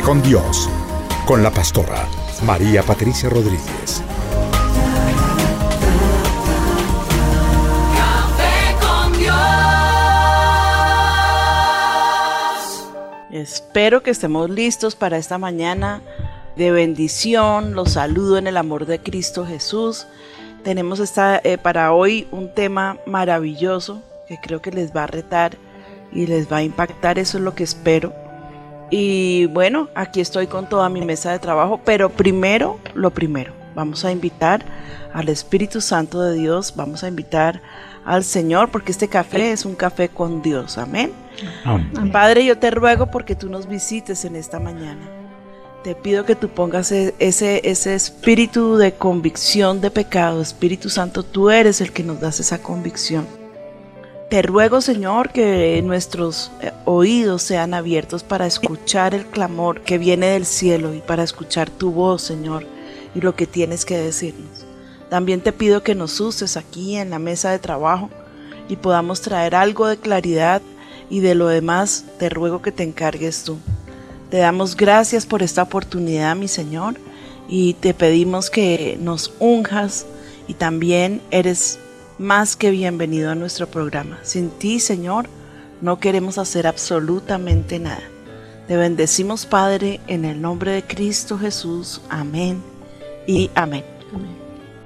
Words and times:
Con 0.00 0.22
Dios, 0.22 0.70
con 1.26 1.42
la 1.42 1.50
pastora 1.50 2.08
María 2.46 2.82
Patricia 2.82 3.28
Rodríguez. 3.28 4.02
Espero 13.30 14.02
que 14.02 14.10
estemos 14.10 14.48
listos 14.48 14.96
para 14.96 15.18
esta 15.18 15.36
mañana 15.36 16.00
de 16.56 16.70
bendición. 16.72 17.74
Los 17.74 17.92
saludo 17.92 18.38
en 18.38 18.46
el 18.46 18.56
amor 18.56 18.86
de 18.86 18.98
Cristo 18.98 19.44
Jesús. 19.44 20.06
Tenemos 20.64 21.00
esta, 21.00 21.38
eh, 21.44 21.58
para 21.58 21.92
hoy 21.92 22.26
un 22.32 22.52
tema 22.54 22.96
maravilloso 23.06 24.02
que 24.26 24.38
creo 24.40 24.62
que 24.62 24.72
les 24.72 24.96
va 24.96 25.04
a 25.04 25.08
retar 25.08 25.58
y 26.10 26.26
les 26.26 26.50
va 26.50 26.56
a 26.56 26.62
impactar. 26.62 27.18
Eso 27.18 27.36
es 27.36 27.44
lo 27.44 27.54
que 27.54 27.64
espero. 27.64 28.21
Y 28.94 29.46
bueno, 29.46 29.88
aquí 29.94 30.20
estoy 30.20 30.48
con 30.48 30.68
toda 30.68 30.90
mi 30.90 31.00
mesa 31.00 31.32
de 31.32 31.38
trabajo, 31.38 31.80
pero 31.82 32.10
primero, 32.10 32.78
lo 32.92 33.10
primero, 33.10 33.54
vamos 33.74 34.04
a 34.04 34.12
invitar 34.12 34.66
al 35.14 35.30
Espíritu 35.30 35.80
Santo 35.80 36.20
de 36.20 36.34
Dios, 36.34 36.74
vamos 36.76 37.02
a 37.02 37.08
invitar 37.08 37.62
al 38.04 38.22
Señor, 38.22 38.70
porque 38.70 38.92
este 38.92 39.08
café 39.08 39.52
es 39.52 39.64
un 39.64 39.76
café 39.76 40.10
con 40.10 40.42
Dios, 40.42 40.76
amén. 40.76 41.10
Padre, 42.12 42.44
yo 42.44 42.58
te 42.58 42.70
ruego 42.70 43.10
porque 43.10 43.34
tú 43.34 43.48
nos 43.48 43.66
visites 43.66 44.26
en 44.26 44.36
esta 44.36 44.60
mañana. 44.60 45.08
Te 45.82 45.94
pido 45.94 46.26
que 46.26 46.36
tú 46.36 46.50
pongas 46.50 46.92
e- 46.92 47.14
ese, 47.18 47.62
ese 47.64 47.94
espíritu 47.94 48.76
de 48.76 48.92
convicción 48.92 49.80
de 49.80 49.90
pecado. 49.90 50.42
Espíritu 50.42 50.90
Santo, 50.90 51.22
tú 51.22 51.48
eres 51.48 51.80
el 51.80 51.92
que 51.92 52.04
nos 52.04 52.20
das 52.20 52.40
esa 52.40 52.58
convicción. 52.58 53.26
Te 54.32 54.40
ruego, 54.40 54.80
Señor, 54.80 55.28
que 55.28 55.82
nuestros 55.84 56.50
eh, 56.62 56.72
oídos 56.86 57.42
sean 57.42 57.74
abiertos 57.74 58.22
para 58.22 58.46
escuchar 58.46 59.14
el 59.14 59.26
clamor 59.26 59.82
que 59.82 59.98
viene 59.98 60.28
del 60.28 60.46
cielo 60.46 60.94
y 60.94 61.00
para 61.00 61.22
escuchar 61.22 61.68
tu 61.68 61.90
voz, 61.90 62.22
Señor, 62.22 62.66
y 63.14 63.20
lo 63.20 63.36
que 63.36 63.46
tienes 63.46 63.84
que 63.84 63.98
decirnos. 63.98 64.64
También 65.10 65.42
te 65.42 65.52
pido 65.52 65.82
que 65.82 65.94
nos 65.94 66.18
uses 66.18 66.56
aquí 66.56 66.96
en 66.96 67.10
la 67.10 67.18
mesa 67.18 67.50
de 67.50 67.58
trabajo 67.58 68.08
y 68.70 68.76
podamos 68.76 69.20
traer 69.20 69.54
algo 69.54 69.86
de 69.86 69.98
claridad 69.98 70.62
y 71.10 71.20
de 71.20 71.34
lo 71.34 71.48
demás 71.48 72.06
te 72.18 72.30
ruego 72.30 72.62
que 72.62 72.72
te 72.72 72.84
encargues 72.84 73.44
tú. 73.44 73.58
Te 74.30 74.38
damos 74.38 74.78
gracias 74.78 75.26
por 75.26 75.42
esta 75.42 75.62
oportunidad, 75.62 76.34
mi 76.36 76.48
Señor, 76.48 76.94
y 77.50 77.74
te 77.74 77.92
pedimos 77.92 78.48
que 78.48 78.96
nos 78.98 79.34
unjas 79.40 80.06
y 80.48 80.54
también 80.54 81.20
eres 81.30 81.78
más 82.18 82.56
que 82.56 82.70
bienvenido 82.70 83.30
a 83.30 83.34
nuestro 83.34 83.66
programa. 83.66 84.18
Sin 84.22 84.50
ti, 84.50 84.80
Señor, 84.80 85.28
no 85.80 85.98
queremos 85.98 86.38
hacer 86.38 86.66
absolutamente 86.66 87.78
nada. 87.78 88.02
Te 88.68 88.76
bendecimos, 88.76 89.46
Padre, 89.46 90.00
en 90.06 90.24
el 90.24 90.40
nombre 90.40 90.72
de 90.72 90.82
Cristo 90.82 91.38
Jesús. 91.38 92.00
Amén 92.08 92.62
y 93.26 93.50
amén. 93.54 93.84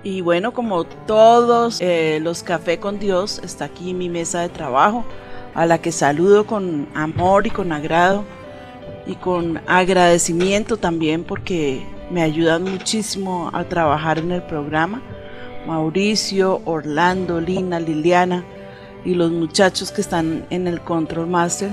Y 0.03 0.21
bueno, 0.21 0.53
como 0.53 0.85
todos 0.85 1.81
eh, 1.81 2.21
los 2.23 2.43
café 2.43 2.79
con 2.79 2.99
Dios, 2.99 3.41
está 3.43 3.67
aquí 3.67 3.93
mi 3.93 4.09
mesa 4.09 4.41
de 4.41 4.49
trabajo, 4.49 5.05
a 5.55 5.67
la 5.67 5.79
que 5.79 5.93
saludo 5.93 6.47
con 6.47 6.89
amor 6.95 7.47
y 7.47 7.51
con 7.51 7.73
agrado 7.73 8.25
y 9.07 9.15
con 9.17 9.61
agradecimiento 9.67 10.77
también 10.77 11.25
porque 11.25 11.85
me 12.11 12.23
ayudan 12.23 12.63
muchísimo 12.63 13.51
a 13.53 13.65
trabajar 13.65 14.19
en 14.19 14.33
el 14.33 14.43
programa. 14.43 15.03
Mauricio, 15.67 16.61
Orlando, 16.65 17.41
Lina, 17.41 17.81
Liliana 17.81 18.45
y 19.05 19.15
los 19.15 19.31
muchachos 19.31 19.91
que 19.91 20.01
están 20.01 20.45
en 20.51 20.67
el 20.67 20.81
Control 20.81 21.27
Master. 21.27 21.71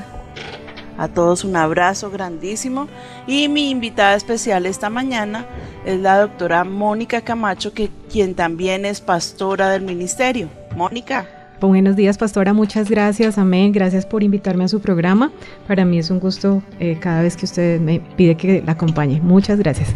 A 0.97 1.07
todos 1.07 1.43
un 1.43 1.55
abrazo 1.55 2.11
grandísimo. 2.11 2.87
Y 3.25 3.47
mi 3.47 3.69
invitada 3.69 4.15
especial 4.15 4.65
esta 4.65 4.89
mañana 4.89 5.45
es 5.85 5.99
la 5.99 6.19
doctora 6.19 6.63
Mónica 6.63 7.21
Camacho, 7.21 7.73
que, 7.73 7.89
quien 8.11 8.35
también 8.35 8.85
es 8.85 9.01
pastora 9.01 9.69
del 9.69 9.81
ministerio. 9.81 10.49
Mónica. 10.75 11.27
Buenos 11.59 11.95
días, 11.95 12.17
pastora. 12.17 12.53
Muchas 12.53 12.89
gracias. 12.89 13.37
Amén. 13.37 13.71
Gracias 13.71 14.05
por 14.05 14.21
invitarme 14.21 14.65
a 14.65 14.67
su 14.67 14.81
programa. 14.81 15.31
Para 15.67 15.85
mí 15.85 15.97
es 15.97 16.09
un 16.09 16.19
gusto 16.19 16.61
eh, 16.79 16.97
cada 16.99 17.21
vez 17.21 17.37
que 17.37 17.45
usted 17.45 17.79
me 17.79 18.01
pide 18.17 18.35
que 18.35 18.61
la 18.65 18.73
acompañe. 18.73 19.21
Muchas 19.21 19.59
gracias. 19.59 19.89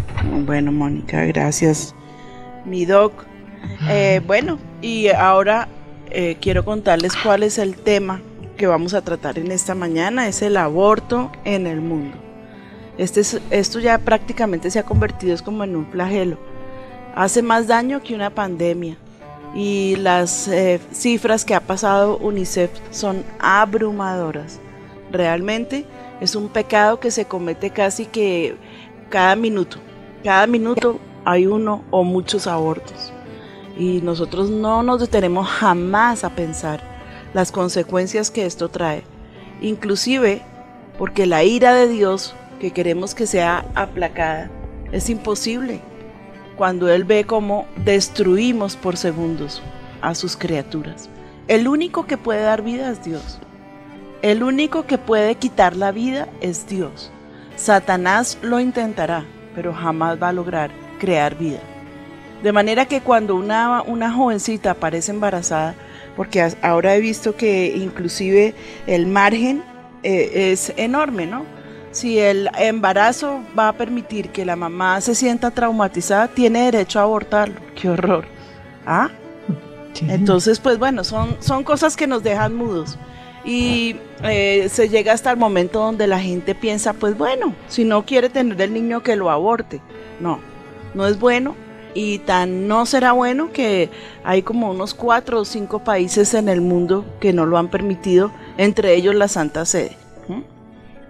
Bueno, 0.46 0.72
Mónica, 0.72 1.26
gracias. 1.26 1.94
Mi 2.66 2.86
doc. 2.86 3.26
Eh, 3.90 4.22
bueno, 4.26 4.58
y 4.82 5.08
ahora 5.10 5.68
eh, 6.10 6.38
quiero 6.42 6.64
contarles 6.66 7.14
cuál 7.16 7.44
es 7.44 7.58
el 7.58 7.76
tema 7.76 8.22
que 8.58 8.68
vamos 8.68 8.94
a 8.94 9.02
tratar 9.02 9.38
en 9.40 9.52
esta 9.52 9.76
mañana. 9.76 10.28
Es 10.28 10.42
el 10.42 10.58
aborto 10.58 11.32
en 11.46 11.68
el 11.68 11.82
mundo. 11.82 12.18
Este 12.98 13.20
es- 13.22 13.40
esto 13.52 13.80
ya 13.80 14.00
prácticamente 14.00 14.72
se 14.72 14.80
ha 14.80 14.84
convertido 14.84 15.34
es 15.36 15.42
como 15.42 15.64
en 15.64 15.76
un 15.76 15.86
flagelo. 15.92 16.38
Hace 17.16 17.42
más 17.42 17.68
daño 17.68 18.02
que 18.02 18.16
una 18.16 18.30
pandemia. 18.30 18.98
Y 19.56 19.96
las 19.98 20.48
eh, 20.50 20.80
cifras 20.92 21.46
que 21.46 21.56
ha 21.56 21.62
pasado 21.62 22.18
UNICEF 22.18 22.70
son 22.92 23.24
abrumadoras. 23.40 24.60
Realmente 25.12 25.86
es 26.20 26.36
un 26.36 26.50
pecado 26.50 27.00
que 27.00 27.12
se 27.12 27.26
comete 27.26 27.70
casi 27.70 28.06
que 28.06 28.56
cada 29.10 29.36
minuto. 29.36 29.78
Cada 30.24 30.48
minuto 30.48 31.00
hay 31.26 31.46
uno 31.48 31.84
o 31.92 32.04
muchos 32.04 32.46
abortos. 32.46 33.14
Y 33.78 34.02
nosotros 34.02 34.50
no 34.50 34.84
nos 34.84 35.00
detenemos 35.00 35.48
jamás 35.48 36.24
a 36.24 36.32
pensar 36.32 36.82
las 37.34 37.52
consecuencias 37.52 38.32
que 38.32 38.46
esto 38.46 38.70
trae. 38.70 39.04
Inclusive 39.62 40.42
porque 40.98 41.26
la 41.26 41.44
ira 41.44 41.74
de 41.74 41.88
Dios, 41.88 42.36
que 42.60 42.72
queremos 42.72 43.14
que 43.14 43.28
sea 43.28 43.66
aplacada, 43.76 44.50
es 44.92 45.10
imposible 45.10 45.82
cuando 46.56 46.90
Él 46.90 47.04
ve 47.04 47.26
cómo 47.26 47.68
destruimos 47.86 48.76
por 48.76 48.98
segundos 48.98 49.62
a 50.02 50.16
sus 50.16 50.36
criaturas. 50.36 51.10
El 51.48 51.68
único 51.68 52.08
que 52.08 52.18
puede 52.18 52.42
dar 52.42 52.64
vida 52.64 52.90
es 52.90 53.04
Dios. 53.04 53.40
El 54.24 54.42
único 54.42 54.88
que 54.88 54.98
puede 54.98 55.36
quitar 55.36 55.76
la 55.76 55.92
vida 55.92 56.28
es 56.42 56.68
Dios. 56.68 57.12
Satanás 57.56 58.40
lo 58.42 58.60
intentará, 58.60 59.26
pero 59.56 59.74
jamás 59.74 60.22
va 60.22 60.30
a 60.30 60.34
lograr 60.34 60.72
crear 61.00 61.38
vida. 61.38 61.60
De 62.44 62.52
manera 62.52 62.86
que 62.86 63.02
cuando 63.02 63.36
una, 63.36 63.82
una 63.82 64.12
jovencita 64.12 64.72
aparece 64.72 65.12
embarazada, 65.12 65.76
porque 66.16 66.48
ahora 66.62 66.96
he 66.96 67.00
visto 67.00 67.36
que 67.36 67.74
inclusive 67.76 68.54
el 68.86 69.08
margen 69.08 69.64
eh, 70.04 70.52
es 70.52 70.74
enorme, 70.78 71.26
¿no? 71.26 71.46
Si 71.92 72.20
el 72.20 72.50
embarazo 72.60 73.42
va 73.58 73.70
a 73.70 73.74
permitir 73.74 74.30
que 74.30 74.46
la 74.46 74.56
mamá 74.56 75.02
se 75.02 75.16
sienta 75.16 75.50
traumatizada, 75.50 76.28
tiene 76.28 76.66
derecho 76.66 77.00
a 77.00 77.04
abortarlo. 77.04 77.60
¡Qué 77.76 77.90
horror! 77.90 78.26
¿Ah? 78.86 79.10
Sí. 79.94 80.06
Entonces, 80.10 80.60
pues 80.60 80.78
bueno, 80.78 81.04
son, 81.04 81.38
son 81.40 81.64
cosas 81.64 81.96
que 81.96 82.06
nos 82.06 82.22
dejan 82.22 82.56
mudos. 82.56 83.00
Y 83.44 83.96
eh, 84.24 84.68
se 84.70 84.90
llega 84.90 85.14
hasta 85.14 85.32
el 85.32 85.38
momento 85.38 85.80
donde 85.80 86.06
la 86.06 86.20
gente 86.20 86.54
piensa, 86.54 86.94
pues 86.94 87.18
bueno, 87.18 87.56
si 87.68 87.84
no 87.84 88.06
quiere 88.06 88.30
tener 88.30 88.62
el 88.62 88.74
niño 88.74 89.02
que 89.02 89.16
lo 89.16 89.32
aborte. 89.32 89.82
No, 90.20 90.40
no 90.94 91.08
es 91.08 91.18
bueno 91.18 91.56
y 91.94 92.20
tan 92.20 92.68
no 92.68 92.86
será 92.86 93.12
bueno 93.12 93.52
que 93.52 93.90
hay 94.24 94.42
como 94.42 94.72
unos 94.72 94.94
cuatro 94.94 95.42
o 95.42 95.46
cinco 95.46 95.84
países 95.84 96.34
en 96.34 96.50
el 96.50 96.62
mundo 96.62 97.06
que 97.20 97.34
no 97.34 97.46
lo 97.46 97.58
han 97.58 97.70
permitido, 97.70 98.32
entre 98.58 98.96
ellos 98.96 99.16
la 99.16 99.28
Santa 99.28 99.66
Sede. 99.66 99.98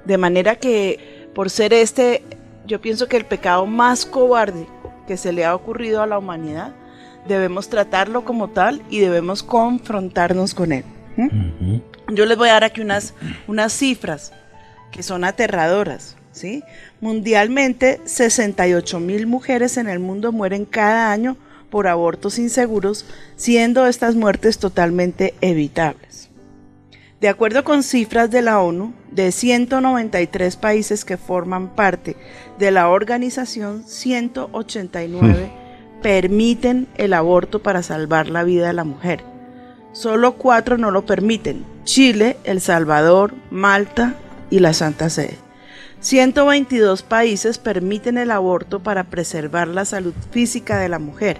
De 0.05 0.17
manera 0.17 0.55
que 0.55 1.29
por 1.35 1.49
ser 1.49 1.73
este, 1.73 2.23
yo 2.65 2.81
pienso 2.81 3.07
que 3.07 3.17
el 3.17 3.25
pecado 3.25 3.65
más 3.65 4.05
cobarde 4.05 4.67
que 5.05 5.17
se 5.17 5.31
le 5.31 5.45
ha 5.45 5.55
ocurrido 5.55 6.01
a 6.01 6.07
la 6.07 6.17
humanidad, 6.17 6.73
debemos 7.27 7.69
tratarlo 7.69 8.25
como 8.25 8.49
tal 8.49 8.81
y 8.89 8.99
debemos 8.99 9.43
confrontarnos 9.43 10.53
con 10.53 10.71
él. 10.71 10.83
Yo 12.09 12.25
les 12.25 12.37
voy 12.37 12.49
a 12.49 12.53
dar 12.53 12.63
aquí 12.63 12.81
unas, 12.81 13.13
unas 13.47 13.73
cifras 13.73 14.33
que 14.91 15.03
son 15.03 15.23
aterradoras. 15.23 16.16
¿Sí? 16.37 16.63
Mundialmente, 17.01 17.99
68 18.05 18.99
mil 18.99 19.27
mujeres 19.27 19.77
en 19.77 19.89
el 19.89 19.99
mundo 19.99 20.31
mueren 20.31 20.65
cada 20.65 21.11
año 21.11 21.37
por 21.69 21.87
abortos 21.87 22.39
inseguros, 22.39 23.05
siendo 23.35 23.85
estas 23.87 24.15
muertes 24.15 24.57
totalmente 24.57 25.33
evitables. 25.41 26.29
De 27.19 27.29
acuerdo 27.29 27.63
con 27.63 27.81
cifras 27.83 28.29
de 28.29 28.43
la 28.43 28.61
ONU, 28.61 28.93
de 29.11 29.31
193 29.31 30.55
países 30.55 31.03
que 31.03 31.17
forman 31.17 31.69
parte 31.75 32.15
de 32.59 32.71
la 32.71 32.89
organización, 32.89 33.83
189 33.83 35.51
permiten 36.01 36.87
el 36.95 37.13
aborto 37.13 37.63
para 37.63 37.81
salvar 37.81 38.29
la 38.29 38.43
vida 38.43 38.67
de 38.67 38.73
la 38.73 38.83
mujer. 38.83 39.23
Solo 39.93 40.33
cuatro 40.33 40.77
no 40.77 40.91
lo 40.91 41.07
permiten, 41.07 41.65
Chile, 41.85 42.37
El 42.43 42.61
Salvador, 42.61 43.33
Malta 43.49 44.13
y 44.51 44.59
la 44.59 44.73
Santa 44.73 45.09
Sede. 45.09 45.46
122 45.99 47.01
países 47.03 47.57
permiten 47.57 48.17
el 48.17 48.31
aborto 48.31 48.81
para 48.81 49.05
preservar 49.05 49.67
la 49.67 49.85
salud 49.85 50.13
física 50.31 50.79
de 50.79 50.89
la 50.89 50.99
mujer. 50.99 51.39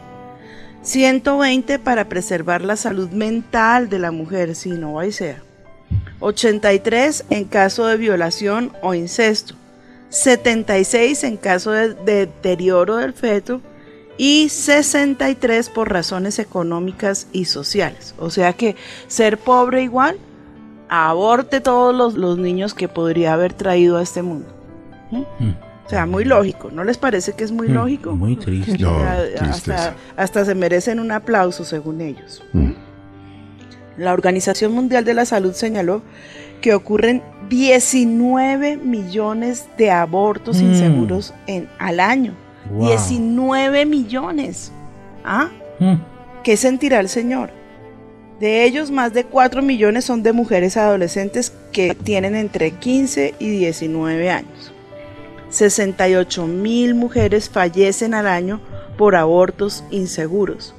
120 0.81 1.79
para 1.79 2.09
preservar 2.09 2.61
la 2.61 2.75
salud 2.75 3.09
mental 3.09 3.89
de 3.89 3.99
la 3.99 4.11
mujer, 4.11 4.55
si 4.55 4.71
no 4.71 4.93
va 4.93 5.05
y 5.05 5.11
sea. 5.11 5.43
83 6.19 7.25
en 7.29 7.45
caso 7.45 7.85
de 7.85 7.97
violación 7.97 8.73
o 8.81 8.93
incesto. 8.93 9.55
76 10.09 11.23
en 11.23 11.37
caso 11.37 11.71
de 11.71 11.93
deterioro 11.93 12.95
del 12.97 13.13
feto 13.13 13.61
y 14.17 14.49
63 14.49 15.69
por 15.69 15.91
razones 15.91 16.39
económicas 16.39 17.27
y 17.31 17.45
sociales. 17.45 18.15
O 18.17 18.29
sea 18.29 18.53
que 18.53 18.75
ser 19.07 19.37
pobre 19.37 19.83
igual 19.83 20.17
aborte 20.89 21.61
todos 21.61 21.93
los, 21.95 22.15
los 22.15 22.37
niños 22.37 22.73
que 22.73 22.87
podría 22.87 23.33
haber 23.33 23.53
traído 23.53 23.97
a 23.97 24.01
este 24.01 24.21
mundo. 24.21 24.47
¿Mm? 25.11 25.21
O 25.85 25.89
sea, 25.89 26.05
muy 26.05 26.25
lógico. 26.25 26.69
¿No 26.71 26.83
les 26.83 26.97
parece 26.97 27.33
que 27.33 27.43
es 27.45 27.51
muy 27.51 27.69
lógico? 27.69 28.13
Muy 28.13 28.35
triste. 28.35 28.77
No, 28.77 28.97
hasta, 29.39 29.95
hasta 30.17 30.43
se 30.45 30.53
merecen 30.53 30.99
un 30.99 31.11
aplauso 31.11 31.63
según 31.63 32.01
ellos. 32.01 32.43
Mm. 32.53 32.71
La 33.97 34.11
Organización 34.13 34.73
Mundial 34.73 35.05
de 35.05 35.13
la 35.13 35.25
Salud 35.25 35.53
señaló 35.53 36.01
que 36.61 36.73
ocurren 36.73 37.23
19 37.49 38.77
millones 38.77 39.67
de 39.77 39.89
abortos 39.91 40.61
Mm. 40.61 40.65
inseguros 40.65 41.33
en, 41.47 41.69
al 41.79 41.99
año. 42.01 42.33
Wow. 42.69 42.87
19 42.89 43.85
millones. 43.85 44.71
¿Ah? 45.23 45.47
Mm. 45.79 45.93
¿Qué 46.43 46.57
sentirá 46.57 46.99
el 46.99 47.07
Señor? 47.09 47.49
De 48.39 48.65
ellos, 48.65 48.91
más 48.91 49.13
de 49.13 49.23
4 49.23 49.63
millones 49.63 50.05
son 50.05 50.21
de 50.21 50.31
mujeres 50.31 50.77
adolescentes 50.77 51.51
que 51.71 51.95
tienen 51.95 52.35
entre 52.35 52.69
15 52.71 53.33
y 53.39 53.49
19 53.49 54.29
años. 54.29 54.71
68 55.49 56.45
mil 56.45 56.93
mujeres 56.93 57.49
fallecen 57.49 58.13
al 58.13 58.27
año 58.27 58.61
por 58.97 59.15
abortos 59.15 59.83
inseguros. 59.89 60.75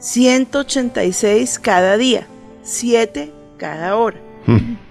186 0.00 1.58
cada 1.58 1.96
día, 1.96 2.26
7 2.62 3.32
cada 3.56 3.96
hora. 3.96 4.18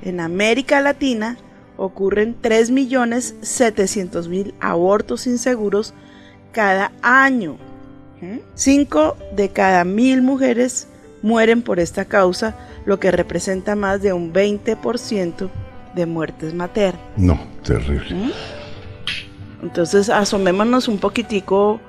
En 0.03 0.19
América 0.19 0.79
Latina 0.79 1.37
ocurren 1.75 2.35
3.700.000 2.41 4.53
abortos 4.59 5.25
inseguros 5.27 5.93
cada 6.51 6.91
año. 7.01 7.57
5 8.53 9.17
de 9.35 9.49
cada 9.49 9.83
mil 9.85 10.21
mujeres 10.21 10.88
mueren 11.21 11.61
por 11.61 11.79
esta 11.79 12.05
causa, 12.05 12.55
lo 12.85 12.99
que 12.99 13.11
representa 13.11 13.75
más 13.75 14.01
de 14.01 14.13
un 14.13 14.33
20% 14.33 15.49
de 15.95 16.05
muertes 16.05 16.53
maternas. 16.53 17.01
No, 17.17 17.39
terrible. 17.63 18.31
Entonces 19.61 20.09
asomémonos 20.09 20.87
un 20.87 20.97
poquitico 20.97 21.79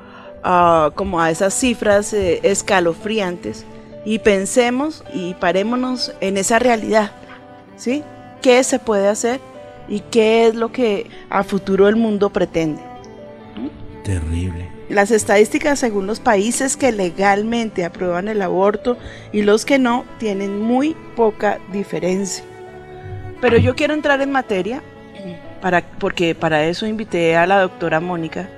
ah, 0.43 0.91
como 0.95 1.21
a 1.21 1.31
esas 1.31 1.55
cifras 1.55 2.13
eh, 2.13 2.41
escalofriantes 2.43 3.65
y 4.05 4.19
pensemos 4.19 5.05
y 5.15 5.35
parémonos 5.35 6.13
en 6.21 6.37
esa 6.37 6.59
realidad, 6.59 7.13
¿sí? 7.77 8.03
¿Qué 8.43 8.65
se 8.65 8.79
puede 8.79 9.09
hacer 9.09 9.41
y 9.89 10.01
qué 10.01 10.47
es 10.47 10.55
lo 10.55 10.73
que 10.73 11.09
a 11.29 11.45
futuro 11.45 11.89
el 11.89 11.97
mundo 11.97 12.31
pretende? 12.31 12.83
Terrible. 14.05 14.80
Las 14.91 15.13
estadísticas 15.13 15.79
según 15.79 16.09
los 16.09 16.19
países 16.19 16.77
que 16.77 16.91
legalmente 16.91 17.85
aprueban 17.85 18.27
el 18.27 18.43
aborto 18.43 18.99
y 19.31 19.43
los 19.43 19.65
que 19.65 19.79
no 19.79 20.05
tienen 20.19 20.61
muy 20.61 20.97
poca 21.15 21.61
diferencia. 21.73 22.45
Pero 23.41 23.57
yo 23.57 23.77
quiero 23.77 23.95
entrar 23.95 24.21
en 24.21 24.33
materia 24.33 24.83
para, 25.61 25.83
porque 26.01 26.35
para 26.35 26.65
eso 26.65 26.89
invité 26.89 27.37
a 27.37 27.47
la 27.47 27.61
doctora 27.61 28.01
Mónica, 28.01 28.49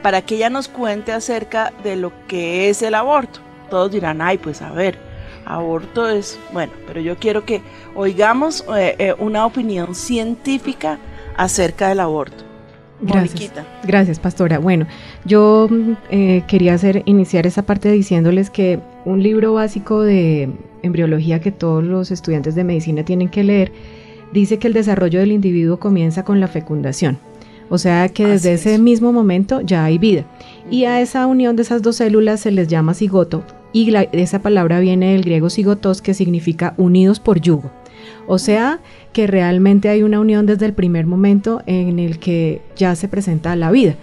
para 0.00 0.22
que 0.22 0.36
ella 0.36 0.48
nos 0.48 0.68
cuente 0.68 1.10
acerca 1.10 1.72
de 1.82 1.96
lo 1.96 2.12
que 2.28 2.70
es 2.70 2.82
el 2.82 2.94
aborto. 2.94 3.40
Todos 3.68 3.90
dirán, 3.90 4.22
ay, 4.22 4.38
pues 4.38 4.62
a 4.62 4.70
ver, 4.70 4.96
aborto 5.44 6.08
es, 6.08 6.38
bueno, 6.52 6.72
pero 6.86 7.00
yo 7.00 7.16
quiero 7.16 7.44
que 7.44 7.62
oigamos 7.96 8.64
eh, 8.76 8.94
eh, 9.00 9.14
una 9.18 9.44
opinión 9.44 9.96
científica 9.96 10.98
acerca 11.36 11.88
del 11.88 11.98
aborto. 11.98 12.49
Gracias. 13.02 13.52
Gracias, 13.84 14.18
pastora. 14.18 14.58
Bueno, 14.58 14.86
yo 15.24 15.68
mm, 15.70 15.92
eh, 16.10 16.42
quería 16.46 16.74
hacer, 16.74 17.02
iniciar 17.06 17.46
esa 17.46 17.62
parte 17.62 17.90
diciéndoles 17.90 18.50
que 18.50 18.80
un 19.04 19.22
libro 19.22 19.54
básico 19.54 20.02
de 20.02 20.50
embriología 20.82 21.40
que 21.40 21.52
todos 21.52 21.82
los 21.84 22.10
estudiantes 22.10 22.54
de 22.54 22.64
medicina 22.64 23.04
tienen 23.04 23.28
que 23.28 23.44
leer 23.44 23.72
dice 24.32 24.58
que 24.58 24.68
el 24.68 24.74
desarrollo 24.74 25.18
del 25.20 25.32
individuo 25.32 25.78
comienza 25.78 26.24
con 26.24 26.40
la 26.40 26.48
fecundación. 26.48 27.18
O 27.68 27.78
sea 27.78 28.08
que 28.08 28.26
desde 28.26 28.54
ese 28.54 28.74
es. 28.74 28.80
mismo 28.80 29.12
momento 29.12 29.60
ya 29.60 29.84
hay 29.84 29.98
vida. 29.98 30.24
Y 30.70 30.84
a 30.84 31.00
esa 31.00 31.26
unión 31.26 31.56
de 31.56 31.62
esas 31.62 31.82
dos 31.82 31.96
células 31.96 32.40
se 32.40 32.50
les 32.50 32.68
llama 32.68 32.94
cigoto. 32.94 33.44
Y 33.72 33.90
la- 33.92 34.02
esa 34.02 34.40
palabra 34.40 34.80
viene 34.80 35.12
del 35.12 35.22
griego 35.22 35.50
cigotos, 35.50 36.02
que 36.02 36.12
significa 36.14 36.74
unidos 36.76 37.20
por 37.20 37.40
yugo. 37.40 37.70
O 38.26 38.38
sea 38.38 38.80
que 39.12 39.26
realmente 39.26 39.88
hay 39.88 40.02
una 40.02 40.20
unión 40.20 40.46
desde 40.46 40.66
el 40.66 40.72
primer 40.72 41.06
momento 41.06 41.62
en 41.66 41.98
el 41.98 42.18
que 42.18 42.60
ya 42.76 42.94
se 42.94 43.08
presenta 43.08 43.56
la 43.56 43.70
vida. 43.70 43.96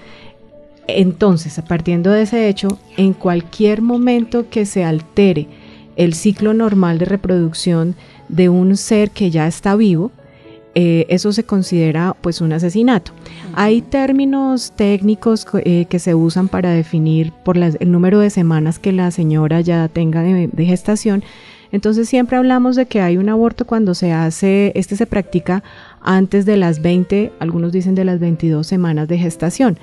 Entonces, 0.87 1.61
partiendo 1.67 2.11
de 2.11 2.21
ese 2.23 2.47
hecho, 2.47 2.79
en 2.95 3.13
cualquier 3.13 3.81
momento 3.81 4.49
que 4.49 4.65
se 4.65 4.83
altere 4.85 5.47
el 5.97 6.13
ciclo 6.13 6.53
normal 6.53 6.97
de 6.99 7.05
reproducción 7.05 7.95
de 8.29 8.49
un 8.49 8.77
ser 8.77 9.11
que 9.11 9.29
ya 9.31 9.47
está 9.47 9.75
vivo, 9.75 10.11
eh, 10.75 11.05
eso 11.09 11.33
se 11.33 11.43
considera 11.43 12.15
pues 12.21 12.39
un 12.39 12.53
asesinato. 12.53 13.11
Hay 13.55 13.81
términos 13.81 14.71
técnicos 14.75 15.43
co- 15.43 15.57
eh, 15.63 15.87
que 15.89 15.97
se 15.97 16.13
usan 16.13 16.47
para 16.49 16.69
definir 16.69 17.31
por 17.43 17.57
las- 17.57 17.77
el 17.79 17.91
número 17.91 18.19
de 18.19 18.29
semanas 18.29 18.77
que 18.77 18.91
la 18.91 19.09
señora 19.11 19.59
ya 19.61 19.87
tenga 19.87 20.21
de, 20.21 20.47
de 20.47 20.65
gestación. 20.65 21.23
Entonces 21.71 22.07
siempre 22.07 22.37
hablamos 22.37 22.75
de 22.75 22.85
que 22.85 23.01
hay 23.01 23.17
un 23.17 23.29
aborto 23.29 23.65
cuando 23.65 23.93
se 23.93 24.11
hace, 24.11 24.71
este 24.75 24.95
se 24.95 25.05
practica 25.05 25.63
antes 26.01 26.45
de 26.45 26.57
las 26.57 26.81
20, 26.81 27.33
algunos 27.39 27.71
dicen 27.71 27.95
de 27.95 28.05
las 28.05 28.19
22 28.19 28.65
semanas 28.65 29.07
de 29.07 29.17
gestación. 29.17 29.77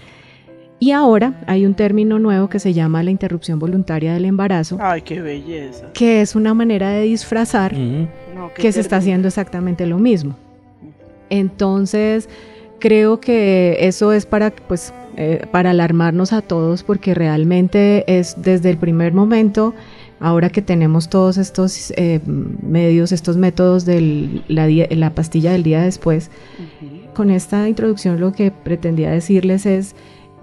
Y 0.80 0.90
ahora 0.90 1.40
hay 1.46 1.66
un 1.66 1.74
término 1.74 2.18
nuevo 2.18 2.48
que 2.48 2.58
se 2.58 2.72
llama 2.74 3.02
la 3.02 3.10
interrupción 3.10 3.58
voluntaria 3.58 4.12
del 4.12 4.24
embarazo, 4.24 4.78
Ay, 4.80 5.02
qué 5.02 5.20
belleza. 5.20 5.90
que 5.94 6.20
es 6.20 6.34
una 6.34 6.52
manera 6.52 6.90
de 6.90 7.02
disfrazar. 7.02 7.72
No, 7.74 8.52
que 8.54 8.72
se 8.72 8.80
está 8.80 8.96
haciendo 8.96 9.28
exactamente 9.28 9.86
lo 9.86 9.98
mismo. 9.98 10.36
Entonces, 11.30 12.28
creo 12.80 13.20
que 13.20 13.76
eso 13.80 14.12
es 14.12 14.26
para, 14.26 14.50
pues, 14.50 14.92
eh, 15.16 15.46
para 15.50 15.70
alarmarnos 15.70 16.32
a 16.32 16.42
todos, 16.42 16.82
porque 16.82 17.14
realmente 17.14 18.04
es 18.06 18.34
desde 18.36 18.70
el 18.70 18.76
primer 18.76 19.12
momento, 19.12 19.74
ahora 20.24 20.48
que 20.50 20.62
tenemos 20.62 21.08
todos 21.08 21.36
estos 21.38 21.92
eh, 21.96 22.20
medios, 22.26 23.12
estos 23.12 23.36
métodos 23.36 23.84
de 23.84 24.42
la, 24.48 25.10
pastilla 25.14 25.52
del 25.52 25.62
día 25.62 25.82
después, 25.82 26.30
con 27.14 27.30
esta 27.30 27.68
introducción 27.68 28.18
lo 28.20 28.32
que 28.32 28.50
pretendía 28.50 29.10
decirles 29.10 29.66
es, 29.66 29.94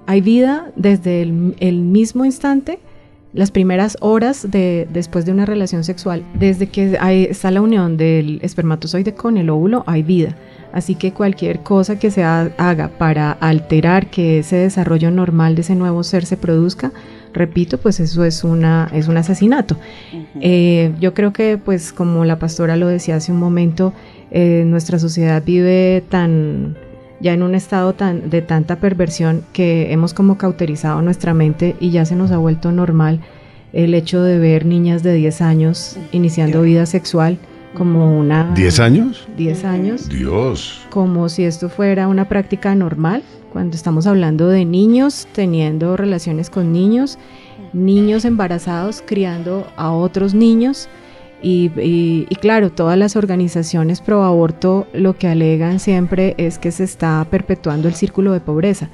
hay 0.08 0.22
vida 0.22 0.72
desde 0.76 1.22
el, 1.22 1.56
el 1.60 1.82
mismo 1.82 2.26
instante 2.26 2.80
las 3.34 3.50
primeras 3.50 3.98
horas 4.02 4.52
de, 4.52 4.88
después 4.92 5.26
de 5.26 5.32
una 5.32 5.46
relación 5.46 5.86
sexual, 5.86 6.22
desde 6.38 6.68
que 6.68 6.98
hay- 7.00 7.24
está 7.30 7.50
la 7.50 7.62
unión 7.62 7.96
del 7.96 8.40
espermatozoide 8.42 9.14
con 9.14 9.38
el 9.38 9.50
óvulo, 9.50 9.86
hay 9.88 10.04
vida. 10.04 10.36
Así 10.74 10.96
que 10.96 11.14
cualquier 11.14 11.62
cosa 11.62 11.98
que 11.98 12.12
se 12.12 12.24
ha- 12.24 12.52
haga 12.58 12.90
para 12.90 13.32
alterar 13.32 14.10
que 14.10 14.40
ese 14.40 14.58
desarrollo 14.58 15.12
normal 15.12 15.56
de 15.56 15.62
ese 15.62 15.76
nuevo 15.76 16.04
ser 16.04 16.26
se 16.26 16.36
produzca, 16.36 16.92
repito, 17.34 17.78
pues 17.78 18.00
eso 18.00 18.24
es, 18.24 18.44
una, 18.44 18.90
es 18.94 19.08
un 19.08 19.18
asesinato. 19.18 19.78
Eh, 20.40 20.94
yo 21.00 21.14
creo 21.14 21.34
que, 21.34 21.58
pues, 21.58 21.94
como 21.94 22.26
la 22.26 22.40
pastora 22.40 22.76
lo 22.76 22.88
decía 22.88 23.16
hace 23.16 23.32
un 23.32 23.40
momento, 23.40 23.94
eh, 24.32 24.64
nuestra 24.66 25.00
sociedad 25.00 25.44
vive 25.44 26.04
tan 26.10 26.76
ya 27.20 27.34
en 27.34 27.44
un 27.44 27.54
estado 27.56 27.94
tan 27.94 28.30
de 28.30 28.42
tanta 28.42 28.78
perversión 28.78 29.44
que 29.54 29.92
hemos 29.94 30.14
como 30.14 30.38
cauterizado 30.38 31.02
nuestra 31.02 31.34
mente 31.34 31.76
y 31.80 31.92
ya 31.92 32.06
se 32.06 32.16
nos 32.16 32.32
ha 32.32 32.38
vuelto 32.38 32.72
normal 32.72 33.20
el 33.74 33.94
hecho 33.94 34.24
de 34.24 34.40
ver 34.40 34.66
niñas 34.66 35.04
de 35.04 35.14
10 35.14 35.42
años 35.42 35.98
iniciando 36.12 36.64
vida 36.64 36.86
sexual 36.86 37.38
como 37.76 38.18
una 38.20 38.54
¿10 38.56 38.80
años? 38.80 39.28
10 39.38 39.66
años 39.66 40.10
Dios. 40.10 40.82
como 40.90 41.30
si 41.30 41.44
esto 41.44 41.70
fuera 41.70 42.08
una 42.08 42.28
práctica 42.28 42.76
normal, 42.76 43.24
cuando 43.52 43.76
estamos 43.76 44.08
hablando 44.08 44.48
de 44.48 44.66
niños 44.66 45.28
teniendo 45.34 45.98
relaciones 45.98 46.50
con 46.50 46.72
niños, 46.72 47.18
niños 47.74 48.26
embarazados 48.26 49.04
criando 49.06 49.68
a 49.78 49.92
otros 49.92 50.34
niños. 50.34 50.90
Y, 51.44 51.72
y- 51.80 52.28
y 52.30 52.36
claro, 52.36 52.72
todas 52.72 52.98
las 52.98 53.16
organizaciones 53.16 54.00
pro 54.02 54.24
aborto 54.24 54.88
lo 54.94 55.18
que 55.18 55.28
alegan 55.28 55.80
siempre 55.80 56.36
es 56.38 56.60
que 56.60 56.72
se 56.72 56.84
está 56.84 57.26
perpetuando 57.32 57.88
el 57.88 57.96
círculo 57.96 58.32
de 58.32 58.42
pobreza, 58.42 58.90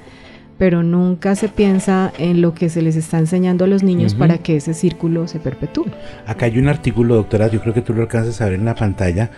pero 0.57 0.81
nunca 0.81 1.35
se 1.35 1.49
piensa 1.49 2.13
en 2.17 2.41
lo 2.41 2.53
que 2.53 2.69
se 2.69 2.81
les 2.81 2.95
está 2.95 3.19
enseñando 3.19 3.65
a 3.65 3.67
los 3.67 3.83
niños 3.83 4.15
para 4.15 4.37
que 4.37 4.55
ese 4.55 4.73
círculo 4.73 5.27
se 5.27 5.39
perpetúe. 5.39 5.87
Acá 6.25 6.45
hay 6.45 6.57
un 6.57 6.69
artículo, 6.69 7.15
doctora, 7.15 7.47
yo 7.49 7.59
creo 7.61 7.73
que 7.73 7.81
tú 7.81 7.93
lo 7.93 8.03
alcanzas 8.03 8.39
a 8.39 8.45
ver 8.45 8.53
en 8.53 8.65
la 8.65 8.75
pantalla, 8.75 9.29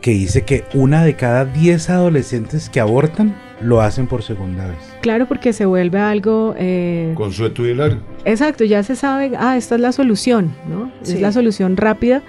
que 0.00 0.12
dice 0.12 0.42
que 0.42 0.64
una 0.74 1.04
de 1.04 1.14
cada 1.14 1.44
10 1.44 1.90
adolescentes 1.90 2.70
que 2.70 2.80
abortan 2.80 3.34
lo 3.60 3.80
hacen 3.82 4.06
por 4.06 4.22
segunda 4.22 4.66
vez. 4.66 4.78
Claro, 5.02 5.26
porque 5.26 5.52
se 5.52 5.66
vuelve 5.66 5.98
algo... 5.98 6.54
eh, 6.56 7.12
Consueto 7.14 7.66
y 7.66 7.74
largo. 7.74 8.00
Exacto, 8.24 8.64
ya 8.64 8.82
se 8.82 8.96
sabe, 8.96 9.32
ah, 9.38 9.56
esta 9.56 9.74
es 9.74 9.80
la 9.80 9.92
solución, 9.92 10.52
¿no? 10.68 10.90
Sí. 11.02 11.14
Es 11.14 11.20
la 11.20 11.32
solución 11.32 11.76
rápida 11.76 12.22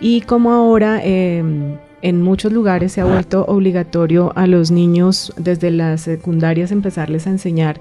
y 0.00 0.22
como 0.22 0.52
ahora 0.52 1.00
eh, 1.04 1.42
en 2.02 2.22
muchos 2.22 2.52
lugares 2.52 2.92
se 2.92 3.00
ha 3.00 3.04
vuelto 3.04 3.44
obligatorio 3.46 4.32
a 4.34 4.48
los 4.48 4.72
niños 4.72 5.32
desde 5.36 5.70
las 5.70 6.00
secundarias 6.02 6.72
empezarles 6.72 7.28
a 7.28 7.30
enseñar 7.30 7.80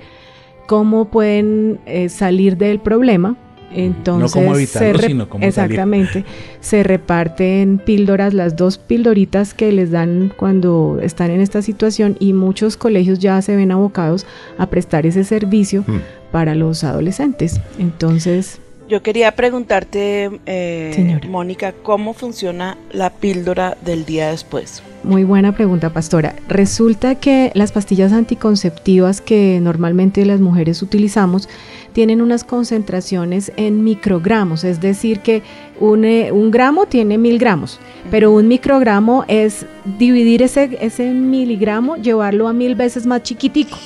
cómo 0.67 1.05
pueden 1.05 1.79
eh, 1.87 2.09
salir 2.09 2.57
del 2.57 2.79
problema. 2.79 3.35
Entonces, 3.73 4.31
cómo 4.33 4.55
se 4.55 4.61
evitarlo, 4.63 5.01
sino 5.07 5.27
salir. 5.27 5.45
exactamente, 5.47 6.25
se 6.59 6.83
reparten 6.83 7.77
píldoras, 7.83 8.33
las 8.33 8.55
dos 8.55 8.77
píldoritas 8.77 9.53
que 9.53 9.71
les 9.71 9.91
dan 9.91 10.33
cuando 10.35 10.99
están 11.01 11.31
en 11.31 11.41
esta 11.41 11.61
situación 11.61 12.17
y 12.19 12.33
muchos 12.33 12.77
colegios 12.77 13.19
ya 13.19 13.41
se 13.41 13.55
ven 13.55 13.71
abocados 13.71 14.25
a 14.57 14.67
prestar 14.67 15.05
ese 15.05 15.23
servicio 15.23 15.83
Hmm. 15.87 15.99
para 16.31 16.55
los 16.55 16.83
adolescentes. 16.83 17.59
Entonces, 17.79 18.59
Yo 18.89 19.01
quería 19.01 19.33
preguntarte, 19.37 20.29
eh. 20.45 21.19
Mónica, 21.29 21.71
¿cómo 21.81 22.13
funciona 22.13 22.77
la 22.91 23.09
píldora 23.09 23.77
del 23.85 24.03
día 24.05 24.31
después? 24.31 24.83
muy 25.03 25.23
buena 25.23 25.53
pregunta, 25.55 25.91
pastora. 25.91 26.35
Resulta 26.47 27.15
que 27.15 27.51
las 27.55 27.71
pastillas 27.71 28.11
anticonceptivas 28.11 29.19
que 29.21 29.59
normalmente 29.61 30.23
las 30.25 30.41
mujeres 30.41 30.81
utilizamos 30.83 31.47
tienen 31.93 32.21
unas 32.21 32.43
concentraciones 32.43 33.51
en 33.57 33.83
microgramos, 33.83 34.63
es 34.63 34.79
decir, 34.81 35.19
que 35.19 35.43
un, 35.79 36.05
eh, 36.05 36.31
un 36.31 36.51
gramo 36.51 36.85
tiene 36.85 37.17
mil 37.17 37.37
gramos, 37.37 37.79
pero 38.09 38.31
un 38.31 38.47
microgramo 38.47 39.25
es 39.27 39.65
dividir 39.97 40.41
ese, 40.41 40.77
ese 40.81 41.11
miligramo, 41.11 41.97
llevarlo 41.97 42.47
a 42.47 42.53
mil 42.53 42.75
veces 42.75 43.05
más 43.05 43.23
chiquitico. 43.23 43.77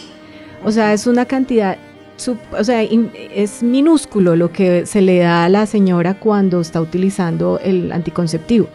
O 0.63 0.71
sea, 0.71 0.93
es 0.93 1.07
una 1.07 1.25
cantidad, 1.25 1.77
o 2.57 2.63
sea, 2.63 2.83
in- 2.83 3.11
es 3.33 3.61
minúsculo 3.61 4.35
lo 4.35 4.51
que 4.51 4.85
se 4.85 5.01
le 5.01 5.19
da 5.19 5.43
a 5.45 5.49
la 5.49 5.65
señora 5.65 6.19
cuando 6.19 6.61
está 6.61 6.81
utilizando 6.81 7.59
el 7.63 7.91
anticonceptivo. 7.91 8.67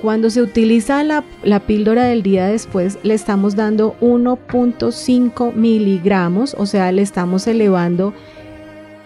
Cuando 0.00 0.30
se 0.30 0.40
utiliza 0.40 1.04
la, 1.04 1.24
la 1.42 1.60
píldora 1.60 2.04
del 2.04 2.22
día 2.22 2.46
después, 2.46 2.98
le 3.02 3.12
estamos 3.12 3.54
dando 3.54 3.96
1.5 4.00 5.52
miligramos, 5.54 6.54
o 6.58 6.64
sea, 6.64 6.90
le 6.90 7.02
estamos 7.02 7.46
elevando 7.46 8.14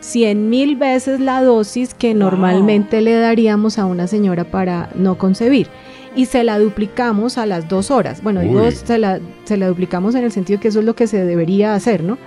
100 0.04 0.50
mil 0.50 0.76
veces 0.76 1.18
la 1.18 1.42
dosis 1.42 1.94
que 1.94 2.08
Wow. 2.11 2.18
normalmente 2.18 3.00
le 3.00 3.14
daríamos 3.14 3.78
a 3.78 3.87
una 3.87 4.06
señora 4.06 4.44
para 4.44 4.90
no 4.94 5.16
concebir. 5.16 5.68
Y 6.14 6.26
se 6.26 6.44
la 6.44 6.58
duplicamos 6.58 7.38
a 7.38 7.46
las 7.46 7.68
dos 7.68 7.90
horas. 7.90 8.23
Bueno, 8.23 8.40
digo, 8.40 8.70
se 8.70 8.99
la, 8.99 9.18
se 9.44 9.56
la 9.56 9.66
duplicamos 9.66 10.14
en 10.14 10.23
el 10.25 10.30
sentido 10.30 10.61
que 10.61 10.68
eso 10.68 10.78
es 10.80 10.84
lo 10.84 10.94
que 10.94 11.06
se 11.06 11.25
debería 11.25 11.75
hacer, 11.75 12.04
¿no? 12.04 12.18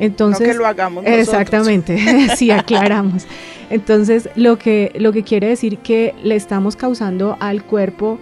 Entonces, 0.00 0.46
no 0.48 0.52
que 0.52 0.58
lo 0.58 0.66
hagamos 0.66 1.04
nosotros. 1.04 1.28
Exactamente, 1.28 1.98
sí 2.36 2.50
aclaramos. 2.50 3.26
Entonces, 3.70 4.28
lo 4.34 4.58
que, 4.58 4.92
lo 4.98 5.12
que 5.12 5.22
quiere 5.22 5.46
decir 5.48 5.78
que 5.78 6.14
le 6.22 6.34
estamos 6.34 6.74
causando 6.76 7.36
al 7.40 7.62
cuerpo 7.62 8.18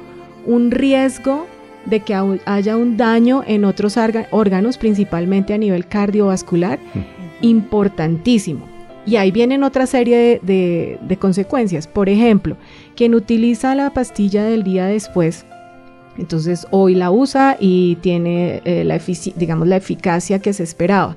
un 0.46 0.70
riesgo 0.70 1.46
de 1.86 2.00
que 2.00 2.14
haya 2.44 2.76
un 2.76 2.96
daño 2.96 3.42
en 3.46 3.64
otros 3.64 3.96
órganos, 4.30 4.76
principalmente 4.78 5.54
a 5.54 5.58
nivel 5.58 5.86
cardiovascular, 5.86 6.78
importantísimo. 7.40 8.71
Y 9.04 9.16
ahí 9.16 9.30
vienen 9.30 9.64
otra 9.64 9.86
serie 9.86 10.40
de, 10.42 11.18
consecuencias. 11.20 11.86
Por 11.86 12.08
ejemplo, 12.08 12.56
quien 12.94 13.14
utiliza 13.14 13.74
la 13.74 13.90
pastilla 13.90 14.44
del 14.44 14.62
día 14.62 14.86
después, 14.86 15.44
entonces 16.18 16.66
hoy 16.70 16.94
la 16.94 17.10
usa 17.10 17.56
y 17.58 17.96
tiene 17.96 18.60
eh, 18.64 18.84
la, 18.84 19.00
digamos, 19.36 19.66
la 19.66 19.76
eficacia 19.76 20.40
que 20.40 20.52
se 20.52 20.62
esperaba. 20.62 21.16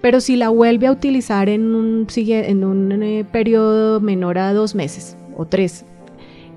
Pero 0.00 0.20
si 0.20 0.36
la 0.36 0.48
vuelve 0.48 0.86
a 0.86 0.92
utilizar 0.92 1.48
en 1.48 1.74
un, 1.74 2.06
en 2.16 2.64
un 2.64 3.02
eh, 3.02 3.26
periodo 3.30 4.00
menor 4.00 4.38
a 4.38 4.52
dos 4.52 4.74
meses 4.74 5.16
o 5.36 5.44
tres, 5.44 5.84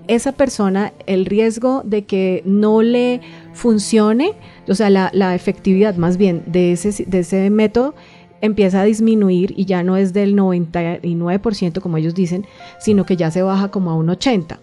esa 0.08 0.32
persona, 0.32 0.94
el 1.06 1.26
riesgo 1.26 1.82
de 1.86 2.04
que 2.04 2.44
no 2.46 2.82
le 2.82 3.22
funcione, 3.54 4.34
o 4.68 4.76
sea, 4.76 4.90
la, 4.90 5.10
la 5.14 5.36
efectividad 5.36 5.96
más 5.96 6.18
bien 6.18 6.44
de 6.46 6.74
ese, 6.74 7.06
de 7.06 7.20
ese 7.20 7.50
método 7.50 7.96
empieza 8.42 8.82
a 8.82 8.84
disminuir 8.86 9.54
y 9.56 9.66
ya 9.66 9.84
no 9.84 9.98
es 9.98 10.14
del 10.14 10.36
99% 10.36 11.80
como 11.82 11.98
ellos 11.98 12.14
dicen, 12.16 12.46
sino 12.80 13.06
que 13.06 13.16
ya 13.18 13.32
se 13.32 13.42
baja 13.42 13.70
como 13.70 13.92
a 13.92 13.96
un 13.96 14.08
80%. 14.08 14.58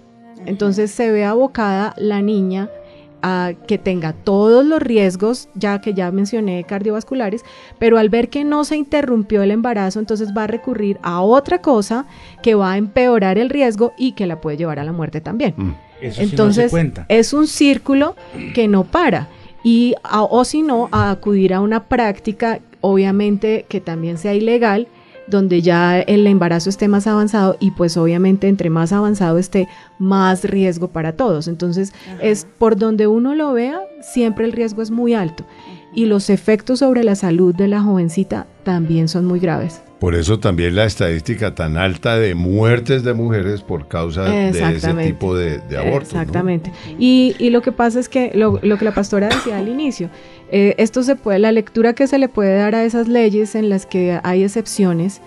Entonces 0.46 0.90
se 0.90 1.10
ve 1.10 1.24
abocada 1.24 1.94
la 1.98 2.22
niña 2.22 2.70
a 3.20 3.52
que 3.66 3.78
tenga 3.78 4.12
todos 4.12 4.64
los 4.64 4.80
riesgos, 4.80 5.48
ya 5.56 5.80
que 5.80 5.92
ya 5.92 6.12
mencioné 6.12 6.62
cardiovasculares, 6.62 7.44
pero 7.78 7.98
al 7.98 8.08
ver 8.08 8.28
que 8.28 8.44
no 8.44 8.64
se 8.64 8.76
interrumpió 8.76 9.42
el 9.42 9.50
embarazo, 9.50 9.98
entonces 9.98 10.28
va 10.36 10.44
a 10.44 10.46
recurrir 10.46 10.98
a 11.02 11.20
otra 11.20 11.60
cosa 11.60 12.06
que 12.42 12.54
va 12.54 12.72
a 12.72 12.76
empeorar 12.78 13.36
el 13.36 13.50
riesgo 13.50 13.92
y 13.98 14.12
que 14.12 14.26
la 14.26 14.40
puede 14.40 14.56
llevar 14.56 14.78
a 14.78 14.84
la 14.84 14.92
muerte 14.92 15.20
también. 15.20 15.54
Mm. 15.56 15.70
Eso 16.00 16.00
sí 16.00 16.06
no 16.06 16.12
se 16.14 16.22
Entonces 16.22 16.70
cuenta. 16.70 17.06
es 17.08 17.32
un 17.32 17.48
círculo 17.48 18.14
que 18.54 18.68
no 18.68 18.84
para 18.84 19.26
y 19.64 19.96
a- 20.04 20.22
o 20.22 20.44
si 20.44 20.62
no 20.62 20.88
a 20.92 21.10
acudir 21.10 21.52
a 21.52 21.60
una 21.60 21.88
práctica 21.88 22.60
obviamente 22.80 23.66
que 23.68 23.80
también 23.80 24.18
sea 24.18 24.34
ilegal 24.34 24.88
donde 25.28 25.60
ya 25.62 26.00
el 26.00 26.26
embarazo 26.26 26.70
esté 26.70 26.88
más 26.88 27.06
avanzado 27.06 27.56
y 27.60 27.70
pues 27.72 27.96
obviamente 27.96 28.48
entre 28.48 28.70
más 28.70 28.92
avanzado 28.92 29.38
esté 29.38 29.68
más 29.98 30.44
riesgo 30.44 30.88
para 30.88 31.12
todos. 31.12 31.48
Entonces 31.48 31.92
es 32.20 32.46
por 32.58 32.76
donde 32.76 33.06
uno 33.06 33.34
lo 33.34 33.52
vea, 33.52 33.80
siempre 34.00 34.46
el 34.46 34.52
riesgo 34.52 34.82
es 34.82 34.90
muy 34.90 35.14
alto 35.14 35.44
y 35.94 36.06
los 36.06 36.30
efectos 36.30 36.80
sobre 36.80 37.04
la 37.04 37.14
salud 37.14 37.54
de 37.54 37.68
la 37.68 37.80
jovencita 37.80 38.46
también 38.64 39.08
son 39.08 39.24
muy 39.24 39.40
graves. 39.40 39.82
Por 39.98 40.14
eso 40.14 40.38
también 40.38 40.76
la 40.76 40.84
estadística 40.84 41.56
tan 41.56 41.76
alta 41.76 42.16
de 42.18 42.36
muertes 42.36 43.02
de 43.02 43.14
mujeres 43.14 43.62
por 43.62 43.88
causa 43.88 44.22
de 44.24 44.50
ese 44.50 44.94
tipo 44.94 45.34
de, 45.34 45.58
de 45.58 45.76
abortos. 45.76 46.14
¿no? 46.14 46.20
Exactamente. 46.20 46.72
Y, 47.00 47.34
y 47.40 47.50
lo 47.50 47.62
que 47.62 47.72
pasa 47.72 47.98
es 47.98 48.08
que 48.08 48.30
lo, 48.34 48.60
lo 48.62 48.78
que 48.78 48.84
la 48.84 48.94
pastora 48.94 49.28
decía 49.28 49.58
al 49.58 49.68
inicio, 49.68 50.08
eh, 50.52 50.76
esto 50.78 51.02
se 51.02 51.16
puede, 51.16 51.40
la 51.40 51.50
lectura 51.50 51.94
que 51.94 52.06
se 52.06 52.18
le 52.18 52.28
puede 52.28 52.56
dar 52.56 52.76
a 52.76 52.84
esas 52.84 53.08
leyes 53.08 53.56
en 53.56 53.68
las 53.68 53.86
que 53.86 54.20
hay 54.22 54.44
excepciones, 54.44 55.20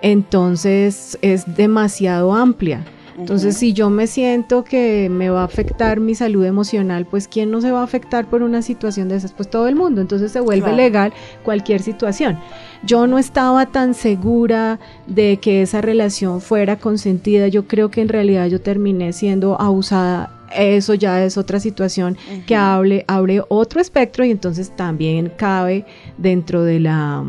entonces 0.00 1.18
es 1.20 1.56
demasiado 1.56 2.34
amplia. 2.34 2.84
Entonces, 3.16 3.56
si 3.56 3.72
yo 3.72 3.90
me 3.90 4.06
siento 4.06 4.64
que 4.64 5.08
me 5.10 5.30
va 5.30 5.42
a 5.42 5.44
afectar 5.44 6.00
mi 6.00 6.14
salud 6.14 6.44
emocional, 6.44 7.06
pues 7.06 7.28
¿quién 7.28 7.50
no 7.50 7.60
se 7.60 7.70
va 7.70 7.80
a 7.80 7.84
afectar 7.84 8.26
por 8.28 8.42
una 8.42 8.60
situación 8.62 9.08
de 9.08 9.16
esas? 9.16 9.32
Pues 9.32 9.48
todo 9.48 9.68
el 9.68 9.76
mundo. 9.76 10.00
Entonces 10.00 10.32
se 10.32 10.40
vuelve 10.40 10.62
Claro. 10.62 10.76
legal 10.76 11.12
cualquier 11.44 11.80
situación. 11.80 12.38
Yo 12.84 13.06
no 13.06 13.18
estaba 13.18 13.66
tan 13.66 13.94
segura 13.94 14.80
de 15.06 15.38
que 15.38 15.62
esa 15.62 15.80
relación 15.80 16.40
fuera 16.40 16.76
consentida. 16.76 17.48
Yo 17.48 17.66
creo 17.68 17.90
que 17.90 18.00
en 18.00 18.08
realidad 18.08 18.46
yo 18.48 18.60
terminé 18.60 19.12
siendo 19.12 19.60
abusada. 19.60 20.30
Eso 20.56 20.94
ya 20.94 21.24
es 21.24 21.36
otra 21.36 21.58
situación 21.58 22.16
que 22.46 22.54
hable, 22.54 23.04
abre 23.08 23.42
otro 23.48 23.80
espectro 23.80 24.24
y 24.24 24.30
entonces 24.30 24.74
también 24.76 25.32
cabe 25.36 25.84
dentro 26.18 26.62
de 26.62 26.78
la 26.80 27.24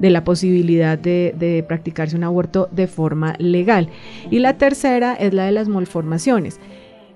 de 0.00 0.10
la 0.10 0.24
posibilidad 0.24 0.98
de, 0.98 1.64
practicarse 1.68 2.16
un 2.16 2.24
aborto 2.24 2.68
de 2.72 2.86
forma 2.86 3.34
legal. 3.38 3.88
Y 4.30 4.40
la 4.40 4.54
tercera 4.54 5.14
es 5.14 5.32
la 5.32 5.44
de 5.44 5.52
las 5.52 5.68
malformaciones. 5.68 6.58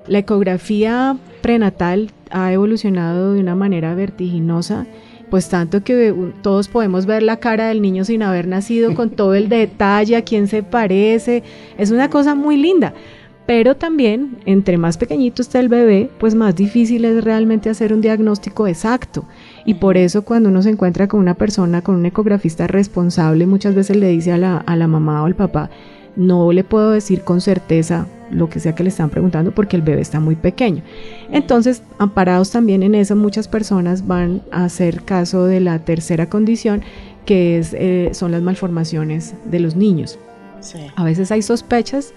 La 0.07 0.19
ecografía 0.19 1.17
prenatal 1.41 2.11
ha 2.31 2.53
evolucionado 2.53 3.33
de 3.33 3.41
una 3.41 3.55
manera 3.55 3.95
vertiginosa, 3.95 4.87
pues 5.31 5.49
tanto 5.49 5.83
que 5.83 6.15
todos 6.43 6.69
podemos 6.69 7.07
ver 7.07 7.23
la 7.23 7.39
cara 7.39 7.69
del 7.69 7.81
niño 7.81 8.05
sin 8.05 8.23
haber 8.23 8.47
nacido 8.47 8.95
con 8.95 9.11
todo 9.11 9.35
el 9.35 9.49
detalle, 9.49 10.17
a 10.17 10.23
quién 10.23 10.47
se 10.47 10.63
parece, 10.63 11.43
es 11.79 11.91
una 11.91 12.11
cosa 12.11 12.35
muy 12.35 12.57
linda. 12.57 12.93
Pero 13.47 13.77
también, 13.77 14.39
entre 14.47 14.79
más 14.79 14.97
pequeñito 14.97 15.43
está 15.43 15.61
el 15.61 15.69
bebé, 15.69 16.11
pues 16.19 16.35
más 16.35 16.57
difícil 16.57 17.05
es 17.05 17.25
realmente 17.25 17.69
hacer 17.69 17.93
un 17.93 18.01
diagnóstico 18.01 18.67
exacto. 18.67 19.27
Y 19.65 19.75
por 19.75 19.97
eso 19.97 20.23
cuando 20.23 20.51
uno 20.51 20.63
se 20.63 20.71
encuentra 20.71 21.09
con 21.09 21.21
una 21.21 21.35
persona, 21.35 21.83
con 21.83 21.95
un 21.97 22.07
ecografista 22.07 22.67
responsable, 22.67 23.47
muchas 23.47 23.75
veces 23.75 23.97
le 23.97 24.09
dice 24.09 24.33
a 24.33 24.39
la, 24.39 24.59
a 24.59 24.77
la 24.77 24.87
mamá 24.87 25.23
o 25.23 25.27
al 25.27 25.35
papá, 25.35 25.71
no 26.17 26.53
le 26.53 26.65
puedo 26.65 26.91
decir 26.91 27.23
con 27.23 27.41
certeza 27.41 28.07
lo 28.31 28.49
que 28.49 28.61
sea 28.61 28.75
que 28.75 28.83
le 28.83 28.89
están 28.89 29.11
preguntando 29.11 29.53
porque 29.53 29.77
el 29.77 29.83
bebé 29.83 30.01
está 30.01 30.21
muy 30.21 30.37
pequeño. 30.37 30.83
Entonces, 31.31 31.83
amparados 31.99 32.51
también 32.51 32.83
en 32.83 32.95
eso, 32.95 33.17
muchas 33.17 33.49
personas 33.49 34.07
van 34.07 34.43
a 34.51 34.65
hacer 34.65 35.03
caso 35.03 35.47
de 35.47 35.61
la 35.61 35.79
tercera 35.79 36.29
condición, 36.29 36.83
que 37.27 37.59
es, 37.59 37.75
eh, 37.75 38.11
son 38.13 38.33
las 38.33 38.43
malformaciones 38.43 39.35
de 39.45 39.61
los 39.61 39.77
niños. 39.77 40.19
Sí. 40.61 40.79
A 40.97 41.05
veces 41.05 41.31
hay 41.31 41.43
sospechas 41.43 42.13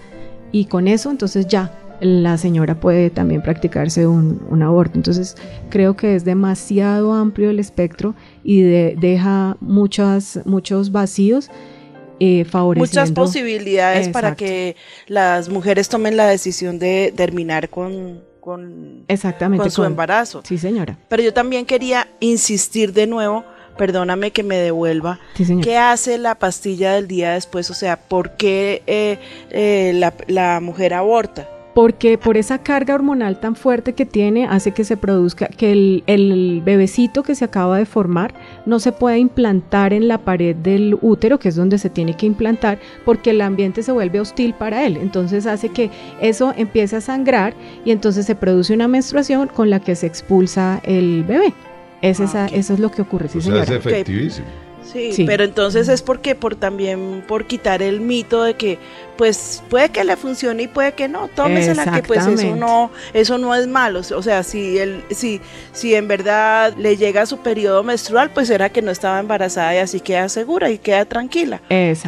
y 0.52 0.66
con 0.66 0.88
eso 0.88 1.10
entonces 1.10 1.46
ya 1.46 1.72
la 2.00 2.38
señora 2.38 2.78
puede 2.78 3.10
también 3.10 3.42
practicarse 3.42 4.06
un, 4.06 4.40
un 4.48 4.62
aborto. 4.62 4.96
Entonces 4.98 5.36
creo 5.70 5.96
que 5.96 6.14
es 6.14 6.24
demasiado 6.24 7.12
amplio 7.12 7.50
el 7.50 7.58
espectro 7.60 8.14
y 8.44 8.62
de- 8.62 8.96
deja 8.98 9.56
muchas, 9.60 10.40
muchos 10.44 10.92
vacíos 10.92 11.50
eh. 12.20 12.44
Muchas 12.76 13.12
posibilidades 13.12 14.08
para 14.08 14.34
que 14.34 14.74
las 15.06 15.48
mujeres 15.48 15.88
tomen 15.88 16.16
la 16.16 16.26
decisión 16.26 16.78
de 16.80 17.12
terminar 17.16 17.68
con, 17.68 18.22
con, 18.40 19.04
Exactamente. 19.06 19.62
con 19.62 19.70
su 19.70 19.82
con- 19.82 19.92
embarazo. 19.92 20.42
Sí, 20.44 20.58
señora. 20.58 20.98
Pero 21.08 21.22
yo 21.22 21.32
también 21.32 21.64
quería 21.64 22.08
insistir 22.18 22.92
de 22.92 23.06
nuevo, 23.06 23.44
perdóname 23.76 24.32
que 24.32 24.42
me 24.42 24.56
devuelva, 24.56 25.20
Sí. 25.36 25.60
¿qué 25.62 25.76
hace 25.76 26.18
la 26.18 26.34
pastilla 26.36 26.94
del 26.94 27.06
día 27.06 27.34
después? 27.34 27.70
O 27.70 27.74
sea, 27.74 27.96
¿por 28.00 28.32
qué 28.32 28.82
eh, 28.88 29.18
eh, 29.50 29.92
la, 29.94 30.12
la 30.26 30.58
mujer 30.60 30.94
aborta? 30.94 31.48
Porque 31.78 32.18
por 32.18 32.36
esa 32.36 32.58
carga 32.58 32.92
hormonal 32.96 33.38
tan 33.38 33.54
fuerte 33.54 33.92
que 33.92 34.04
tiene 34.04 34.48
hace 34.48 34.72
que 34.72 34.82
se 34.82 34.96
produzca 34.96 35.46
que 35.46 35.70
el, 35.70 36.02
el 36.08 36.60
bebecito 36.64 37.22
que 37.22 37.36
se 37.36 37.44
acaba 37.44 37.78
de 37.78 37.86
formar 37.86 38.34
no 38.66 38.80
se 38.80 38.90
pueda 38.90 39.16
implantar 39.16 39.92
en 39.92 40.08
la 40.08 40.18
pared 40.18 40.56
del 40.56 40.98
útero, 41.02 41.38
que 41.38 41.50
es 41.50 41.54
donde 41.54 41.78
se 41.78 41.88
tiene 41.88 42.16
que 42.16 42.26
implantar, 42.26 42.80
porque 43.04 43.30
el 43.30 43.40
ambiente 43.40 43.84
se 43.84 43.92
vuelve 43.92 44.18
hostil 44.18 44.54
para 44.54 44.84
él. 44.86 44.96
Entonces 44.96 45.46
hace 45.46 45.68
que 45.68 45.88
eso 46.20 46.52
empiece 46.56 46.96
a 46.96 47.00
sangrar 47.00 47.54
y 47.84 47.92
entonces 47.92 48.26
se 48.26 48.34
produce 48.34 48.74
una 48.74 48.88
menstruación 48.88 49.46
con 49.46 49.70
la 49.70 49.78
que 49.78 49.94
se 49.94 50.08
expulsa 50.08 50.80
el 50.82 51.22
bebé. 51.22 51.54
Es 52.02 52.18
Ah, 52.18 52.24
esa-. 52.24 52.46
Eso 52.46 52.74
es 52.74 52.80
lo 52.80 52.90
que 52.90 53.02
ocurre, 53.02 53.28
sí, 53.28 53.38
o 53.38 53.40
sea, 53.40 53.60
es 53.62 53.66
señora. 53.68 53.78
efectivísimo. 53.88 54.48
Sí, 54.82 55.12
Sí. 55.12 55.24
pero 55.26 55.44
entonces 55.44 55.88
es 55.88 56.00
porque 56.02 56.34
por 56.34 56.54
también 56.56 57.22
por 57.28 57.44
quitar 57.46 57.82
el 57.82 58.00
mito 58.00 58.42
de 58.42 58.54
que 58.54 58.78
pues 59.18 59.64
puede 59.68 59.88
que 59.88 60.04
le 60.04 60.16
funcione 60.16 60.62
y 60.62 60.68
puede 60.68 60.92
que 60.92 61.08
no, 61.08 61.26
tómesela 61.26 61.92
que 61.92 62.02
pues 62.04 62.24
eso 62.24 62.54
no 62.54 62.90
eso 63.12 63.36
no 63.36 63.52
es 63.54 63.66
malo, 63.66 64.00
o 64.00 64.22
sea, 64.22 64.44
si 64.44 64.78
el 64.78 65.02
si 65.10 65.40
si 65.72 65.96
en 65.96 66.06
verdad 66.06 66.72
le 66.78 66.96
llega 66.96 67.26
su 67.26 67.38
periodo 67.38 67.82
menstrual, 67.82 68.30
pues 68.30 68.48
era 68.48 68.70
que 68.70 68.80
no 68.80 68.92
estaba 68.92 69.18
embarazada 69.18 69.74
y 69.74 69.78
así 69.78 69.98
queda 69.98 70.28
segura 70.28 70.70
y 70.70 70.78
queda 70.78 71.04
tranquila. 71.04 71.60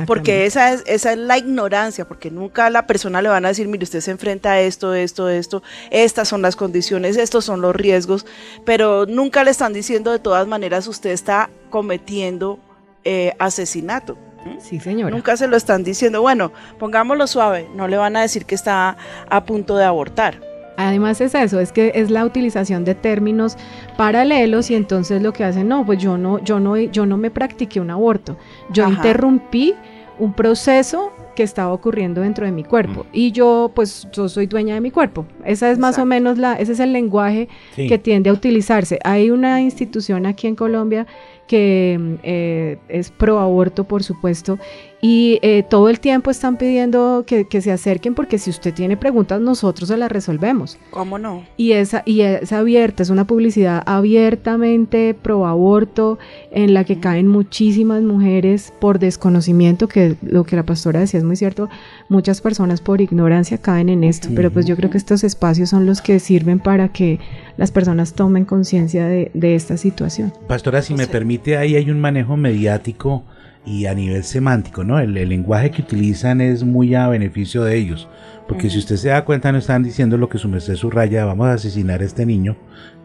Porque 0.06 0.46
esa 0.46 0.72
es, 0.72 0.84
esa 0.86 1.12
es 1.12 1.18
la 1.18 1.36
ignorancia, 1.36 2.06
porque 2.06 2.30
nunca 2.30 2.66
a 2.66 2.70
la 2.70 2.86
persona 2.86 3.20
le 3.20 3.28
van 3.28 3.44
a 3.44 3.48
decir, 3.48 3.66
mire, 3.66 3.82
usted 3.82 4.00
se 4.00 4.12
enfrenta 4.12 4.52
a 4.52 4.60
esto, 4.60 4.94
esto, 4.94 5.28
esto, 5.28 5.64
estas 5.90 6.28
son 6.28 6.42
las 6.42 6.54
condiciones, 6.54 7.16
estos 7.16 7.44
son 7.44 7.60
los 7.60 7.74
riesgos, 7.74 8.24
pero 8.64 9.04
nunca 9.06 9.42
le 9.42 9.50
están 9.50 9.72
diciendo 9.72 10.12
de 10.12 10.20
todas 10.20 10.46
maneras, 10.46 10.86
usted 10.86 11.10
está 11.10 11.50
cometiendo 11.70 12.60
eh, 13.02 13.34
asesinato. 13.40 14.16
Sí, 14.58 14.80
señora. 14.80 15.14
Nunca 15.14 15.36
se 15.36 15.46
lo 15.48 15.56
están 15.56 15.84
diciendo, 15.84 16.22
bueno, 16.22 16.52
pongámoslo 16.78 17.26
suave, 17.26 17.68
no 17.74 17.88
le 17.88 17.96
van 17.96 18.16
a 18.16 18.22
decir 18.22 18.44
que 18.46 18.54
está 18.54 18.96
a 19.28 19.44
punto 19.44 19.76
de 19.76 19.84
abortar. 19.84 20.40
Además 20.76 21.20
es 21.20 21.34
eso, 21.34 21.60
es 21.60 21.72
que 21.72 21.92
es 21.94 22.10
la 22.10 22.24
utilización 22.24 22.84
de 22.86 22.94
términos 22.94 23.58
paralelos 23.98 24.70
y 24.70 24.74
entonces 24.74 25.20
lo 25.20 25.32
que 25.32 25.44
hacen, 25.44 25.68
no, 25.68 25.84
pues 25.84 25.98
yo 25.98 26.16
no, 26.16 26.38
yo 26.42 26.58
no, 26.58 26.76
yo 26.78 27.04
no 27.04 27.16
me 27.18 27.30
practiqué 27.30 27.80
un 27.80 27.90
aborto, 27.90 28.38
yo 28.70 28.84
Ajá. 28.84 28.92
interrumpí 28.94 29.74
un 30.18 30.32
proceso 30.32 31.12
que 31.36 31.42
estaba 31.42 31.72
ocurriendo 31.72 32.20
dentro 32.22 32.44
de 32.44 32.52
mi 32.52 32.64
cuerpo 32.64 33.06
y 33.12 33.32
yo 33.32 33.70
pues 33.74 34.06
yo 34.12 34.28
soy 34.28 34.46
dueña 34.46 34.74
de 34.74 34.80
mi 34.80 34.90
cuerpo. 34.90 35.24
Esa 35.44 35.70
es 35.70 35.78
más 35.78 35.98
o 35.98 36.04
menos 36.04 36.38
la, 36.38 36.54
ese 36.54 36.72
es 36.72 36.80
el 36.80 36.92
lenguaje 36.92 37.48
Sí. 37.74 37.86
que 37.86 37.98
tiende 37.98 38.28
a 38.30 38.32
utilizarse. 38.32 38.98
Hay 39.04 39.30
una 39.30 39.60
institución 39.62 40.26
aquí 40.26 40.46
en 40.46 40.56
Colombia 40.56 41.06
que 41.50 41.98
eh, 42.22 42.78
es 42.86 43.10
pro 43.10 43.40
aborto, 43.40 43.82
por 43.82 44.04
supuesto, 44.04 44.60
y 45.00 45.38
eh, 45.42 45.64
todo 45.68 45.88
el 45.88 46.00
tiempo 46.00 46.30
están 46.30 46.56
pidiendo 46.56 47.24
que, 47.26 47.46
que 47.46 47.60
se 47.60 47.72
acerquen 47.72 48.14
porque 48.14 48.38
si 48.38 48.50
usted 48.50 48.74
tiene 48.74 48.96
preguntas 48.96 49.40
nosotros 49.40 49.88
se 49.88 49.96
las 49.96 50.12
resolvemos. 50.12 50.78
¿Cómo 50.90 51.18
no? 51.18 51.44
Y 51.56 51.72
esa, 51.72 52.02
y 52.04 52.20
es 52.20 52.52
abierta, 52.52 53.02
es 53.02 53.10
una 53.10 53.26
publicidad 53.26 53.82
abiertamente 53.86 55.14
pro 55.14 55.46
aborto 55.46 56.18
en 56.50 56.74
la 56.74 56.84
que 56.84 57.00
caen 57.00 57.28
muchísimas 57.28 58.02
mujeres 58.02 58.72
por 58.80 58.98
desconocimiento, 58.98 59.88
que 59.88 60.16
lo 60.22 60.44
que 60.44 60.56
la 60.56 60.64
pastora 60.64 61.00
decía 61.00 61.18
es 61.18 61.24
muy 61.24 61.36
cierto, 61.36 61.68
muchas 62.08 62.40
personas 62.40 62.80
por 62.80 63.00
ignorancia 63.00 63.58
caen 63.58 63.88
en 63.88 64.04
esto, 64.04 64.28
pero 64.34 64.50
pues 64.50 64.66
yo 64.66 64.76
creo 64.76 64.90
que 64.90 64.98
estos 64.98 65.24
espacios 65.24 65.70
son 65.70 65.86
los 65.86 66.02
que 66.02 66.18
sirven 66.20 66.58
para 66.58 66.88
que 66.88 67.20
las 67.56 67.70
personas 67.70 68.14
tomen 68.14 68.44
conciencia 68.44 69.06
de, 69.06 69.30
de 69.34 69.54
esta 69.54 69.76
situación. 69.76 70.32
Pastora, 70.46 70.82
si 70.82 70.94
O 70.94 70.96
me 70.96 71.06
permite, 71.06 71.56
ahí 71.56 71.76
hay 71.76 71.90
un 71.90 72.00
manejo 72.00 72.36
mediático 72.36 73.24
y 73.64 73.86
a 73.86 73.94
nivel 73.94 74.24
semántico, 74.24 74.84
¿no? 74.84 74.98
El, 74.98 75.16
el 75.16 75.28
lenguaje 75.28 75.70
que 75.70 75.82
utilizan 75.82 76.40
es 76.40 76.64
muy 76.64 76.94
a 76.94 77.08
beneficio 77.08 77.62
de 77.62 77.76
ellos. 77.76 78.08
Porque 78.48 78.68
si 78.68 78.78
usted 78.78 78.96
se 78.96 79.10
da 79.10 79.24
cuenta, 79.24 79.52
no 79.52 79.58
están 79.58 79.84
diciendo 79.84 80.16
lo 80.16 80.28
que 80.28 80.38
su 80.38 80.48
merced 80.48 80.74
subraya, 80.74 81.24
vamos 81.24 81.46
a 81.46 81.52
asesinar 81.52 82.00
a 82.00 82.04
este 82.04 82.26
niño, 82.26 82.56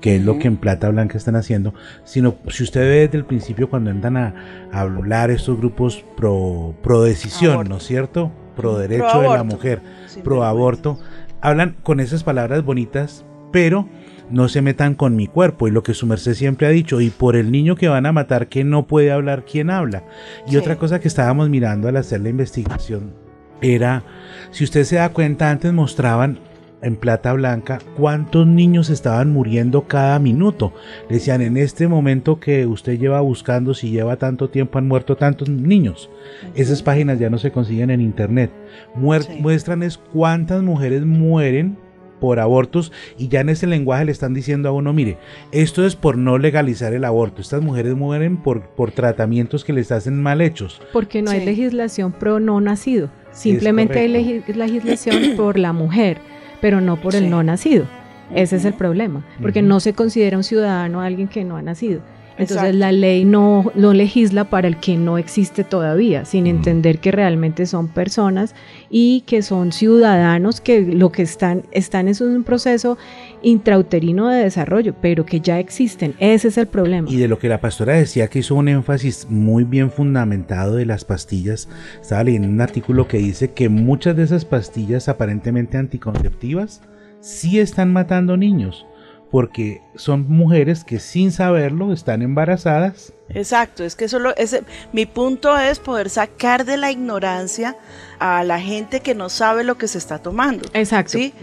que 0.01 0.15
es 0.15 0.23
lo 0.23 0.39
que 0.39 0.47
en 0.47 0.57
Plata 0.57 0.89
Blanca 0.89 1.19
están 1.19 1.35
haciendo, 1.35 1.75
sino 2.03 2.35
si 2.47 2.63
usted 2.63 2.81
ve 2.81 3.01
desde 3.01 3.19
el 3.19 3.25
principio 3.25 3.69
cuando 3.69 3.91
entran 3.91 4.17
a, 4.17 4.33
a 4.71 4.81
hablar 4.81 5.29
estos 5.29 5.59
grupos 5.59 6.03
pro, 6.17 6.73
pro 6.81 7.03
decisión, 7.03 7.53
Aborto. 7.53 7.69
¿no 7.69 7.77
es 7.77 7.83
cierto? 7.83 8.31
Pro 8.55 8.77
derecho 8.79 9.05
Pro 9.11 9.21
de 9.21 9.37
la 9.37 9.43
mujer, 9.43 9.81
pro 10.23 10.43
aborto, 10.43 10.97
hablan 11.41 11.75
con 11.83 11.99
esas 11.99 12.23
palabras 12.23 12.63
bonitas, 12.63 13.23
pero 13.51 13.87
no 14.31 14.47
se 14.49 14.61
metan 14.61 14.95
con 14.95 15.15
mi 15.15 15.27
cuerpo 15.27 15.67
y 15.67 15.71
lo 15.71 15.83
que 15.83 15.93
su 15.93 16.07
merced 16.07 16.33
siempre 16.33 16.67
ha 16.67 16.71
dicho 16.71 16.99
y 17.01 17.09
por 17.09 17.35
el 17.35 17.51
niño 17.51 17.75
que 17.75 17.87
van 17.89 18.05
a 18.05 18.11
matar 18.11 18.47
que 18.47 18.63
no 18.63 18.87
puede 18.87 19.11
hablar 19.11 19.45
quién 19.45 19.69
habla. 19.69 20.03
Y 20.47 20.51
Sí. 20.51 20.57
otra 20.57 20.77
cosa 20.77 20.99
que 20.99 21.07
estábamos 21.07 21.49
mirando 21.49 21.87
al 21.87 21.97
hacer 21.97 22.21
la 22.21 22.29
investigación 22.29 23.13
era 23.61 24.03
si 24.51 24.63
usted 24.63 24.83
se 24.83 24.95
da 24.97 25.09
cuenta 25.09 25.49
antes 25.49 25.71
mostraban 25.73 26.39
en 26.81 26.97
plata 26.97 27.33
blanca 27.33 27.79
cuántos 27.97 28.45
niños 28.45 28.89
estaban 28.91 29.31
muriendo 29.31 29.83
cada 29.87 30.19
minuto. 30.19 30.71
Decían 31.09 31.41
en 31.41 31.57
este 31.57 31.87
momento 31.87 32.39
que 32.39 32.67
usted 32.67 32.99
lleva 32.99 33.21
buscando 33.21 33.73
si 33.73 33.89
lleva 33.89 34.17
tanto 34.17 34.49
tiempo 34.49 34.77
han 34.77 34.87
muerto 34.87 35.15
tantos 35.15 35.49
niños 35.49 36.09
esas 36.53 36.83
páginas 36.83 37.17
ya 37.17 37.29
no 37.29 37.37
se 37.39 37.51
consiguen 37.51 37.89
en 37.89 38.01
internet. 38.01 38.51
Muer- 38.95 39.23
Sí. 39.23 39.39
muestran 39.39 39.81
es 39.83 39.97
cuántas 39.97 40.61
mujeres 40.61 41.05
mueren 41.05 41.77
por 42.19 42.39
abortos 42.39 42.91
y 43.17 43.27
ya 43.27 43.41
en 43.41 43.49
ese 43.49 43.67
lenguaje 43.67 44.05
le 44.05 44.11
están 44.11 44.33
diciendo 44.33 44.69
a 44.69 44.71
uno, 44.71 44.93
mire, 44.93 45.17
esto 45.51 45.85
es 45.85 45.95
por 45.95 46.17
no 46.17 46.37
legalizar 46.37 46.93
el 46.93 47.05
aborto, 47.05 47.41
estas 47.41 47.61
mujeres 47.61 47.95
mueren 47.95 48.37
por, 48.37 48.61
por 48.69 48.91
tratamientos 48.91 49.63
que 49.63 49.73
les 49.73 49.91
hacen 49.91 50.21
mal 50.21 50.41
hechos. 50.41 50.81
Porque 50.93 51.21
no 51.21 51.31
hay 51.31 51.45
legislación 51.45 52.11
pro 52.11 52.39
no 52.39 52.61
nacido, 52.61 53.09
simplemente 53.31 53.99
hay 53.99 54.07
legislación 54.07 55.33
por 55.37 55.57
la 55.57 55.73
mujer, 55.73 56.19
pero 56.61 56.81
no 56.81 56.99
por 57.01 57.15
el 57.15 57.29
no 57.29 57.43
nacido. 57.43 57.85
Ese 58.33 58.55
es 58.55 58.65
el 58.65 58.73
problema, 58.73 59.23
porque 59.39 59.61
no 59.61 59.79
se 59.79 59.93
considera 59.93 60.37
un 60.37 60.43
ciudadano 60.43 61.01
alguien 61.01 61.27
que 61.27 61.43
no 61.43 61.57
ha 61.57 61.61
nacido. 61.61 62.01
Entonces 62.37 62.57
Exacto. 62.57 62.77
la 62.77 62.91
ley 62.91 63.23
no, 63.23 63.71
no 63.75 63.93
legisla 63.93 64.49
para 64.49 64.67
el 64.67 64.77
que 64.77 64.97
no 64.97 65.17
existe 65.17 65.63
todavía, 65.63 66.25
sin 66.25 66.47
entender 66.47 66.99
que 66.99 67.11
realmente 67.11 67.65
son 67.65 67.87
personas 67.87 68.55
y 68.89 69.21
que 69.21 69.41
son 69.41 69.71
ciudadanos 69.71 70.59
que 70.59 70.81
lo 70.81 71.11
que 71.11 71.21
están, 71.21 71.63
están 71.71 72.09
es 72.09 72.19
un 72.19 72.43
proceso 72.43 72.97
intrauterino 73.41 74.27
de 74.27 74.43
desarrollo, 74.43 74.95
pero 75.01 75.25
que 75.25 75.39
ya 75.39 75.59
existen. 75.59 76.13
Ese 76.19 76.49
es 76.49 76.57
el 76.57 76.67
problema. 76.67 77.09
Y 77.09 77.17
de 77.17 77.27
lo 77.29 77.39
que 77.39 77.47
la 77.47 77.61
pastora 77.61 77.93
decía 77.93 78.27
que 78.27 78.39
hizo 78.39 78.55
un 78.55 78.67
énfasis 78.67 79.27
muy 79.29 79.63
bien 79.63 79.89
fundamentado 79.89 80.75
de 80.75 80.85
las 80.85 81.05
pastillas, 81.05 81.69
estaba 82.01 82.23
leyendo 82.23 82.49
un 82.49 82.59
artículo 82.59 83.07
que 83.07 83.17
dice 83.17 83.53
que 83.53 83.69
muchas 83.69 84.15
de 84.17 84.23
esas 84.23 84.43
pastillas 84.43 85.07
aparentemente 85.07 85.77
anticonceptivas 85.77 86.81
sí 87.21 87.59
están 87.59 87.93
matando 87.93 88.37
niños, 88.37 88.85
porque 89.31 89.81
son 89.95 90.27
mujeres 90.29 90.83
que 90.83 90.99
sin 90.99 91.31
saberlo 91.31 91.91
están 91.93 92.21
embarazadas 92.21 93.11
Exacto, 93.29 93.83
es 93.83 93.95
que 93.95 94.07
solo 94.07 94.35
ese, 94.37 94.63
mi 94.93 95.05
punto 95.07 95.57
es 95.57 95.79
poder 95.79 96.09
sacar 96.11 96.63
de 96.63 96.77
la 96.77 96.91
ignorancia 96.91 97.75
a 98.19 98.43
la 98.43 98.59
gente 98.59 98.99
que 98.99 99.15
no 99.15 99.29
sabe 99.29 99.63
lo 99.63 99.79
que 99.79 99.87
se 99.87 99.97
está 99.97 100.19
tomando. 100.19 100.69
Exacto. 100.73 101.13
¿sí? 101.13 101.33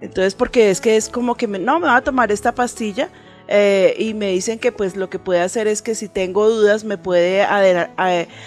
Entonces, 0.00 0.34
porque 0.34 0.70
es 0.70 0.80
que 0.80 0.96
es 0.96 1.10
como 1.10 1.34
que 1.34 1.46
me- 1.46 1.58
no 1.58 1.78
me 1.78 1.86
va 1.88 1.96
a 1.96 2.00
tomar 2.00 2.32
esta 2.32 2.54
pastilla 2.54 3.10
eh, 3.52 3.96
y 3.98 4.14
me 4.14 4.30
dicen 4.30 4.60
que 4.60 4.70
pues 4.70 4.94
lo 4.94 5.10
que 5.10 5.18
puede 5.18 5.40
hacer 5.40 5.66
es 5.66 5.82
que 5.82 5.96
si 5.96 6.08
tengo 6.08 6.48
dudas 6.48 6.84
me 6.84 6.98
puede 6.98 7.44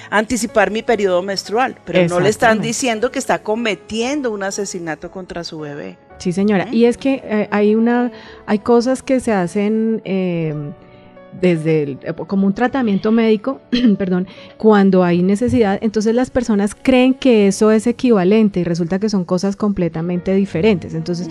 anticipar 0.09 0.71
mi 0.71 0.81
periodo 0.81 1.21
menstrual, 1.21 1.75
pero 1.83 2.07
no 2.07 2.21
le 2.21 2.29
están 2.29 2.61
diciendo 2.61 3.11
que 3.11 3.19
está 3.19 3.39
cometiendo 3.39 4.31
un 4.31 4.43
asesinato 4.43 5.11
contra 5.11 5.43
su 5.43 5.59
bebé. 5.59 5.97
Sí, 6.19 6.31
señora. 6.31 6.69
Y 6.71 6.85
es 6.85 6.95
que 6.95 7.21
eh, 7.25 7.49
hay 7.51 7.75
una, 7.75 8.13
hay 8.45 8.59
cosas 8.59 9.03
que 9.03 9.19
se 9.19 9.33
hacen 9.33 10.01
eh, 10.05 10.53
desde 11.41 11.83
el- 11.83 11.97
eh, 12.03 12.13
como 12.27 12.47
un 12.47 12.53
tratamiento 12.53 13.11
médico, 13.11 13.59
perdón, 13.97 14.27
cuando 14.57 15.03
hay 15.03 15.21
necesidad, 15.23 15.77
entonces 15.81 16.15
las 16.15 16.29
personas 16.29 16.75
creen 16.75 17.13
que 17.13 17.47
eso 17.47 17.71
es 17.71 17.87
equivalente 17.87 18.59
y 18.59 18.63
resulta 18.63 18.99
que 18.99 19.09
son 19.09 19.25
cosas 19.25 19.55
completamente 19.55 20.33
diferentes. 20.33 20.93
Entonces, 20.93 21.29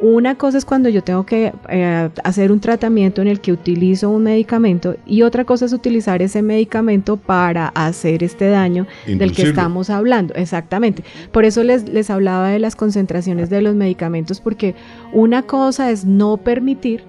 una 0.00 0.34
cosa 0.36 0.58
es 0.58 0.64
cuando 0.64 0.88
yo 0.88 1.04
tengo 1.04 1.24
que 1.24 1.52
eh, 1.68 2.10
hacer 2.24 2.50
un 2.50 2.58
tratamiento 2.58 3.22
en 3.22 3.28
el 3.28 3.40
que 3.40 3.52
utilizo 3.52 4.10
un 4.10 4.24
medicamento 4.24 4.96
y 5.06 5.22
otra 5.22 5.44
cosa 5.44 5.66
es 5.66 5.72
utilizar 5.72 6.22
ese 6.22 6.42
medicamento 6.42 7.16
para 7.16 7.68
hacer 7.68 8.24
este 8.24 8.48
daño 8.48 8.88
del 9.06 9.30
que 9.32 9.42
estamos 9.42 9.90
hablando. 9.90 10.34
Exactamente. 10.34 11.04
Por 11.30 11.44
eso 11.44 11.62
les, 11.62 11.88
les 11.88 12.10
hablaba 12.10 12.48
de 12.48 12.58
las 12.58 12.74
concentraciones 12.74 13.48
de 13.48 13.62
los 13.62 13.76
medicamentos, 13.76 14.40
porque 14.40 14.74
una 15.12 15.42
cosa 15.42 15.92
es 15.92 16.04
no 16.04 16.36
permitir 16.38 17.04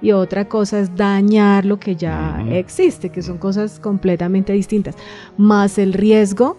y 0.00 0.12
otra 0.12 0.46
cosa 0.48 0.78
es 0.80 0.94
dañar 0.96 1.64
lo 1.64 1.78
que 1.80 1.96
ya 1.96 2.44
existe, 2.50 3.10
que 3.10 3.22
son 3.22 3.38
cosas 3.38 3.80
completamente 3.80 4.52
distintas. 4.52 4.94
Más 5.36 5.78
el 5.78 5.92
riesgo 5.92 6.56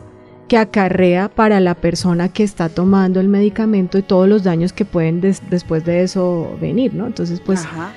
que 0.47 0.57
acarrea 0.57 1.29
para 1.29 1.59
la 1.59 1.75
persona 1.75 2.27
que 2.29 2.43
está 2.43 2.69
tomando 2.69 3.19
el 3.19 3.27
medicamento 3.29 3.97
y 3.97 4.01
todos 4.01 4.27
los 4.27 4.43
daños 4.43 4.73
que 4.73 4.83
pueden 4.83 5.21
des- 5.21 5.47
después 5.49 5.85
de 5.85 6.01
eso 6.03 6.57
venir, 6.59 6.93
¿no? 6.93 7.05
Entonces, 7.07 7.39
pues, 7.39 7.63
Ajá. 7.65 7.91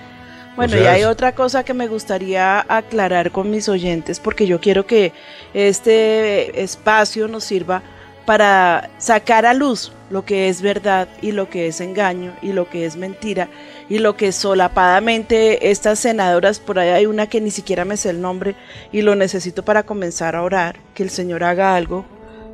Bueno, 0.54 0.74
O 0.74 0.76
sea, 0.76 0.82
y 0.84 0.86
hay 0.96 1.00
es- 1.00 1.06
otra 1.06 1.32
cosa 1.34 1.64
que 1.64 1.72
me 1.72 1.88
gustaría 1.88 2.60
aclarar 2.68 3.30
con 3.30 3.50
mis 3.50 3.70
oyentes, 3.70 4.20
porque 4.20 4.46
yo 4.46 4.60
quiero 4.60 4.84
que 4.86 5.12
este 5.54 6.62
espacio 6.62 7.26
nos 7.26 7.44
sirva 7.44 7.82
para 8.26 8.90
sacar 8.98 9.46
a 9.46 9.54
luz 9.54 9.92
lo 10.10 10.24
que 10.24 10.48
es 10.48 10.60
verdad 10.62 11.08
y 11.22 11.32
lo 11.32 11.48
que 11.48 11.66
es 11.68 11.80
engaño 11.80 12.32
y 12.42 12.52
lo 12.52 12.68
que 12.68 12.84
es 12.84 12.96
mentira 12.96 13.48
y 13.92 13.98
lo 13.98 14.16
que 14.16 14.32
solapadamente 14.32 15.70
estas 15.70 15.98
senadoras, 15.98 16.60
por 16.60 16.78
ahí 16.78 16.88
hay 16.88 17.04
una 17.04 17.26
que 17.26 17.42
ni 17.42 17.50
siquiera 17.50 17.84
me 17.84 17.98
sé 17.98 18.08
el 18.08 18.22
nombre 18.22 18.54
y 18.90 19.02
lo 19.02 19.16
necesito 19.16 19.66
para 19.66 19.82
comenzar 19.82 20.34
a 20.34 20.42
orar, 20.42 20.76
que 20.94 21.02
el 21.02 21.10
Señor 21.10 21.44
haga 21.44 21.76
algo, 21.76 22.06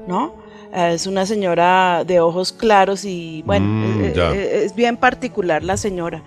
¿no? 0.09 0.35
Eh, 0.75 0.91
Es 0.95 1.07
una 1.07 1.27
señora 1.27 2.03
de 2.05 2.19
ojos 2.19 2.53
claros 2.53 3.05
y 3.05 3.45
bueno, 3.47 3.67
Mm, 3.67 4.05
eh, 4.05 4.13
eh, 4.17 4.63
es 4.65 4.75
bien 4.75 4.97
particular 4.97 5.63
la 5.63 5.77
señora 5.77 6.25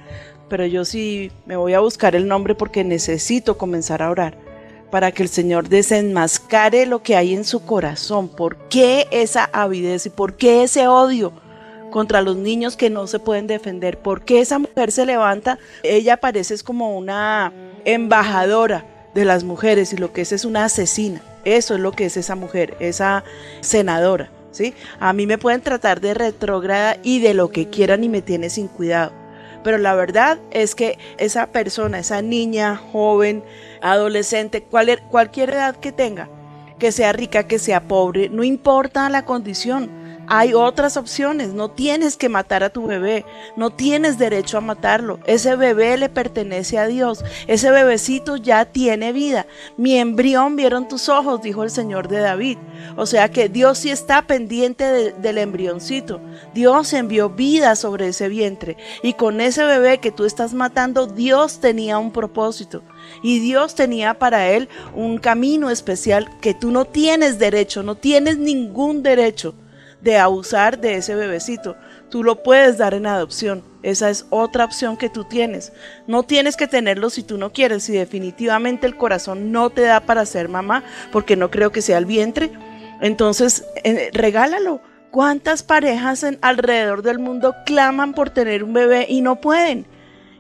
pero 0.48 0.66
yo 0.66 0.86
sí 0.86 1.30
me 1.46 1.58
voy 1.58 1.74
a 1.74 1.82
buscar 1.82 2.16
el 2.16 2.26
nombre 2.30 2.56
porque 2.56 2.86
necesito 2.86 3.58
comenzar 3.58 4.02
a 4.02 4.12
orar 4.12 4.38
para 4.92 5.12
que 5.12 5.24
el 5.24 5.30
Señor 5.30 5.68
desenmascare 5.68 6.86
lo 6.86 7.04
que 7.04 7.16
hay 7.16 7.34
en 7.34 7.46
su 7.46 7.66
corazón. 7.66 8.28
¿Por 8.28 8.58
qué 8.70 9.08
esa 9.12 9.50
avidez 9.52 10.06
y 10.06 10.10
por 10.10 10.36
qué 10.36 10.64
ese 10.64 10.88
odio 10.88 11.32
contra 11.92 12.22
los 12.22 12.36
niños 12.38 12.76
que 12.76 12.90
no 12.90 13.06
se 13.06 13.20
pueden 13.20 13.46
defender? 13.46 14.00
¿Por 14.00 14.24
qué 14.24 14.40
esa 14.40 14.58
mujer 14.58 14.92
se 14.92 15.06
levanta? 15.06 15.60
Ella 15.84 16.18
parece 16.18 16.56
es 16.56 16.64
como 16.64 16.98
una 16.98 17.54
embajadora 17.86 18.86
de 19.14 19.26
las 19.26 19.44
mujeres 19.44 19.94
y 19.94 19.98
lo 19.98 20.12
que 20.14 20.22
es 20.22 20.32
es 20.32 20.46
una 20.46 20.66
asesina. 20.66 21.22
Eso 21.46 21.76
es 21.76 21.80
lo 21.80 21.92
que 21.92 22.06
es 22.06 22.18
esa 22.18 22.36
mujer, 22.36 22.76
esa 22.80 23.24
senadora. 23.60 24.32
¿sí? 24.52 24.74
A 25.00 25.14
mí 25.14 25.26
me 25.28 25.38
pueden 25.38 25.62
tratar 25.62 26.02
de 26.02 26.14
retrógrada 26.14 26.98
y 27.04 27.20
de 27.20 27.34
lo 27.34 27.50
que 27.50 27.70
quieran 27.70 28.04
y 28.04 28.10
me 28.10 28.22
tiene 28.22 28.50
sin 28.50 28.68
cuidado. 28.68 29.12
Pero 29.64 29.78
la 29.78 29.94
verdad 29.94 30.40
es 30.52 30.74
que 30.76 30.98
esa 31.18 31.48
persona, 31.48 32.00
esa 32.00 32.22
niña, 32.22 32.76
joven, 32.92 33.44
adolescente, 33.82 34.64
cual- 34.64 35.02
cualquier 35.10 35.52
edad 35.52 35.76
que 35.76 35.92
tenga, 35.92 36.30
que 36.80 36.92
sea 36.92 37.14
rica, 37.14 37.48
que 37.48 37.60
sea 37.60 37.88
pobre, 37.88 38.30
no 38.30 38.44
importa 38.44 39.08
la 39.10 39.24
condición. 39.24 40.01
Hay 40.34 40.54
otras 40.54 40.96
opciones, 40.96 41.50
no 41.50 41.72
tienes 41.72 42.16
que 42.16 42.30
matar 42.30 42.64
a 42.64 42.70
tu 42.70 42.88
bebé, 42.88 43.26
no 43.58 43.70
tienes 43.70 44.18
derecho 44.18 44.58
a 44.58 44.62
matarlo. 44.62 45.20
Ese 45.26 45.58
bebé 45.58 45.98
le 45.98 46.08
pertenece 46.08 46.78
a 46.78 46.88
Dios, 46.88 47.22
ese 47.48 47.70
bebecito 47.70 48.38
ya 48.38 48.64
tiene 48.64 49.12
vida. 49.12 49.46
Mi 49.76 49.98
embrión 49.98 50.56
vieron 50.56 50.88
tus 50.88 51.10
ojos, 51.10 51.42
dijo 51.42 51.64
el 51.64 51.70
Señor 51.70 52.08
de 52.08 52.20
David. 52.22 52.58
O 52.96 53.06
sea 53.08 53.30
que 53.30 53.50
Dios 53.50 53.80
sí 53.80 53.90
está 53.90 54.22
pendiente 54.22 54.86
de- 54.86 55.12
del 55.12 55.38
embrioncito. 55.38 56.22
Dios 56.54 56.94
envió 56.94 57.32
vida 57.32 57.76
sobre 57.76 58.08
ese 58.08 58.30
vientre 58.30 58.78
y 59.04 59.16
con 59.16 59.42
ese 59.42 59.66
bebé 59.66 59.98
que 59.98 60.14
tú 60.14 60.24
estás 60.24 60.54
matando, 60.54 61.08
Dios 61.08 61.60
tenía 61.60 61.98
un 61.98 62.14
propósito 62.14 62.84
y 63.22 63.40
Dios 63.40 63.76
tenía 63.76 64.18
para 64.18 64.48
él 64.50 64.70
un 64.96 65.18
camino 65.18 65.70
especial 65.70 66.30
que 66.40 66.54
tú 66.54 66.72
no 66.72 66.86
tienes 66.86 67.38
derecho, 67.38 67.84
no 67.84 67.96
tienes 67.96 68.38
ningún 68.38 69.04
derecho 69.04 69.56
de 70.02 70.18
abusar 70.18 70.80
de 70.80 70.96
ese 70.96 71.16
bebecito. 71.16 71.76
Tú 72.10 72.24
lo 72.24 72.44
puedes 72.44 72.78
dar 72.78 72.94
en 72.94 73.06
adopción. 73.06 73.64
Esa 73.84 74.10
es 74.10 74.26
otra 74.30 74.66
opción 74.66 74.98
que 74.98 75.10
tú 75.10 75.24
tienes. 75.24 75.72
No 76.08 76.24
tienes 76.24 76.58
que 76.58 76.68
tenerlo 76.68 77.10
si 77.10 77.24
tú 77.24 77.38
no 77.38 77.52
quieres. 77.52 77.84
Si 77.84 77.94
definitivamente 77.94 78.88
el 78.88 78.98
corazón 78.98 79.52
no 79.52 79.70
te 79.70 79.82
da 79.82 80.02
para 80.02 80.26
ser 80.26 80.50
mamá, 80.50 80.84
porque 81.12 81.36
no 81.36 81.50
creo 81.50 81.72
que 81.72 81.82
sea 81.82 81.98
el 81.98 82.06
vientre, 82.06 82.52
entonces 83.02 83.66
eh, 83.84 84.10
regálalo. 84.14 84.82
¿Cuántas 85.12 85.62
parejas 85.62 86.24
en, 86.24 86.40
alrededor 86.42 87.02
del 87.02 87.20
mundo 87.20 87.54
claman 87.66 88.14
por 88.14 88.30
tener 88.30 88.64
un 88.64 88.74
bebé 88.74 89.06
y 89.10 89.22
no 89.22 89.42
pueden? 89.42 89.86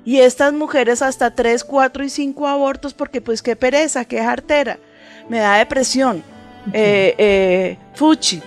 Y 0.05 0.19
estas 0.19 0.53
mujeres 0.53 1.01
hasta 1.01 1.35
3, 1.35 1.63
4 1.63 2.03
y 2.05 2.09
5 2.09 2.47
abortos 2.47 2.93
porque 2.93 3.21
pues 3.21 3.41
qué 3.41 3.55
pereza, 3.55 4.05
qué 4.05 4.23
jartera. 4.23 4.79
Me 5.29 5.39
da 5.39 5.57
depresión. 5.57 6.23
Eh, 6.73 7.15
eh, 7.17 7.77
fuchi. 7.95 8.41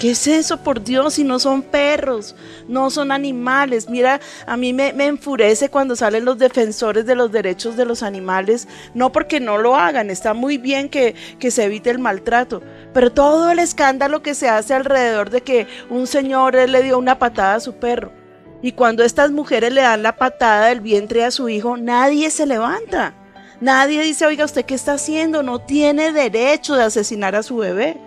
¿Qué 0.00 0.12
es 0.12 0.26
eso, 0.26 0.56
por 0.56 0.82
Dios? 0.82 1.14
Si 1.14 1.24
no 1.24 1.38
son 1.38 1.60
perros, 1.60 2.34
no 2.68 2.88
son 2.88 3.12
animales. 3.12 3.90
Mira, 3.90 4.18
a 4.46 4.56
mí 4.56 4.72
me, 4.72 4.94
me 4.94 5.06
enfurece 5.06 5.68
cuando 5.68 5.94
salen 5.94 6.24
los 6.24 6.38
defensores 6.38 7.04
de 7.04 7.14
los 7.14 7.30
derechos 7.30 7.76
de 7.76 7.84
los 7.84 8.02
animales, 8.02 8.66
no 8.94 9.12
porque 9.12 9.40
no 9.40 9.58
lo 9.58 9.76
hagan, 9.76 10.08
está 10.08 10.32
muy 10.32 10.56
bien 10.56 10.88
que, 10.88 11.14
que 11.38 11.50
se 11.50 11.64
evite 11.64 11.90
el 11.90 11.98
maltrato, 11.98 12.62
pero 12.94 13.12
todo 13.12 13.50
el 13.50 13.58
escándalo 13.58 14.22
que 14.22 14.34
se 14.34 14.48
hace 14.48 14.72
alrededor 14.72 15.28
de 15.28 15.42
que 15.42 15.66
un 15.90 16.06
señor 16.06 16.54
le 16.54 16.82
dio 16.82 16.98
una 16.98 17.18
patada 17.18 17.56
a 17.56 17.60
su 17.60 17.74
perro. 17.74 18.10
Y 18.62 18.72
cuando 18.72 19.04
estas 19.04 19.32
mujeres 19.32 19.74
le 19.74 19.82
dan 19.82 20.02
la 20.02 20.16
patada 20.16 20.68
del 20.68 20.80
vientre 20.80 21.24
a 21.24 21.30
su 21.30 21.50
hijo, 21.50 21.76
nadie 21.76 22.30
se 22.30 22.46
levanta. 22.46 23.12
Nadie 23.60 24.00
dice, 24.00 24.24
oiga, 24.24 24.46
¿usted 24.46 24.64
qué 24.64 24.74
está 24.74 24.94
haciendo? 24.94 25.42
No 25.42 25.58
tiene 25.58 26.12
derecho 26.12 26.74
de 26.74 26.84
asesinar 26.84 27.36
a 27.36 27.42
su 27.42 27.58
bebé. 27.58 27.98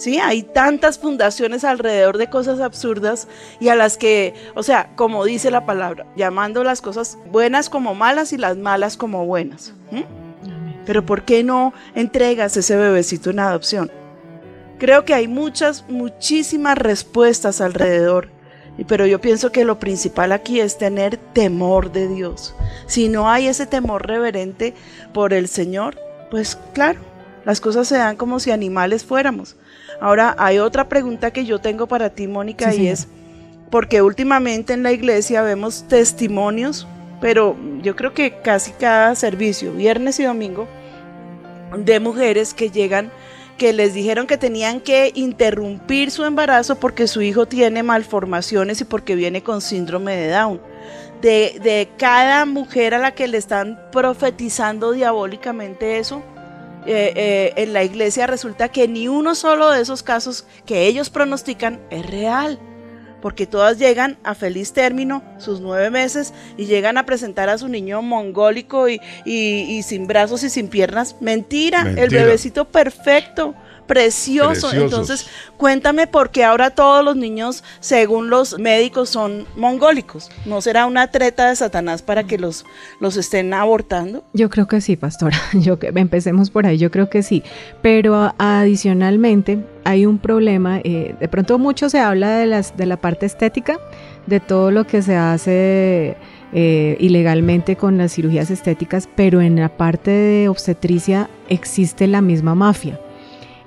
Sí, 0.00 0.18
hay 0.18 0.42
tantas 0.42 0.98
fundaciones 0.98 1.62
alrededor 1.62 2.16
de 2.16 2.30
cosas 2.30 2.60
absurdas 2.60 3.28
y 3.60 3.68
a 3.68 3.74
las 3.74 3.98
que, 3.98 4.32
o 4.54 4.62
sea, 4.62 4.88
como 4.96 5.26
dice 5.26 5.50
la 5.50 5.66
palabra, 5.66 6.06
llamando 6.16 6.64
las 6.64 6.80
cosas 6.80 7.18
buenas 7.30 7.68
como 7.68 7.94
malas 7.94 8.32
y 8.32 8.38
las 8.38 8.56
malas 8.56 8.96
como 8.96 9.26
buenas. 9.26 9.74
Pero 10.86 11.04
¿por 11.04 11.26
qué 11.26 11.44
no 11.44 11.74
entregas 11.94 12.56
ese 12.56 12.76
bebecito 12.76 13.28
en 13.28 13.40
adopción? 13.40 13.92
Creo 14.78 15.04
que 15.04 15.12
hay 15.12 15.28
muchas, 15.28 15.84
muchísimas 15.86 16.78
respuestas 16.78 17.60
alrededor, 17.60 18.30
pero 18.88 19.04
yo 19.04 19.20
pienso 19.20 19.52
que 19.52 19.66
lo 19.66 19.78
principal 19.78 20.32
aquí 20.32 20.60
es 20.60 20.78
tener 20.78 21.18
temor 21.18 21.92
de 21.92 22.08
Dios. 22.08 22.54
Si 22.86 23.10
no 23.10 23.28
hay 23.28 23.48
ese 23.48 23.66
temor 23.66 24.06
reverente 24.06 24.72
por 25.12 25.34
el 25.34 25.46
Señor, 25.46 25.98
pues 26.30 26.56
claro, 26.72 27.00
las 27.44 27.60
cosas 27.60 27.86
se 27.86 27.98
dan 27.98 28.16
como 28.16 28.40
si 28.40 28.50
animales 28.50 29.04
fuéramos. 29.04 29.56
Ahora, 30.00 30.34
hay 30.38 30.58
otra 30.58 30.88
pregunta 30.88 31.30
que 31.30 31.44
yo 31.44 31.60
tengo 31.60 31.86
para 31.86 32.10
ti, 32.10 32.26
Mónica, 32.26 32.72
Sí, 32.72 32.82
y 32.82 32.88
es, 32.88 33.06
porque 33.70 34.02
últimamente 34.02 34.72
en 34.72 34.82
la 34.82 34.92
iglesia 34.92 35.42
vemos 35.42 35.84
testimonios, 35.88 36.88
pero 37.20 37.56
yo 37.82 37.94
creo 37.96 38.14
que 38.14 38.40
casi 38.40 38.72
cada 38.72 39.14
servicio, 39.14 39.72
viernes 39.72 40.18
y 40.18 40.24
domingo, 40.24 40.66
de 41.76 42.00
mujeres 42.00 42.54
que 42.54 42.70
llegan 42.70 43.12
que 43.60 43.74
les 43.74 43.92
dijeron 43.92 44.26
que 44.26 44.38
tenían 44.38 44.80
que 44.80 45.12
interrumpir 45.14 46.10
su 46.10 46.24
embarazo 46.24 46.76
porque 46.76 47.06
su 47.06 47.20
hijo 47.20 47.44
tiene 47.44 47.82
malformaciones 47.82 48.80
y 48.80 48.84
porque 48.86 49.14
viene 49.14 49.42
con 49.42 49.60
síndrome 49.60 50.16
de 50.16 50.30
Down. 50.30 50.62
De, 51.20 51.60
de 51.62 51.90
cada 51.98 52.46
mujer 52.46 52.94
a 52.94 52.98
la 52.98 53.10
que 53.10 53.28
le 53.28 53.36
están 53.36 53.78
profetizando 53.92 54.92
diabólicamente 54.92 55.98
eso, 55.98 56.22
eh, 56.86 57.12
eh, 57.16 57.52
en 57.56 57.72
la 57.72 57.84
iglesia 57.84 58.26
resulta 58.26 58.68
que 58.68 58.88
ni 58.88 59.08
uno 59.08 59.34
solo 59.34 59.70
de 59.70 59.80
esos 59.82 60.02
casos 60.02 60.46
que 60.66 60.86
ellos 60.86 61.10
pronostican 61.10 61.80
es 61.90 62.04
real. 62.06 62.58
porque 63.22 63.46
todas 63.46 63.76
llegan 63.78 64.16
a 64.24 64.34
feliz 64.34 64.72
término, 64.72 65.22
sus 65.36 65.60
nueve 65.60 65.90
meses, 65.90 66.32
y 66.56 66.64
llegan 66.64 66.96
a 66.96 67.04
presentar 67.04 67.50
a 67.50 67.58
su 67.58 67.68
niño 67.68 68.00
mongólico 68.00 68.88
y, 68.88 68.98
y- 69.26 69.60
y 69.76 69.82
sin 69.82 70.06
brazos 70.06 70.42
y 70.42 70.48
sin 70.48 70.68
piernas. 70.68 71.16
Mentira, 71.20 71.80
el 71.82 71.94
Mentira. 71.96 72.22
bebecito 72.24 72.64
perfecto. 72.64 73.54
Precioso. 73.90 74.68
Preciosos. 74.68 74.74
Entonces, 74.74 75.26
cuéntame 75.56 76.06
por 76.06 76.30
qué 76.30 76.44
ahora 76.44 76.70
todos 76.70 77.04
los 77.04 77.16
niños, 77.16 77.64
según 77.80 78.30
los 78.30 78.58
médicos, 78.58 79.08
son 79.08 79.46
mongólicos. 79.56 80.30
¿No 80.46 80.60
será 80.60 80.86
una 80.86 81.10
treta 81.10 81.48
de 81.48 81.56
Satanás 81.56 82.00
para 82.00 82.22
que 82.22 82.38
los, 82.38 82.64
los 83.00 83.16
estén 83.16 83.52
abortando? 83.52 84.22
Yo 84.32 84.48
creo 84.48 84.68
que 84.68 84.80
sí, 84.80 84.96
pastora. 84.96 85.36
Yo 85.54 85.80
que 85.80 85.88
empecemos 85.88 86.50
por 86.50 86.66
ahí. 86.66 86.78
Yo 86.78 86.92
creo 86.92 87.10
que 87.10 87.24
sí. 87.24 87.42
Pero 87.82 88.32
adicionalmente 88.38 89.64
hay 89.82 90.06
un 90.06 90.18
problema. 90.18 90.78
eh, 90.84 91.16
de 91.18 91.28
pronto 91.28 91.58
mucho 91.58 91.90
se 91.90 91.98
habla 91.98 92.30
de 92.38 92.46
las 92.46 92.76
de 92.76 92.86
la 92.86 92.96
parte 92.96 93.26
estética, 93.26 93.78
de 94.26 94.38
todo 94.38 94.70
lo 94.70 94.86
que 94.86 95.02
se 95.02 95.16
hace 95.16 96.16
eh, 96.52 96.96
ilegalmente 97.00 97.76
con 97.76 97.98
las 97.98 98.12
cirugías 98.12 98.50
estéticas, 98.50 99.08
pero 99.16 99.40
en 99.40 99.56
la 99.56 99.68
parte 99.76 100.10
de 100.10 100.48
obstetricia 100.48 101.28
existe 101.48 102.06
la 102.06 102.20
misma 102.20 102.54
mafia. 102.54 103.00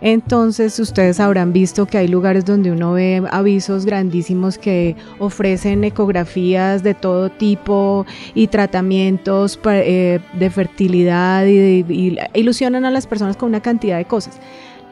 Entonces 0.03 0.77
ustedes 0.79 1.21
habrán 1.21 1.53
visto 1.53 1.85
que 1.85 1.97
hay 1.97 2.09
lugares 2.09 2.43
donde 2.43 2.73
uno 2.73 2.91
ve 2.91 3.23
avisos 3.31 3.85
grandísimos 3.85 4.57
que 4.57 4.97
ofrecen 5.17 5.85
ecografías 5.85 6.83
de 6.83 6.93
todo 6.93 7.29
tipo 7.29 8.05
y 8.35 8.47
tratamientos 8.47 9.57
eh, 9.63 10.19
de 10.37 10.49
fertilidad 10.49 11.45
y 11.45 12.17
ilusionan 12.33 12.83
a 12.83 12.91
las 12.91 13.07
personas 13.07 13.37
con 13.37 13.47
una 13.47 13.61
cantidad 13.61 13.97
de 13.97 14.03
cosas. 14.03 14.41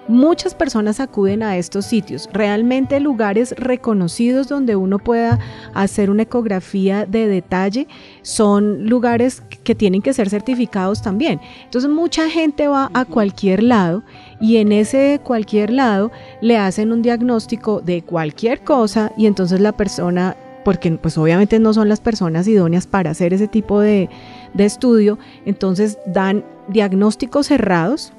Muchas 0.08 0.56
personas 0.56 1.00
acuden 1.00 1.44
a 1.44 1.58
estos 1.58 1.86
sitios, 1.86 2.28
realmente 2.34 3.00
lugares 3.00 3.54
reconocidos 3.58 4.48
donde 4.48 4.76
uno 4.76 4.98
pueda 4.98 5.40
hacer 5.74 6.10
una 6.10 6.24
ecografía 6.24 7.06
de 7.06 7.28
detalle, 7.28 7.88
son 8.22 8.90
lugares 8.90 9.44
que 9.64 9.76
tienen 9.76 10.02
que 10.02 10.14
ser 10.14 10.30
certificados 10.30 11.02
también. 11.02 11.40
Entonces 11.66 11.90
mucha 11.90 12.30
gente 12.30 12.68
va 12.68 12.90
a 12.94 13.06
cualquier 13.06 13.62
lado 13.62 14.04
y 14.42 14.58
en 14.58 14.72
ese 14.72 15.22
cualquier 15.24 15.72
lado 15.72 16.12
le 16.42 16.58
hacen 16.58 16.92
un 16.92 17.02
diagnóstico 17.02 17.80
de 17.80 18.02
cualquier 18.02 18.62
cosa 18.62 19.14
y 19.16 19.28
entonces 19.28 19.60
la 19.62 19.72
persona, 19.72 20.36
porque 20.66 20.92
pues 20.92 21.18
obviamente 21.18 21.60
no 21.60 21.74
son 21.74 21.88
las 21.88 22.02
personas 22.02 22.48
idóneas 22.48 22.88
para 22.88 23.12
hacer 23.12 23.34
ese 23.34 23.48
tipo 23.48 23.80
de, 23.80 24.10
de 24.54 24.66
estudio, 24.66 25.20
entonces 25.46 26.00
dan 26.08 26.44
diagnósticos 26.68 27.48
cerrados, 27.48 28.12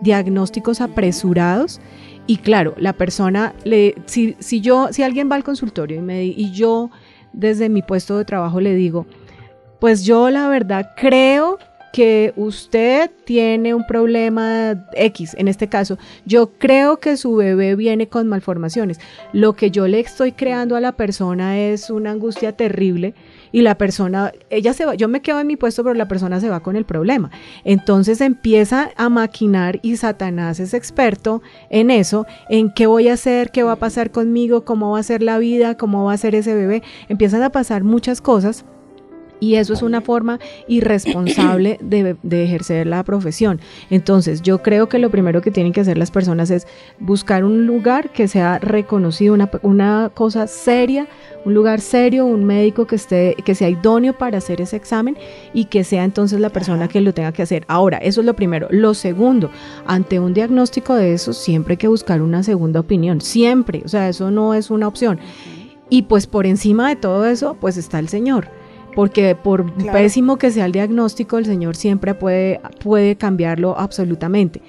diagnósticos 0.00 0.80
apresurados 0.80 1.80
y 2.26 2.38
claro, 2.38 2.74
la 2.78 2.94
persona, 2.94 3.54
le, 3.64 3.94
si, 4.06 4.34
si 4.40 4.60
yo, 4.60 4.88
si 4.90 5.02
alguien 5.02 5.30
va 5.30 5.36
al 5.36 5.44
consultorio 5.44 5.98
y, 5.98 6.02
me, 6.02 6.24
y 6.24 6.50
yo 6.52 6.90
desde 7.32 7.68
mi 7.68 7.82
puesto 7.82 8.18
de 8.18 8.24
trabajo 8.24 8.60
le 8.60 8.74
digo, 8.74 9.06
pues 9.78 10.04
yo 10.04 10.30
la 10.30 10.48
verdad 10.48 10.92
creo 10.96 11.58
que 11.96 12.34
usted 12.36 13.10
tiene 13.24 13.72
un 13.72 13.86
problema 13.86 14.86
X, 14.92 15.34
en 15.38 15.48
este 15.48 15.66
caso, 15.66 15.96
yo 16.26 16.50
creo 16.58 16.98
que 16.98 17.16
su 17.16 17.36
bebé 17.36 17.74
viene 17.74 18.06
con 18.06 18.28
malformaciones. 18.28 19.00
Lo 19.32 19.54
que 19.54 19.70
yo 19.70 19.88
le 19.88 20.00
estoy 20.00 20.32
creando 20.32 20.76
a 20.76 20.80
la 20.82 20.92
persona 20.92 21.58
es 21.58 21.88
una 21.88 22.10
angustia 22.10 22.52
terrible 22.52 23.14
y 23.50 23.62
la 23.62 23.78
persona, 23.78 24.30
ella 24.50 24.74
se 24.74 24.84
va, 24.84 24.94
yo 24.94 25.08
me 25.08 25.22
quedo 25.22 25.40
en 25.40 25.46
mi 25.46 25.56
puesto, 25.56 25.82
pero 25.84 25.94
la 25.94 26.06
persona 26.06 26.38
se 26.38 26.50
va 26.50 26.60
con 26.60 26.76
el 26.76 26.84
problema. 26.84 27.30
Entonces 27.64 28.20
empieza 28.20 28.90
a 28.98 29.08
maquinar 29.08 29.80
y 29.80 29.96
Satanás 29.96 30.60
es 30.60 30.74
experto 30.74 31.40
en 31.70 31.90
eso, 31.90 32.26
en 32.50 32.70
qué 32.74 32.86
voy 32.86 33.08
a 33.08 33.14
hacer, 33.14 33.50
qué 33.50 33.62
va 33.62 33.72
a 33.72 33.76
pasar 33.76 34.10
conmigo, 34.10 34.66
cómo 34.66 34.90
va 34.90 34.98
a 34.98 35.02
ser 35.02 35.22
la 35.22 35.38
vida, 35.38 35.78
cómo 35.78 36.04
va 36.04 36.12
a 36.12 36.18
ser 36.18 36.34
ese 36.34 36.54
bebé. 36.54 36.82
Empiezan 37.08 37.42
a 37.42 37.48
pasar 37.48 37.84
muchas 37.84 38.20
cosas 38.20 38.66
y 39.40 39.56
eso 39.56 39.72
es 39.72 39.82
una 39.82 40.00
forma 40.00 40.38
irresponsable 40.68 41.78
de, 41.82 42.16
de 42.22 42.44
ejercer 42.44 42.86
la 42.86 43.04
profesión. 43.04 43.60
Entonces, 43.90 44.42
yo 44.42 44.62
creo 44.62 44.88
que 44.88 44.98
lo 44.98 45.10
primero 45.10 45.42
que 45.42 45.50
tienen 45.50 45.72
que 45.72 45.80
hacer 45.80 45.98
las 45.98 46.10
personas 46.10 46.50
es 46.50 46.66
buscar 46.98 47.44
un 47.44 47.66
lugar 47.66 48.10
que 48.10 48.28
sea 48.28 48.58
reconocido, 48.58 49.34
una, 49.34 49.50
una 49.62 50.10
cosa 50.14 50.46
seria, 50.46 51.06
un 51.44 51.54
lugar 51.54 51.80
serio, 51.80 52.26
un 52.26 52.44
médico 52.44 52.86
que 52.86 52.96
esté, 52.96 53.36
que 53.44 53.54
sea 53.54 53.68
idóneo 53.68 54.14
para 54.16 54.38
hacer 54.38 54.60
ese 54.60 54.76
examen 54.76 55.16
y 55.52 55.66
que 55.66 55.84
sea 55.84 56.04
entonces 56.04 56.40
la 56.40 56.50
persona 56.50 56.88
que 56.88 57.00
lo 57.00 57.14
tenga 57.14 57.32
que 57.32 57.42
hacer. 57.42 57.64
Ahora, 57.68 57.98
eso 57.98 58.20
es 58.20 58.26
lo 58.26 58.34
primero. 58.34 58.68
Lo 58.70 58.94
segundo, 58.94 59.50
ante 59.86 60.18
un 60.18 60.34
diagnóstico 60.34 60.94
de 60.94 61.12
eso, 61.12 61.32
siempre 61.32 61.74
hay 61.74 61.78
que 61.78 61.88
buscar 61.88 62.22
una 62.22 62.42
segunda 62.42 62.80
opinión. 62.80 63.20
Siempre. 63.20 63.82
O 63.84 63.88
sea, 63.88 64.08
eso 64.08 64.30
no 64.30 64.54
es 64.54 64.70
una 64.70 64.88
opción. 64.88 65.20
Y 65.88 66.02
pues 66.02 66.26
por 66.26 66.46
encima 66.46 66.88
de 66.88 66.96
todo 66.96 67.26
eso, 67.26 67.56
pues 67.60 67.76
está 67.76 68.00
el 68.00 68.08
Señor 68.08 68.48
porque 68.96 69.36
por 69.36 69.72
Claro. 69.74 69.92
pésimo 69.92 70.38
que 70.38 70.50
sea 70.50 70.66
el 70.66 70.72
diagnóstico, 70.72 71.38
el 71.38 71.44
Señor 71.46 71.76
siempre 71.76 72.14
puede, 72.14 72.60
puede 72.82 73.14
cambiarlo 73.14 73.78
absolutamente. 73.78 74.60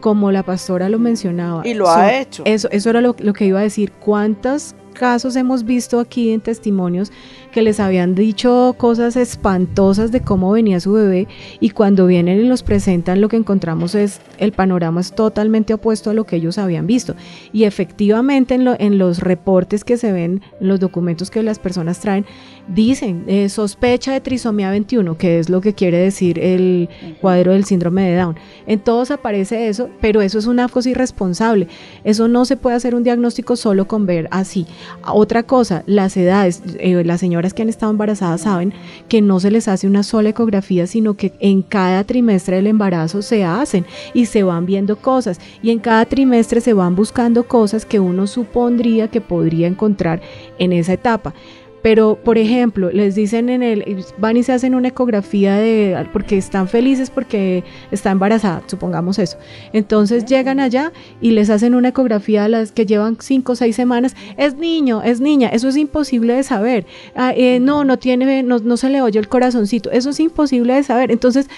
Como 0.00 0.30
la 0.30 0.42
pastora 0.44 0.88
lo 0.88 0.98
mencionaba. 1.00 1.66
Y 1.66 1.74
lo 1.74 1.86
son- 1.86 2.00
ha 2.00 2.20
hecho. 2.20 2.42
Eso, 2.44 2.68
eso 2.70 2.90
era 2.90 3.00
lo, 3.00 3.16
lo 3.18 3.32
que 3.32 3.46
iba 3.46 3.58
a 3.58 3.62
decir. 3.62 3.90
¿Cuántos 3.92 4.74
casos 4.94 5.36
hemos 5.36 5.64
visto 5.64 5.98
aquí 6.00 6.32
en 6.32 6.40
testimonios 6.40 7.10
que 7.52 7.62
les 7.62 7.78
habían 7.78 8.14
dicho 8.16 8.74
cosas 8.78 9.14
espantosas 9.16 10.10
de 10.10 10.20
cómo 10.20 10.50
venía 10.50 10.80
su 10.80 10.92
bebé 10.92 11.28
y 11.60 11.70
cuando 11.70 12.06
vienen 12.06 12.40
y 12.40 12.48
los 12.48 12.62
presentan 12.62 13.20
lo 13.20 13.28
que 13.28 13.36
encontramos 13.36 13.94
es 13.94 14.20
el 14.38 14.52
panorama 14.52 15.00
es 15.00 15.12
totalmente 15.12 15.74
opuesto 15.74 16.10
a 16.10 16.14
lo 16.14 16.24
que 16.24 16.36
ellos 16.36 16.58
habían 16.58 16.86
visto. 16.86 17.14
Y 17.52 17.64
efectivamente 17.64 18.54
en, 18.54 18.64
lo- 18.64 18.74
en 18.80 18.98
los 18.98 19.20
reportes 19.20 19.84
que 19.84 19.96
se 19.96 20.10
ven 20.12 20.40
en 20.60 20.68
los 20.68 20.80
documentos 20.80 21.30
que 21.30 21.42
las 21.42 21.58
personas 21.58 22.00
traen 22.00 22.24
dicen 22.68 23.24
eh, 23.26 23.48
sospecha 23.48 24.12
de 24.12 24.20
trisomía 24.20 24.70
21 24.70 25.18
que 25.18 25.38
es 25.38 25.48
lo 25.48 25.60
que 25.60 25.74
quiere 25.74 25.98
decir 25.98 26.38
el 26.38 26.88
cuadro 27.20 27.52
del 27.52 27.64
síndrome 27.64 28.08
de 28.10 28.16
Down. 28.16 28.36
En 28.66 28.80
todos 28.80 29.10
aparece 29.10 29.68
eso 29.68 29.90
pero 30.00 30.22
eso 30.22 30.38
es 30.38 30.46
una 30.46 30.68
cosa 30.68 30.90
irresponsable. 30.90 31.68
Eso 32.04 32.28
no 32.28 32.44
se 32.44 32.56
puede 32.56 32.76
hacer 32.76 32.94
un 32.94 33.02
diagnóstico 33.02 33.56
solo 33.56 33.86
con 33.86 34.06
ver 34.06 34.28
así. 34.30 34.66
Otra 35.06 35.42
cosa, 35.42 35.82
las 35.86 36.16
edades, 36.16 36.62
eh, 36.78 37.02
las 37.04 37.22
que 37.50 37.62
han 37.62 37.68
estado 37.68 37.90
embarazadas 37.90 38.42
saben 38.42 38.72
que 39.08 39.20
no 39.20 39.40
se 39.40 39.50
les 39.50 39.68
hace 39.68 39.86
una 39.86 40.02
sola 40.02 40.28
ecografía, 40.28 40.86
sino 40.86 41.14
que 41.14 41.32
en 41.40 41.62
cada 41.62 42.04
trimestre 42.04 42.56
del 42.56 42.68
embarazo 42.68 43.22
se 43.22 43.44
hacen 43.44 43.84
y 44.14 44.26
se 44.26 44.42
van 44.42 44.66
viendo 44.66 44.96
cosas 44.96 45.40
y 45.62 45.70
en 45.70 45.78
cada 45.78 46.04
trimestre 46.06 46.60
se 46.60 46.72
van 46.72 46.94
buscando 46.94 47.48
cosas 47.48 47.84
que 47.84 48.00
uno 48.00 48.26
supondría 48.26 49.08
que 49.08 49.20
podría 49.20 49.66
encontrar 49.66 50.20
en 50.58 50.72
esa 50.72 50.92
etapa. 50.92 51.34
Pero, 51.82 52.16
por 52.22 52.38
ejemplo, 52.38 52.90
les 52.90 53.16
dicen 53.16 53.48
en 53.48 53.62
el, 53.62 54.04
van 54.18 54.36
y 54.36 54.44
se 54.44 54.52
hacen 54.52 54.74
una 54.74 54.88
ecografía 54.88 55.56
de, 55.56 56.06
porque 56.12 56.38
están 56.38 56.68
felices 56.68 57.10
porque 57.10 57.64
está 57.90 58.12
embarazada, 58.12 58.62
supongamos 58.66 59.18
eso. 59.18 59.36
Entonces 59.72 60.24
llegan 60.24 60.60
allá 60.60 60.92
y 61.20 61.32
les 61.32 61.50
hacen 61.50 61.74
una 61.74 61.88
ecografía 61.88 62.44
a 62.44 62.48
las 62.48 62.70
que 62.70 62.86
llevan 62.86 63.16
cinco 63.20 63.52
o 63.52 63.56
seis 63.56 63.74
semanas. 63.74 64.14
Es 64.36 64.56
niño, 64.56 65.02
es 65.02 65.20
niña, 65.20 65.48
eso 65.48 65.68
es 65.68 65.76
imposible 65.76 66.34
de 66.34 66.44
saber. 66.44 66.86
Ah, 67.16 67.32
eh, 67.36 67.58
no, 67.60 67.84
no 67.84 67.98
tiene, 67.98 68.42
no, 68.42 68.58
no 68.58 68.76
se 68.76 68.88
le 68.88 69.02
oye 69.02 69.18
el 69.18 69.28
corazoncito, 69.28 69.90
eso 69.90 70.10
es 70.10 70.20
imposible 70.20 70.74
de 70.74 70.84
saber. 70.84 71.10
Entonces, 71.10 71.48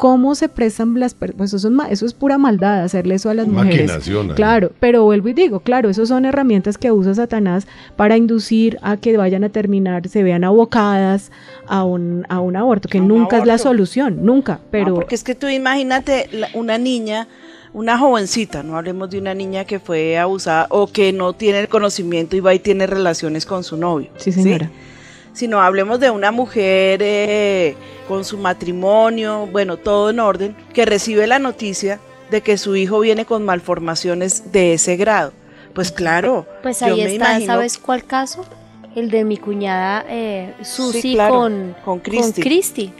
¿cómo 0.00 0.34
se 0.34 0.48
prestan 0.48 0.98
las 0.98 1.12
per- 1.14 1.34
Pues 1.34 1.52
eso 1.52 1.68
es, 1.68 1.74
ma- 1.74 1.90
eso 1.90 2.06
es 2.06 2.14
pura 2.14 2.38
maldad, 2.38 2.82
hacerle 2.82 3.16
eso 3.16 3.28
a 3.28 3.34
las 3.34 3.46
mujeres. 3.64 3.80
Claro, 4.34 4.72
pero 4.80 5.04
vuelvo 5.04 5.28
y 5.28 5.34
digo, 5.34 5.60
claro, 5.60 5.90
esas 5.90 6.08
son 6.08 6.24
herramientas 6.24 6.78
que 6.78 6.90
usa 6.90 7.14
Satanás 7.14 7.66
para 7.96 8.16
inducir 8.16 8.78
a 8.80 8.96
que 8.96 9.16
vayan 9.16 9.44
a 9.44 9.50
terminar, 9.50 10.08
se 10.08 10.22
vean 10.22 10.42
abocadas 10.44 11.30
a 11.68 11.84
un, 11.84 12.24
a 12.30 12.40
un 12.40 12.56
aborto, 12.56 12.88
que 12.88 12.98
A 12.98 13.02
un 13.02 13.08
nunca 13.08 13.36
es 13.38 13.46
la 13.46 13.58
solución, 13.58 14.24
nunca, 14.24 14.54
No, 14.54 14.60
pero 14.70 14.94
porque 14.94 15.14
es 15.14 15.22
que 15.22 15.34
tú 15.34 15.46
imagínate 15.48 16.28
la- 16.32 16.48
una 16.54 16.78
niña, 16.78 17.28
una 17.74 17.98
jovencita, 17.98 18.62
no 18.62 18.76
hablemos 18.78 19.10
de 19.10 19.18
una 19.18 19.34
niña 19.34 19.64
que 19.64 19.78
fue 19.78 20.18
abusada 20.18 20.66
o 20.70 20.86
que 20.86 21.12
no 21.12 21.34
tiene 21.34 21.60
el 21.60 21.68
conocimiento 21.68 22.36
y 22.36 22.40
va 22.40 22.54
y 22.54 22.58
tiene 22.58 22.86
relaciones 22.86 23.44
con 23.46 23.64
su 23.64 23.76
novio. 23.76 24.08
sí 24.16 24.32
señora. 24.32 24.70
Sino 25.32 25.60
hablemos 25.60 26.00
de 26.00 26.10
una 26.10 26.32
mujer 26.32 27.00
eh, 27.02 27.76
con 28.08 28.24
su 28.24 28.36
matrimonio, 28.38 29.46
bueno, 29.50 29.76
todo 29.76 30.10
en 30.10 30.20
orden, 30.20 30.56
que 30.74 30.84
recibe 30.84 31.26
la 31.26 31.38
noticia 31.38 32.00
de 32.30 32.40
que 32.42 32.58
su 32.58 32.76
hijo 32.76 33.00
viene 33.00 33.24
con 33.24 33.44
malformaciones 33.44 34.52
de 34.52 34.74
ese 34.74 34.96
grado. 34.96 35.32
Pues 35.74 35.92
claro, 35.92 36.46
Pues 36.62 36.80
yo 36.80 36.86
ahí 36.86 36.96
me 37.04 37.12
está, 37.14 37.30
imagino- 37.32 37.52
¿sabes 37.54 37.78
cuál 37.78 38.04
caso? 38.04 38.44
El 38.96 39.08
de 39.10 39.24
mi 39.24 39.36
cuñada 39.36 40.04
eh, 40.08 40.52
Susi 40.62 41.00
Sí, 41.00 41.12
claro, 41.14 41.34
con, 41.36 41.76
con 41.84 41.98
Cristi. 42.00 42.42
Cristi. 42.42 42.92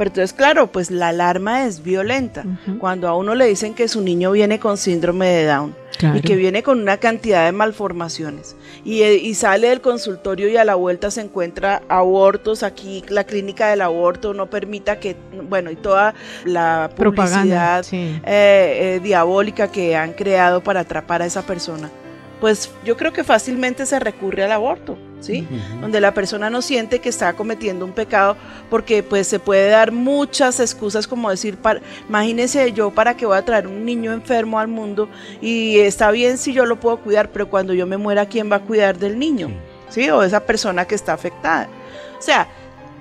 Pero 0.00 0.08
entonces, 0.08 0.32
claro, 0.32 0.68
pues 0.68 0.90
la 0.90 1.08
alarma 1.08 1.66
es 1.66 1.82
violenta. 1.82 2.42
Cuando 2.78 3.06
a 3.06 3.14
uno 3.14 3.34
le 3.34 3.44
dicen 3.44 3.74
que 3.74 3.86
su 3.86 4.00
niño 4.00 4.32
viene 4.32 4.58
con 4.58 4.78
síndrome 4.78 5.26
de 5.26 5.44
Down 5.44 5.76
Claro. 5.98 6.16
y 6.16 6.22
que 6.22 6.36
viene 6.36 6.62
con 6.62 6.80
una 6.80 6.96
cantidad 6.96 7.44
de 7.44 7.52
malformaciones 7.52 8.56
y, 8.84 9.02
eh, 9.02 9.16
y 9.16 9.34
sale 9.34 9.68
del 9.68 9.82
consultorio 9.82 10.48
y 10.48 10.56
a 10.56 10.64
la 10.64 10.74
vuelta 10.76 11.10
se 11.10 11.20
encuentra 11.20 11.82
abortos, 11.88 12.62
aquí 12.62 13.04
la 13.08 13.24
clínica 13.24 13.68
del 13.68 13.82
aborto 13.82 14.32
no 14.32 14.48
permita 14.48 15.00
que, 15.00 15.16
bueno, 15.50 15.70
y 15.70 15.76
toda 15.76 16.14
la 16.46 16.88
publicidad 16.96 17.82
sí. 17.82 17.96
eh, 17.96 18.22
eh, 18.24 19.00
diabólica 19.02 19.70
que 19.70 19.96
han 19.96 20.12
creado 20.14 20.62
para 20.62 20.80
atrapar 20.80 21.20
a 21.20 21.26
esa 21.26 21.42
persona. 21.42 21.90
Pues 22.40 22.70
yo 22.84 22.96
creo 22.96 23.12
que 23.12 23.22
fácilmente 23.22 23.84
se 23.86 23.98
recurre 23.98 24.44
al 24.44 24.52
aborto, 24.52 24.96
¿sí? 25.20 25.46
Donde 25.80 26.00
la 26.00 26.14
persona 26.14 26.48
no 26.48 26.62
siente 26.62 26.98
que 26.98 27.10
está 27.10 27.34
cometiendo 27.34 27.84
un 27.84 27.92
pecado 27.92 28.36
porque 28.70 29.02
pues 29.02 29.26
se 29.26 29.38
puede 29.38 29.68
dar 29.68 29.92
muchas 29.92 30.58
excusas 30.58 31.06
como 31.06 31.30
decir, 31.30 31.56
para, 31.58 31.80
imagínese 32.08 32.72
yo 32.72 32.90
para 32.90 33.16
que 33.16 33.26
voy 33.26 33.36
a 33.36 33.44
traer 33.44 33.66
un 33.66 33.84
niño 33.84 34.12
enfermo 34.12 34.58
al 34.58 34.68
mundo 34.68 35.08
y 35.42 35.78
está 35.80 36.10
bien 36.10 36.38
si 36.38 36.52
yo 36.52 36.64
lo 36.64 36.80
puedo 36.80 36.98
cuidar, 36.98 37.30
pero 37.30 37.50
cuando 37.50 37.74
yo 37.74 37.86
me 37.86 37.98
muera, 37.98 38.26
¿quién 38.26 38.50
va 38.50 38.56
a 38.56 38.60
cuidar 38.60 38.98
del 38.98 39.18
niño? 39.18 39.50
¿Sí? 39.90 40.08
O 40.08 40.22
esa 40.22 40.40
persona 40.40 40.86
que 40.86 40.94
está 40.94 41.12
afectada. 41.12 41.68
O 42.18 42.22
sea, 42.22 42.48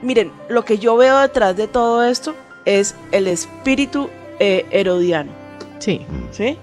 miren, 0.02 0.32
lo 0.49 0.65
que 0.65 0.80
yo 0.80 0.97
veo 0.97 1.19
detrás 1.19 1.56
de 1.56 1.67
todo 1.67 2.04
esto 2.04 2.36
es 2.65 2.95
el 3.12 3.28
espíritu 3.28 4.10
eh, 4.39 4.65
herodiano. 4.71 5.32
Sí. 5.80 6.06
¿sí? 6.32 6.58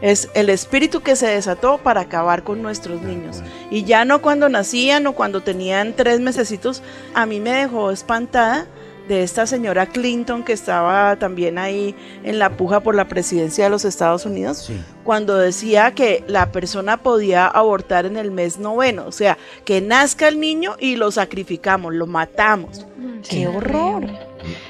Es 0.00 0.28
el 0.34 0.48
espíritu 0.50 1.00
que 1.00 1.16
se 1.16 1.26
desató 1.26 1.78
para 1.78 2.02
acabar 2.02 2.44
con 2.44 2.62
nuestros 2.62 3.02
niños. 3.02 3.42
Y 3.70 3.84
ya 3.84 4.04
no 4.04 4.22
cuando 4.22 4.48
nacían 4.48 5.06
o 5.06 5.12
cuando 5.14 5.40
tenían 5.42 5.94
tres 5.96 6.20
mesecitos, 6.20 6.82
a 7.14 7.26
mí 7.26 7.40
me 7.40 7.50
dejó 7.50 7.90
espantada 7.90 8.66
de 9.08 9.22
esta 9.22 9.46
señora 9.46 9.86
Clinton 9.86 10.44
que 10.44 10.52
estaba 10.52 11.16
también 11.16 11.56
ahí 11.56 11.94
en 12.24 12.38
la 12.38 12.50
puja 12.58 12.80
por 12.80 12.94
la 12.94 13.08
presidencia 13.08 13.64
de 13.64 13.70
los 13.70 13.86
Estados 13.86 14.26
Unidos, 14.26 14.64
Sí. 14.66 14.78
cuando 15.02 15.38
decía 15.38 15.94
que 15.94 16.22
la 16.28 16.52
persona 16.52 16.98
podía 16.98 17.46
abortar 17.46 18.04
en 18.04 18.18
el 18.18 18.30
mes 18.30 18.58
noveno, 18.58 19.06
o 19.06 19.12
sea, 19.12 19.38
que 19.64 19.80
nazca 19.80 20.28
el 20.28 20.38
niño 20.38 20.76
y 20.78 20.96
lo 20.96 21.10
sacrificamos, 21.10 21.94
lo 21.94 22.06
matamos. 22.06 22.86
¡Qué 23.28 23.48
horror! 23.48 24.04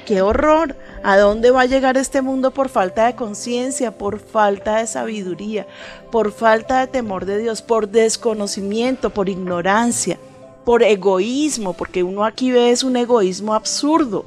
¡Qué 0.05 0.21
horror! 0.21 0.75
¿A 1.03 1.17
dónde 1.17 1.51
va 1.51 1.61
a 1.61 1.65
llegar 1.65 1.97
este 1.97 2.21
mundo 2.21 2.51
por 2.51 2.69
falta 2.69 3.05
de 3.05 3.15
conciencia, 3.15 3.97
por 3.97 4.19
falta 4.19 4.77
de 4.77 4.87
sabiduría, 4.87 5.67
por 6.11 6.31
falta 6.31 6.81
de 6.81 6.87
temor 6.87 7.25
de 7.25 7.37
Dios, 7.37 7.61
por 7.61 7.89
desconocimiento, 7.89 9.09
por 9.09 9.29
ignorancia, 9.29 10.19
por 10.65 10.83
egoísmo? 10.83 11.73
Porque 11.73 12.03
uno 12.03 12.25
aquí 12.25 12.51
ve 12.51 12.71
es 12.71 12.83
un 12.83 12.97
egoísmo 12.97 13.53
absurdo. 13.53 14.25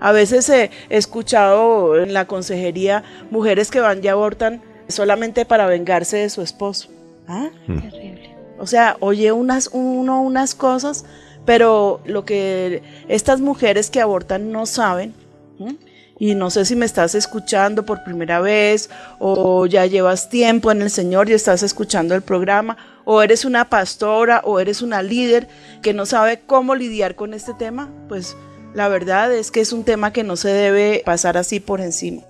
A 0.00 0.12
veces 0.12 0.48
he 0.50 0.70
escuchado 0.88 1.96
en 1.98 2.12
la 2.12 2.26
consejería 2.26 3.04
mujeres 3.30 3.70
que 3.70 3.80
van 3.80 4.02
y 4.02 4.08
abortan 4.08 4.62
solamente 4.88 5.44
para 5.44 5.66
vengarse 5.66 6.18
de 6.18 6.30
su 6.30 6.42
esposo. 6.42 6.88
¿Ah? 7.26 7.48
Terrible. 7.66 8.36
O 8.58 8.66
sea, 8.66 8.96
oye 9.00 9.32
unas, 9.32 9.70
uno 9.72 10.22
unas 10.22 10.54
cosas, 10.54 11.04
pero 11.44 12.00
lo 12.04 12.24
que 12.24 12.82
estas 13.08 13.40
mujeres 13.40 13.90
que 13.90 14.00
abortan 14.00 14.52
no 14.52 14.66
saben, 14.66 15.14
y 16.18 16.34
no 16.34 16.50
sé 16.50 16.64
si 16.64 16.76
me 16.76 16.86
estás 16.86 17.14
escuchando 17.14 17.84
por 17.84 18.04
primera 18.04 18.40
vez, 18.40 18.88
o 19.18 19.66
ya 19.66 19.86
llevas 19.86 20.28
tiempo 20.28 20.70
en 20.70 20.82
el 20.82 20.90
Señor 20.90 21.28
y 21.28 21.32
estás 21.32 21.62
escuchando 21.62 22.14
el 22.14 22.22
programa, 22.22 22.76
o 23.04 23.22
eres 23.22 23.44
una 23.44 23.68
pastora, 23.68 24.40
o 24.44 24.60
eres 24.60 24.80
una 24.80 25.02
líder 25.02 25.48
que 25.82 25.92
no 25.92 26.06
sabe 26.06 26.40
cómo 26.46 26.74
lidiar 26.74 27.14
con 27.16 27.34
este 27.34 27.52
tema, 27.54 27.90
pues 28.08 28.36
la 28.74 28.88
verdad 28.88 29.32
es 29.34 29.50
que 29.50 29.60
es 29.60 29.72
un 29.72 29.84
tema 29.84 30.12
que 30.12 30.24
no 30.24 30.36
se 30.36 30.48
debe 30.48 31.02
pasar 31.04 31.36
así 31.36 31.60
por 31.60 31.80
encima. 31.80 32.22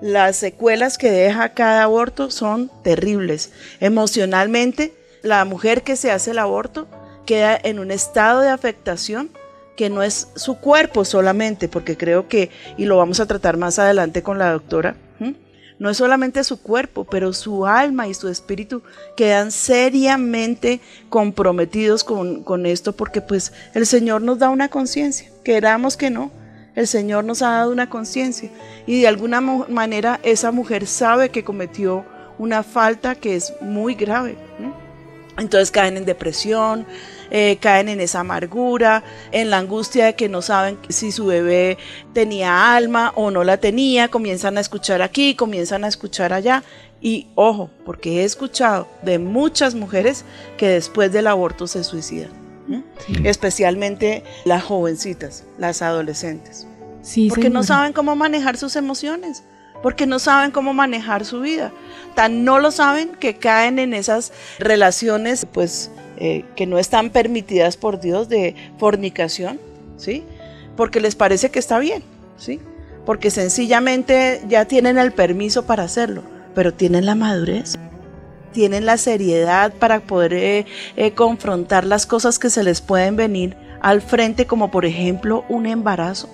Las 0.00 0.36
secuelas 0.36 0.98
que 0.98 1.10
deja 1.10 1.50
cada 1.50 1.84
aborto 1.84 2.30
son 2.30 2.70
terribles. 2.82 3.52
Emocionalmente, 3.80 4.92
la 5.22 5.44
mujer 5.44 5.82
que 5.82 5.96
se 5.96 6.10
hace 6.10 6.32
el 6.32 6.38
aborto 6.38 6.88
queda 7.24 7.58
en 7.62 7.78
un 7.78 7.90
estado 7.90 8.40
de 8.40 8.48
afectación 8.48 9.30
que 9.76 9.90
no 9.90 10.02
es 10.02 10.28
su 10.36 10.58
cuerpo 10.58 11.04
solamente, 11.04 11.68
porque 11.68 11.96
creo 11.96 12.28
que, 12.28 12.50
y 12.76 12.84
lo 12.84 12.96
vamos 12.96 13.20
a 13.20 13.26
tratar 13.26 13.56
más 13.56 13.78
adelante 13.78 14.22
con 14.22 14.38
la 14.38 14.52
doctora, 14.52 14.96
no 15.76 15.90
es 15.90 15.96
solamente 15.96 16.44
su 16.44 16.62
cuerpo, 16.62 17.04
pero 17.04 17.32
su 17.32 17.66
alma 17.66 18.06
y 18.06 18.14
su 18.14 18.28
espíritu 18.28 18.82
quedan 19.16 19.50
seriamente 19.50 20.80
comprometidos 21.08 22.04
con, 22.04 22.44
con 22.44 22.64
esto, 22.64 22.92
porque 22.92 23.20
pues 23.20 23.52
el 23.74 23.84
Señor 23.84 24.22
nos 24.22 24.38
da 24.38 24.50
una 24.50 24.68
conciencia, 24.68 25.28
queramos 25.42 25.96
que 25.96 26.10
no, 26.10 26.30
el 26.76 26.86
Señor 26.86 27.24
nos 27.24 27.42
ha 27.42 27.50
dado 27.50 27.72
una 27.72 27.88
conciencia. 27.88 28.50
Y 28.86 29.00
de 29.00 29.08
alguna 29.08 29.40
manera 29.40 30.20
esa 30.22 30.52
mujer 30.52 30.86
sabe 30.86 31.30
que 31.30 31.44
cometió 31.44 32.04
una 32.38 32.62
falta 32.62 33.14
que 33.14 33.36
es 33.36 33.54
muy 33.60 33.94
grave. 33.94 34.36
Entonces 35.36 35.70
caen 35.70 35.96
en 35.96 36.04
depresión, 36.04 36.86
eh, 37.30 37.58
caen 37.60 37.88
en 37.88 38.00
esa 38.00 38.20
amargura, 38.20 39.02
en 39.32 39.50
la 39.50 39.58
angustia 39.58 40.06
de 40.06 40.14
que 40.14 40.28
no 40.28 40.42
saben 40.42 40.78
si 40.88 41.10
su 41.10 41.26
bebé 41.26 41.76
tenía 42.12 42.76
alma 42.76 43.12
o 43.16 43.30
no 43.30 43.42
la 43.42 43.56
tenía, 43.56 44.08
comienzan 44.08 44.58
a 44.58 44.60
escuchar 44.60 45.02
aquí, 45.02 45.34
comienzan 45.34 45.84
a 45.84 45.88
escuchar 45.88 46.32
allá. 46.32 46.62
Y 47.00 47.26
ojo, 47.34 47.70
porque 47.84 48.20
he 48.20 48.24
escuchado 48.24 48.88
de 49.02 49.18
muchas 49.18 49.74
mujeres 49.74 50.24
que 50.56 50.68
después 50.68 51.12
del 51.12 51.26
aborto 51.26 51.66
se 51.66 51.84
suicidan, 51.84 52.30
especialmente 53.24 54.22
las 54.44 54.62
jovencitas, 54.62 55.44
las 55.58 55.82
adolescentes. 55.82 56.66
Sí, 57.02 57.28
porque 57.28 57.50
no 57.50 57.62
saben 57.62 57.92
cómo 57.92 58.16
manejar 58.16 58.56
sus 58.56 58.76
emociones, 58.76 59.42
porque 59.84 60.06
no 60.06 60.18
saben 60.18 60.50
cómo 60.50 60.72
manejar 60.72 61.26
su 61.26 61.42
vida. 61.42 61.70
Tan 62.14 62.42
no 62.42 62.58
lo 62.58 62.70
saben 62.70 63.10
que 63.20 63.36
caen 63.36 63.78
en 63.78 63.92
esas 63.92 64.32
relaciones, 64.58 65.46
pues, 65.52 65.90
eh, 66.16 66.46
que 66.56 66.64
no 66.64 66.78
están 66.78 67.10
permitidas 67.10 67.76
por 67.76 68.00
Dios 68.00 68.30
de 68.30 68.56
fornicación, 68.78 69.60
¿sí? 69.98 70.24
Porque 70.74 71.00
les 71.00 71.16
parece 71.16 71.50
que 71.50 71.58
está 71.58 71.78
bien, 71.80 72.02
¿sí? 72.38 72.62
Porque 73.04 73.30
sencillamente 73.30 74.40
ya 74.48 74.64
tienen 74.64 74.96
el 74.96 75.12
permiso 75.12 75.66
para 75.66 75.82
hacerlo, 75.82 76.22
pero 76.54 76.72
tienen 76.72 77.04
la 77.04 77.14
madurez, 77.14 77.74
tienen 78.52 78.86
la 78.86 78.96
seriedad 78.96 79.70
para 79.70 80.00
poder 80.00 80.32
eh, 80.32 80.66
eh, 80.96 81.12
confrontar 81.12 81.84
las 81.84 82.06
cosas 82.06 82.38
que 82.38 82.48
se 82.48 82.62
les 82.62 82.80
pueden 82.80 83.16
venir 83.16 83.54
al 83.82 84.00
frente, 84.00 84.46
como 84.46 84.70
por 84.70 84.86
ejemplo 84.86 85.44
un 85.50 85.66
embarazo. 85.66 86.30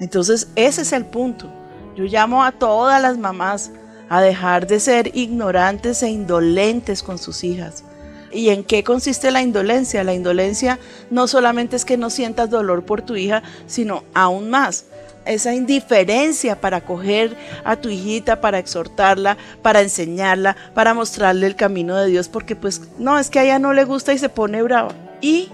Entonces, 0.00 0.48
ese 0.56 0.82
es 0.82 0.92
el 0.92 1.04
punto. 1.04 1.52
Yo 1.98 2.04
llamo 2.04 2.44
a 2.44 2.52
todas 2.52 3.02
las 3.02 3.18
mamás 3.18 3.72
a 4.08 4.22
dejar 4.22 4.68
de 4.68 4.78
ser 4.78 5.10
ignorantes 5.16 6.00
e 6.04 6.08
indolentes 6.08 7.02
con 7.02 7.18
sus 7.18 7.42
hijas. 7.42 7.82
¿Y 8.30 8.50
en 8.50 8.62
qué 8.62 8.84
consiste 8.84 9.32
la 9.32 9.42
indolencia? 9.42 10.04
La 10.04 10.14
indolencia 10.14 10.78
no 11.10 11.26
solamente 11.26 11.74
es 11.74 11.84
que 11.84 11.96
no 11.96 12.08
sientas 12.08 12.50
dolor 12.50 12.84
por 12.84 13.02
tu 13.02 13.16
hija, 13.16 13.42
sino 13.66 14.04
aún 14.14 14.48
más, 14.48 14.84
esa 15.24 15.52
indiferencia 15.56 16.60
para 16.60 16.82
coger 16.82 17.36
a 17.64 17.74
tu 17.74 17.88
hijita, 17.88 18.40
para 18.40 18.60
exhortarla, 18.60 19.36
para 19.60 19.80
enseñarla, 19.80 20.56
para 20.74 20.94
mostrarle 20.94 21.48
el 21.48 21.56
camino 21.56 21.96
de 21.96 22.06
Dios, 22.06 22.28
porque 22.28 22.54
pues 22.54 22.80
no, 23.00 23.18
es 23.18 23.28
que 23.28 23.40
a 23.40 23.42
ella 23.42 23.58
no 23.58 23.72
le 23.72 23.82
gusta 23.82 24.12
y 24.12 24.18
se 24.18 24.28
pone 24.28 24.62
brava. 24.62 24.94
Y 25.20 25.48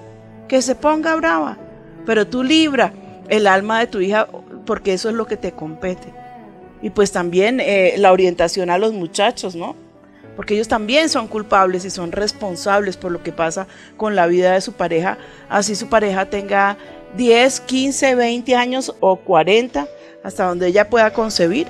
que 0.47 0.61
se 0.61 0.75
ponga 0.75 1.17
brava, 1.17 1.57
pero 2.05 2.27
tú 2.27 2.43
libra 2.43 2.93
el 3.31 3.47
alma 3.47 3.81
de 3.81 3.87
tu 3.87 4.01
hija 4.01 4.29
porque 4.67 4.93
eso 4.93 5.09
es 5.09 5.15
lo 5.15 5.27
que 5.27 5.39
te 5.39 5.53
compete. 5.53 6.24
Y 6.85 6.91
pues 6.91 7.13
también 7.13 7.61
eh, 7.61 7.95
la 7.97 8.13
orientación 8.13 8.69
a 8.69 8.77
los 8.77 8.93
muchachos, 8.93 9.57
¿no? 9.57 9.75
Porque 10.37 10.53
ellos 10.53 10.69
también 10.69 11.09
son 11.09 11.29
culpables 11.29 11.87
y 11.87 11.91
son 11.91 12.13
responsables 12.13 12.99
por 12.99 13.11
lo 13.11 13.23
que 13.23 13.33
pasa 13.33 13.67
con 13.97 14.15
la 14.15 14.27
vida 14.27 14.53
de 14.53 14.61
su 14.61 14.75
pareja, 14.75 15.17
así 15.49 15.77
su 15.77 15.89
pareja 15.89 16.27
tenga 16.27 16.77
10, 17.17 17.61
15, 17.61 18.17
20 18.17 18.55
años 18.55 18.95
o 19.01 19.17
40, 19.17 19.89
hasta 20.23 20.45
donde 20.47 20.67
ella 20.67 20.91
pueda 20.91 21.11
concebir. 21.15 21.69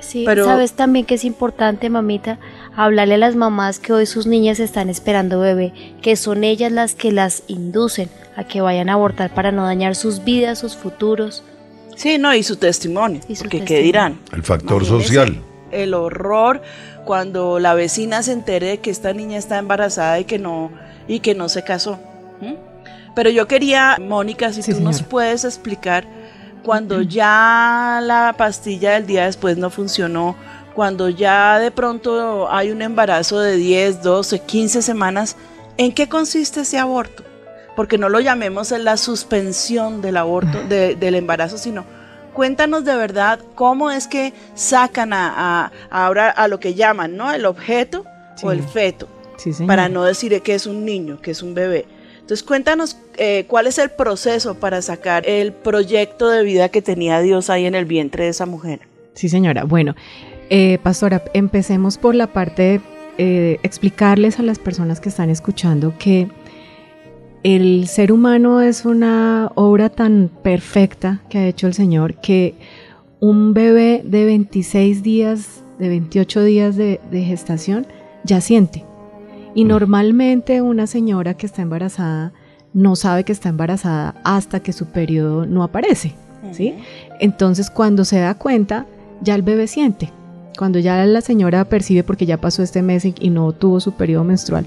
Sí, 0.00 0.24
Pero- 0.26 0.46
sabes 0.46 0.72
también 0.72 1.06
que 1.06 1.14
es 1.14 1.24
importante, 1.24 1.88
mamita, 1.88 2.40
hablarle 2.74 3.14
a 3.14 3.18
las 3.18 3.36
mamás 3.36 3.78
que 3.78 3.92
hoy 3.92 4.04
sus 4.06 4.26
niñas 4.26 4.58
están 4.58 4.90
esperando 4.90 5.38
bebé, 5.38 5.72
que 6.02 6.16
son 6.16 6.42
ellas 6.42 6.72
las 6.72 6.96
que 6.96 7.12
las 7.12 7.44
inducen 7.46 8.08
a 8.34 8.42
que 8.42 8.60
vayan 8.60 8.88
a 8.88 8.94
abortar 8.94 9.32
para 9.32 9.52
no 9.52 9.64
dañar 9.64 9.94
sus 9.94 10.24
vidas, 10.24 10.58
sus 10.58 10.76
futuros. 10.76 11.44
Sí, 11.96 12.18
no, 12.18 12.34
y 12.34 12.42
su 12.42 12.56
testimonio, 12.56 13.20
Y 13.28 13.36
su 13.36 13.42
porque 13.44 13.64
¿qué 13.64 13.80
dirán? 13.82 14.18
El 14.32 14.42
factor 14.42 14.84
social. 14.84 15.40
El 15.70 15.94
horror 15.94 16.62
cuando 17.04 17.58
la 17.58 17.74
vecina 17.74 18.22
se 18.22 18.32
entere 18.32 18.68
de 18.68 18.78
que 18.78 18.90
esta 18.90 19.12
niña 19.12 19.38
está 19.38 19.58
embarazada 19.58 20.18
y 20.20 20.24
que 20.24 20.38
no, 20.38 20.70
y 21.08 21.20
que 21.20 21.34
no 21.34 21.48
se 21.48 21.64
casó. 21.64 21.98
Pero 23.14 23.28
yo 23.30 23.46
quería, 23.46 23.98
Mónica, 24.00 24.52
si 24.52 24.62
Sí, 24.62 24.72
tú 24.72 24.80
nos 24.80 25.02
puedes 25.02 25.44
explicar 25.44 26.06
cuando 26.62 27.02
ya 27.02 28.00
la 28.02 28.34
pastilla 28.38 28.92
del 28.92 29.06
día 29.06 29.26
después 29.26 29.58
no 29.58 29.68
funcionó, 29.68 30.36
cuando 30.74 31.08
ya 31.08 31.58
de 31.58 31.70
pronto 31.70 32.50
hay 32.50 32.70
un 32.70 32.80
embarazo 32.80 33.40
de 33.40 33.56
10, 33.56 34.02
12, 34.02 34.38
15 34.40 34.80
semanas, 34.80 35.36
¿en 35.76 35.92
qué 35.92 36.08
consiste 36.08 36.60
ese 36.60 36.78
aborto? 36.78 37.24
Porque 37.76 37.96
no 37.98 38.08
lo 38.08 38.20
llamemos 38.20 38.70
en 38.72 38.84
la 38.84 38.96
suspensión 38.96 40.02
del 40.02 40.16
aborto, 40.18 40.62
de- 40.68 40.94
del 40.94 41.14
embarazo, 41.14 41.56
sino 41.58 41.84
cuéntanos 42.34 42.84
de 42.84 42.96
verdad 42.96 43.40
cómo 43.54 43.90
es 43.90 44.06
que 44.06 44.32
sacan 44.54 45.12
a, 45.12 45.32
a- 45.66 45.72
ahora 45.90 46.30
a 46.30 46.48
lo 46.48 46.60
que 46.60 46.74
llaman, 46.74 47.16
¿no? 47.16 47.32
El 47.32 47.46
objeto 47.46 48.04
Sí. 48.36 48.46
o 48.46 48.52
el 48.52 48.62
feto, 48.62 49.08
Sí, 49.36 49.52
para 49.66 49.88
no 49.88 50.04
decir 50.04 50.40
que 50.42 50.54
es 50.54 50.66
un 50.66 50.84
niño, 50.84 51.20
que 51.20 51.30
es 51.32 51.42
un 51.42 51.54
bebé. 51.54 51.86
Entonces 52.20 52.42
cuéntanos 52.42 52.96
eh, 53.18 53.44
cuál 53.48 53.66
es 53.66 53.78
el 53.78 53.90
proceso 53.90 54.54
para 54.54 54.80
sacar 54.80 55.28
el 55.28 55.52
proyecto 55.52 56.28
de 56.30 56.42
vida 56.44 56.68
que 56.70 56.80
tenía 56.80 57.20
Dios 57.20 57.50
ahí 57.50 57.66
en 57.66 57.74
el 57.74 57.84
vientre 57.84 58.24
de 58.24 58.30
esa 58.30 58.46
mujer. 58.46 58.80
Sí, 59.14 59.28
señora. 59.28 59.64
Bueno, 59.64 59.94
Eh, 60.54 60.78
pastora, 60.82 61.22
empecemos 61.32 61.96
por 61.96 62.14
la 62.14 62.26
parte 62.26 62.62
de 62.62 62.80
eh, 63.18 63.60
explicarles 63.62 64.38
a 64.38 64.42
las 64.42 64.58
personas 64.58 65.00
que 65.00 65.08
están 65.08 65.30
escuchando 65.30 65.94
que 65.98 66.28
el 67.42 67.88
ser 67.88 68.12
humano 68.12 68.60
es 68.60 68.84
una 68.84 69.50
obra 69.54 69.88
tan 69.88 70.30
perfecta 70.42 71.20
que 71.28 71.38
ha 71.38 71.46
hecho 71.46 71.66
el 71.66 71.74
Señor 71.74 72.14
que 72.14 72.54
un 73.20 73.54
bebé 73.54 74.02
de 74.04 74.24
26 74.24 75.02
días, 75.02 75.64
de 75.78 75.88
28 75.88 76.44
días 76.44 76.76
de, 76.76 77.00
de 77.10 77.22
gestación, 77.22 77.86
ya 78.24 78.40
siente. 78.40 78.84
Y 79.54 79.64
normalmente 79.64 80.62
una 80.62 80.86
señora 80.86 81.34
que 81.34 81.46
está 81.46 81.62
embarazada 81.62 82.32
no 82.72 82.96
sabe 82.96 83.24
que 83.24 83.32
está 83.32 83.48
embarazada 83.48 84.14
hasta 84.24 84.60
que 84.60 84.72
su 84.72 84.86
periodo 84.86 85.44
no 85.44 85.62
aparece, 85.62 86.14
¿sí? 86.52 86.74
Entonces 87.20 87.70
cuando 87.70 88.04
se 88.04 88.18
da 88.18 88.34
cuenta, 88.34 88.86
ya 89.20 89.34
el 89.34 89.42
bebé 89.42 89.66
siente. 89.66 90.10
Cuando 90.56 90.78
ya 90.78 91.04
la 91.04 91.20
señora 91.20 91.64
percibe 91.64 92.02
porque 92.02 92.26
ya 92.26 92.38
pasó 92.38 92.62
este 92.62 92.82
mes 92.82 93.04
y 93.04 93.14
y 93.20 93.30
no 93.30 93.52
tuvo 93.52 93.80
su 93.80 93.92
periodo 93.92 94.24
menstrual, 94.24 94.64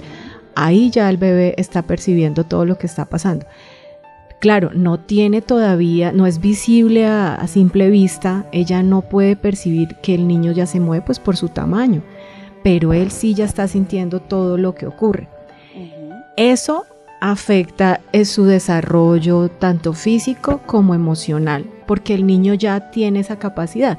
ahí 0.56 0.90
ya 0.90 1.10
el 1.10 1.18
bebé 1.18 1.56
está 1.58 1.82
percibiendo 1.84 2.44
todo 2.44 2.66
lo 2.66 2.78
que 2.78 2.88
está 2.88 3.06
pasando. 3.06 3.46
Claro, 4.40 4.72
no 4.74 5.00
tiene 5.00 5.42
todavía, 5.42 6.12
no 6.12 6.28
es 6.28 6.40
visible 6.40 7.06
a, 7.06 7.36
a 7.36 7.48
simple 7.48 7.90
vista, 7.90 8.46
ella 8.52 8.84
no 8.84 9.02
puede 9.02 9.36
percibir 9.36 9.96
que 10.04 10.16
el 10.16 10.28
niño 10.28 10.52
ya 10.52 10.66
se 10.66 10.80
mueve 10.80 11.06
pues 11.06 11.20
por 11.20 11.38
su 11.38 11.50
tamaño, 11.50 12.04
pero 12.64 12.94
él 12.94 13.12
sí 13.12 13.34
ya 13.34 13.46
está 13.46 13.68
sintiendo 13.68 14.20
todo 14.20 14.58
lo 14.58 14.76
que 14.76 14.88
ocurre. 14.88 15.30
Eso 16.38 16.86
afecta 17.22 18.02
en 18.12 18.26
su 18.26 18.46
desarrollo 18.46 19.50
tanto 19.50 19.94
físico 19.94 20.62
como 20.66 20.94
emocional, 20.94 21.66
porque 21.88 22.14
el 22.14 22.28
niño 22.28 22.54
ya 22.54 22.92
tiene 22.92 23.22
esa 23.22 23.40
capacidad. 23.40 23.98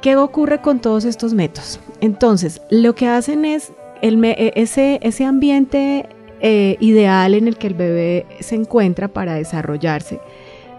¿Qué 0.00 0.16
ocurre 0.16 0.60
con 0.60 0.80
todos 0.80 1.04
estos 1.04 1.34
métodos? 1.34 1.80
Entonces, 2.00 2.62
lo 2.70 2.94
que 2.94 3.08
hacen 3.08 3.44
es 3.44 3.72
e- 4.02 4.52
ese, 4.56 4.98
ese 5.02 5.24
ambiente 5.24 6.06
eh, 6.40 6.76
ideal 6.80 7.34
en 7.34 7.48
el 7.48 7.56
que 7.56 7.66
el 7.68 7.74
bebé 7.74 8.26
se 8.40 8.54
encuentra 8.54 9.08
para 9.08 9.34
desarrollarse 9.34 10.20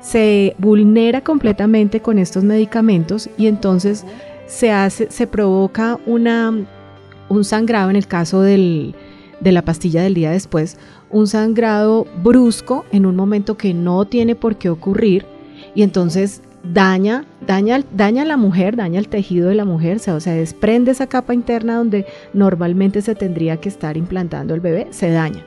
se 0.01 0.55
vulnera 0.59 1.22
completamente 1.22 2.01
con 2.01 2.20
estos 2.20 2.43
medicamentos 2.43 3.30
y 3.38 3.47
entonces 3.47 4.05
se 4.45 4.72
hace, 4.72 5.09
se 5.09 5.26
provoca 5.28 5.99
una, 6.05 6.53
un 7.30 7.43
sangrado 7.43 7.89
en 7.89 7.95
el 7.95 8.07
caso 8.07 8.41
del- 8.41 8.93
de 9.41 9.51
la 9.51 9.63
pastilla 9.63 10.01
del 10.03 10.13
día 10.13 10.32
después, 10.32 10.78
un 11.09 11.28
sangrado 11.28 12.05
brusco 12.24 12.86
en 12.91 13.05
un 13.05 13.15
momento 13.15 13.57
que 13.57 13.74
no 13.74 14.05
tiene 14.05 14.36
por 14.36 14.55
qué 14.57 14.70
ocurrir 14.70 15.26
y 15.76 15.82
entonces 15.82 16.41
daña, 16.74 17.26
daña, 17.45 17.84
daña 17.93 18.26
la 18.26 18.38
mujer, 18.38 18.76
daña 18.76 18.99
el 18.99 19.07
tejido 19.07 19.49
de 19.49 19.55
la 19.55 19.65
mujer, 19.65 19.97
o 20.07 20.20
sea, 20.20 20.34
desprende 20.34 20.91
esa 20.91 21.07
capa 21.07 21.34
interna 21.34 21.78
donde 21.78 22.05
normalmente 22.34 23.01
se 23.01 23.15
tendría 23.15 23.57
que 23.57 23.70
estar 23.70 23.97
implantando 23.97 24.53
el 24.53 24.59
bebé, 24.59 24.88
se 24.91 25.09
daña. 25.11 25.43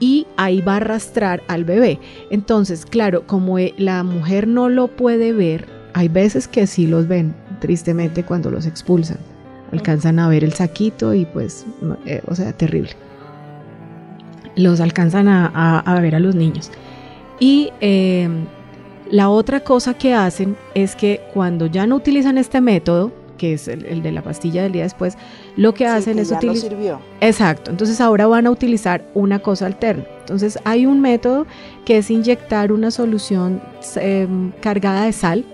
Y 0.00 0.26
ahí 0.36 0.60
va 0.60 0.74
a 0.74 0.76
arrastrar 0.76 1.42
al 1.48 1.64
bebé. 1.64 1.98
Entonces, 2.30 2.84
claro, 2.84 3.26
como 3.26 3.58
eh, 3.58 3.74
la 3.78 4.02
mujer 4.02 4.48
no 4.48 4.68
lo 4.68 4.88
puede 4.88 5.32
ver, 5.32 5.66
hay 5.94 6.08
veces 6.08 6.48
que 6.48 6.66
sí 6.66 6.86
los 6.86 7.06
ven, 7.06 7.34
tristemente, 7.60 8.24
cuando 8.24 8.50
los 8.50 8.66
expulsan. 8.66 9.18
Alcanzan 9.72 10.18
a 10.18 10.28
ver 10.28 10.44
el 10.44 10.52
saquito 10.52 11.14
y 11.14 11.24
pues, 11.24 11.64
eh, 12.06 12.22
o 12.26 12.34
sea, 12.34 12.52
terrible. 12.52 12.90
Los 14.56 14.80
alcanzan 14.80 15.28
a, 15.28 15.98
ver 16.00 16.14
a 16.14 16.20
los 16.20 16.34
niños. 16.34 16.70
Y 17.40 17.70
eh, 17.80 18.28
la 19.10 19.28
otra 19.28 19.60
cosa 19.60 19.94
que 19.94 20.14
hacen 20.14 20.56
es 20.74 20.96
que 20.96 21.20
cuando 21.32 21.66
ya 21.66 21.86
no 21.86 21.96
utilizan 21.96 22.38
este 22.38 22.60
método, 22.60 23.12
que 23.38 23.54
es 23.54 23.66
el, 23.68 23.84
el 23.86 24.02
de 24.02 24.12
la 24.12 24.22
pastilla 24.22 24.62
del 24.62 24.72
día 24.72 24.84
después, 24.84 25.18
lo 25.56 25.74
que 25.74 25.84
Sí, 25.84 25.90
hacen 25.90 26.16
que 26.16 26.22
es 26.22 26.28
ya 26.28 26.34
no 26.36 26.38
utilizar... 26.38 26.70
sirvió. 26.70 27.00
Exacto, 27.20 27.70
entonces 27.70 28.00
ahora 28.00 28.26
van 28.26 28.46
a 28.46 28.50
utilizar 28.50 29.04
una 29.14 29.40
cosa 29.40 29.66
alterna. 29.66 30.04
Entonces 30.20 30.58
hay 30.64 30.86
un 30.86 31.00
método 31.00 31.46
que 31.84 31.98
es 31.98 32.10
inyectar 32.10 32.72
una 32.72 32.90
solución 32.90 33.60
eh, 33.96 34.26
cargada 34.60 35.04
de 35.04 35.12
sal 35.12 35.44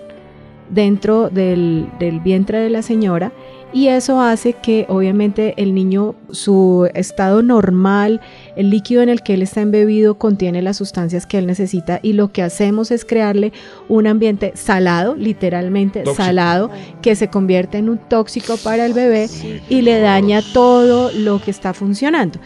dentro 0.69 1.29
del, 1.29 1.89
del 1.99 2.19
vientre 2.21 2.59
de 2.59 2.69
la 2.69 2.81
señora 2.81 3.33
y 3.73 3.87
eso 3.87 4.21
hace 4.21 4.53
que 4.53 4.85
obviamente 4.89 5.53
el 5.57 5.73
niño, 5.73 6.15
su 6.29 6.89
estado 6.93 7.41
normal, 7.41 8.21
el 8.55 8.69
líquido 8.69 9.01
en 9.01 9.09
el 9.09 9.21
que 9.21 9.33
él 9.33 9.41
está 9.41 9.61
embebido 9.61 10.15
contiene 10.15 10.61
las 10.61 10.77
sustancias 10.77 11.25
que 11.25 11.37
él 11.37 11.47
necesita 11.47 11.99
y 12.01 12.13
lo 12.13 12.31
que 12.31 12.43
hacemos 12.43 12.91
es 12.91 13.05
crearle 13.05 13.53
un 13.87 14.07
ambiente 14.07 14.53
salado, 14.55 15.15
literalmente 15.15 16.01
Tóxico. 16.01 16.23
salado, 16.23 16.71
que 17.01 17.15
se 17.15 17.29
convierte 17.29 17.77
en 17.77 17.89
un 17.89 17.97
tóxico 17.97 18.57
para 18.57 18.85
el 18.85 18.93
bebé 18.93 19.29
y 19.69 19.81
le 19.81 19.99
daña 19.99 20.41
todo 20.53 21.11
lo 21.11 21.41
que 21.41 21.51
está 21.51 21.73
funcionando. 21.73 22.39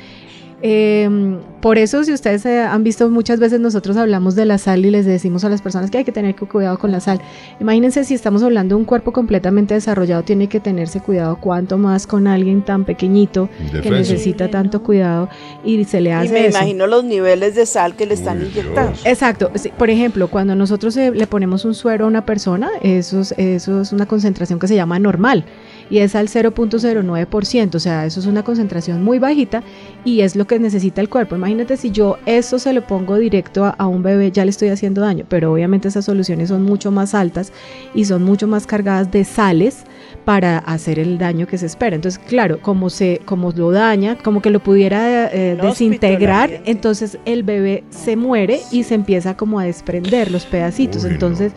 Eh, 0.67 1.37
por 1.61 1.77
eso, 1.77 2.03
si 2.03 2.11
ustedes 2.11 2.43
eh, 2.47 2.61
han 2.61 2.83
visto 2.83 3.07
muchas 3.11 3.39
veces 3.39 3.59
nosotros 3.59 3.97
hablamos 3.97 4.33
de 4.33 4.45
la 4.45 4.57
sal 4.57 4.83
y 4.83 4.89
les 4.89 5.05
decimos 5.05 5.43
a 5.45 5.49
las 5.49 5.61
personas 5.61 5.91
que 5.91 5.99
hay 5.99 6.03
que 6.03 6.11
tener 6.11 6.35
cu- 6.35 6.47
cuidado 6.47 6.79
con 6.79 6.91
la 6.91 6.99
sal. 6.99 7.21
Imagínense 7.59 8.03
si 8.03 8.15
estamos 8.15 8.41
hablando 8.41 8.73
de 8.75 8.79
un 8.79 8.85
cuerpo 8.85 9.13
completamente 9.13 9.75
desarrollado, 9.75 10.23
tiene 10.23 10.47
que 10.47 10.59
tenerse 10.59 11.01
cuidado 11.01 11.35
cuanto 11.39 11.77
más 11.77 12.07
con 12.07 12.25
alguien 12.25 12.63
tan 12.63 12.83
pequeñito 12.83 13.47
que 13.83 13.91
necesita 13.91 14.49
tanto 14.49 14.81
cuidado 14.81 15.29
y 15.63 15.83
se 15.83 16.01
le 16.01 16.09
Y 16.09 16.13
hace 16.13 16.33
me 16.33 16.47
eso. 16.47 16.57
imagino 16.57 16.87
los 16.87 17.03
niveles 17.03 17.53
de 17.53 17.67
sal 17.67 17.95
que 17.95 18.07
le 18.07 18.15
están 18.15 18.39
Uy, 18.39 18.45
inyectando. 18.47 18.91
Dios. 18.93 19.05
Exacto. 19.05 19.51
Por 19.77 19.91
ejemplo, 19.91 20.29
cuando 20.29 20.55
nosotros 20.55 20.97
eh, 20.97 21.11
le 21.13 21.27
ponemos 21.27 21.63
un 21.65 21.75
suero 21.75 22.05
a 22.05 22.07
una 22.07 22.25
persona, 22.25 22.69
eso 22.81 23.21
es, 23.21 23.35
eso 23.37 23.81
es 23.81 23.91
una 23.91 24.07
concentración 24.07 24.57
que 24.57 24.67
se 24.67 24.75
llama 24.75 24.97
normal 24.97 25.45
y 25.89 25.99
es 25.99 26.15
al 26.15 26.27
0.09%, 26.27 27.75
o 27.75 27.79
sea, 27.79 28.05
eso 28.05 28.19
es 28.19 28.25
una 28.25 28.43
concentración 28.43 29.03
muy 29.03 29.19
bajita 29.19 29.63
y 30.03 30.21
es 30.21 30.35
lo 30.35 30.45
que 30.45 30.59
necesita 30.59 31.01
el 31.01 31.09
cuerpo. 31.09 31.35
Imagínate 31.35 31.77
si 31.77 31.91
yo 31.91 32.17
eso 32.25 32.59
se 32.59 32.73
lo 32.73 32.85
pongo 32.85 33.17
directo 33.17 33.65
a, 33.65 33.69
a 33.69 33.87
un 33.87 34.03
bebé, 34.03 34.31
ya 34.31 34.45
le 34.45 34.51
estoy 34.51 34.69
haciendo 34.69 35.01
daño, 35.01 35.25
pero 35.27 35.51
obviamente 35.51 35.87
esas 35.87 36.05
soluciones 36.05 36.49
son 36.49 36.63
mucho 36.63 36.91
más 36.91 37.13
altas 37.13 37.51
y 37.93 38.05
son 38.05 38.23
mucho 38.23 38.47
más 38.47 38.67
cargadas 38.67 39.11
de 39.11 39.23
sales 39.23 39.83
para 40.25 40.57
hacer 40.57 40.99
el 40.99 41.17
daño 41.17 41.47
que 41.47 41.57
se 41.57 41.67
espera. 41.67 41.95
Entonces, 41.95 42.19
claro, 42.19 42.59
como 42.61 42.89
se 42.89 43.21
como 43.25 43.51
lo 43.51 43.71
daña, 43.71 44.17
como 44.17 44.41
que 44.41 44.49
lo 44.49 44.59
pudiera 44.59 45.27
eh, 45.31 45.57
desintegrar, 45.61 46.61
entonces 46.65 47.19
el 47.25 47.43
bebé 47.43 47.83
se 47.89 48.15
muere 48.15 48.61
y 48.71 48.83
se 48.83 48.95
empieza 48.95 49.37
como 49.37 49.59
a 49.59 49.65
desprender 49.65 50.31
los 50.31 50.45
pedacitos. 50.45 51.03
Uy, 51.03 51.09
no. 51.09 51.13
entonces 51.15 51.53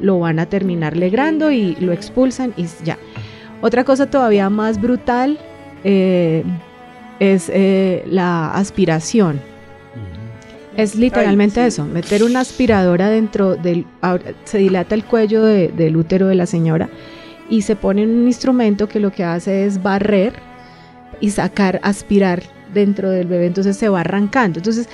lo 0.00 0.18
van 0.18 0.38
a 0.38 0.46
terminar 0.46 0.96
legrando 0.96 1.50
y 1.50 1.76
lo 1.76 1.92
expulsan 1.92 2.52
y 2.56 2.66
ya. 2.84 2.98
Otra 3.60 3.84
cosa 3.84 4.06
todavía 4.06 4.48
más 4.50 4.80
brutal 4.80 5.38
eh, 5.84 6.44
es 7.18 7.50
eh, 7.52 8.04
la 8.06 8.52
aspiración. 8.52 9.40
Es 10.76 10.94
literalmente 10.94 11.60
Ay, 11.60 11.70
sí. 11.72 11.74
eso, 11.74 11.84
meter 11.84 12.22
una 12.22 12.40
aspiradora 12.40 13.08
dentro 13.08 13.56
del... 13.56 13.84
Se 14.44 14.58
dilata 14.58 14.94
el 14.94 15.04
cuello 15.04 15.42
de- 15.42 15.68
del 15.68 15.96
útero 15.96 16.28
de 16.28 16.36
la 16.36 16.46
señora 16.46 16.88
y 17.50 17.62
se 17.62 17.74
pone 17.74 18.04
un 18.04 18.26
instrumento 18.26 18.88
que 18.88 19.00
lo 19.00 19.10
que 19.10 19.24
hace 19.24 19.66
es 19.66 19.82
barrer 19.82 20.34
y 21.20 21.30
sacar, 21.30 21.80
aspirar 21.82 22.42
dentro 22.72 23.10
del 23.10 23.26
bebé, 23.26 23.46
entonces 23.46 23.76
se 23.76 23.88
va 23.88 24.00
arrancando. 24.02 24.60
Entonces, 24.60 24.88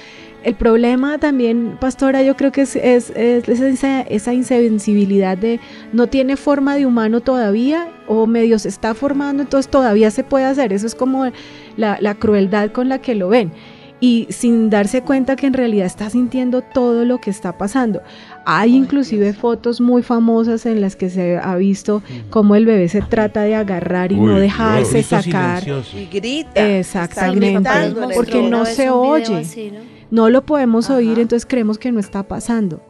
el 0.45 0.55
problema 0.55 1.19
también, 1.19 1.77
pastora, 1.81 2.23
yo 2.23 2.37
creo 2.37 2.53
que 2.53 2.63
es, 2.63 2.77
es- 2.77 3.11
es 3.17 3.49
esa, 3.49 4.03
esa 4.03 4.33
insensibilidad 4.35 5.37
de 5.39 5.59
no 5.93 6.07
tiene 6.07 6.37
forma 6.37 6.77
de 6.77 6.87
humano 6.87 7.21
todavía 7.21 7.89
o 8.07 8.27
medio 8.27 8.59
se 8.59 8.69
está 8.69 8.95
formando, 8.95 9.43
entonces 9.43 9.71
todavía 9.71 10.11
se 10.11 10.23
puede 10.25 10.45
hacer. 10.45 10.73
Eso 10.73 10.87
es 10.87 10.95
como 10.95 11.27
la, 11.77 11.99
la 12.01 12.15
crueldad 12.15 12.71
con 12.71 12.89
la 12.89 12.99
que 13.01 13.15
lo 13.15 13.29
ven. 13.29 13.53
Y 14.01 14.27
sin 14.29 14.69
darse 14.69 15.01
cuenta 15.01 15.35
que 15.35 15.47
en 15.47 15.55
realidad 15.55 15.87
está 15.87 16.11
sintiendo 16.11 16.61
todo 16.61 17.07
lo 17.07 17.19
que 17.23 17.31
está 17.31 17.57
pasando. 17.57 18.03
Hay 18.45 18.75
inclusive 18.77 19.33
fotos 19.33 19.81
muy 19.81 20.03
famosas 20.03 20.67
en 20.67 20.83
las 20.83 20.95
que 20.95 21.09
se 21.09 21.39
ha 21.39 21.57
visto 21.57 22.03
cómo 22.29 22.55
el 22.55 22.67
bebé 22.67 22.89
se 22.91 23.01
trata 23.01 23.43
de 23.43 23.55
agarrar 23.55 24.13
y 24.13 24.17
Uy, 24.17 24.27
no 24.27 24.39
dejarse 24.39 25.03
sacar. 25.03 25.63
silencioso. 25.63 25.99
Y 25.99 26.07
grita. 26.07 26.79
Exactamente, 26.79 27.71
porque 28.15 28.43
no 28.43 28.67
se 28.67 28.91
oye. 28.91 29.37
así, 29.37 29.71
¿no? 29.71 29.95
No 30.15 30.31
lo 30.31 30.47
podemos 30.47 30.87
Ajá. 30.91 30.99
oír, 30.99 31.19
entonces 31.19 31.45
creemos 31.45 31.77
que 31.77 31.91
no 31.91 31.99
está 31.99 32.23
pasando. 32.23 32.81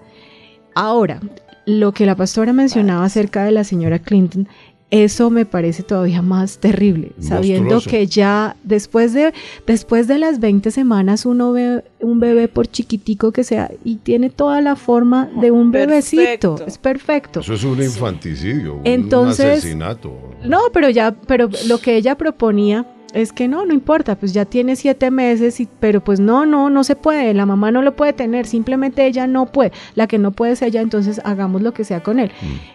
Ahora, 0.74 1.20
lo 1.64 1.92
que 1.92 2.04
la 2.04 2.16
pastora 2.16 2.52
mencionaba 2.52 3.04
acerca 3.06 3.44
de 3.44 3.50
la 3.52 3.64
señora 3.64 3.98
Clinton, 3.98 4.46
eso 4.90 5.30
me 5.30 5.46
parece 5.46 5.82
todavía 5.82 6.20
más 6.20 6.58
terrible, 6.58 7.12
sabiendo 7.18 7.80
que 7.80 8.06
ya 8.06 8.54
después 8.62 9.12
de, 9.14 9.32
después 9.66 10.06
de 10.06 10.18
las 10.18 10.38
20 10.38 10.70
semanas 10.70 11.24
uno 11.24 11.52
ve 11.52 11.82
un 12.00 12.20
bebé 12.20 12.46
por 12.46 12.66
chiquitico 12.68 13.32
que 13.32 13.42
sea 13.42 13.70
y 13.82 13.96
tiene 13.96 14.28
toda 14.30 14.60
la 14.60 14.76
forma 14.76 15.30
de 15.40 15.50
un 15.50 15.72
Perfecto. 15.72 16.54
bebecito, 16.54 16.64
es 16.66 16.78
perfecto. 16.78 17.40
Eso 17.40 17.54
es 17.54 17.64
un 17.64 17.82
infanticidio, 17.82 18.80
Entonces- 18.84 19.46
un 19.46 19.52
asesinato. 19.52 20.12
No, 20.44 20.60
pero 20.72 20.90
ya, 20.90 21.12
pero 21.26 21.48
lo 21.66 21.78
que 21.78 21.96
ella 21.96 22.16
proponía 22.16 22.86
es 23.14 23.32
que 23.32 23.48
no, 23.48 23.64
no 23.64 23.72
importa, 23.72 24.16
pues 24.16 24.32
ya 24.34 24.44
tiene 24.44 24.76
siete 24.76 25.10
meses, 25.10 25.60
y, 25.60 25.68
pero 25.80 26.02
pues 26.02 26.20
no, 26.20 26.44
no, 26.44 26.68
no 26.68 26.84
se 26.84 26.96
puede, 26.96 27.32
la 27.32 27.46
mamá 27.46 27.70
no 27.70 27.80
lo 27.80 27.94
puede 27.94 28.12
tener, 28.12 28.46
simplemente 28.46 29.06
ella 29.06 29.26
no 29.26 29.46
puede, 29.46 29.72
la 29.94 30.06
que 30.06 30.18
no 30.18 30.32
puede 30.32 30.52
es 30.52 30.62
ella, 30.62 30.80
entonces 30.80 31.20
hagamos 31.24 31.62
lo 31.62 31.72
que 31.72 31.84
sea 31.84 32.02
con 32.02 32.18
él. 32.18 32.32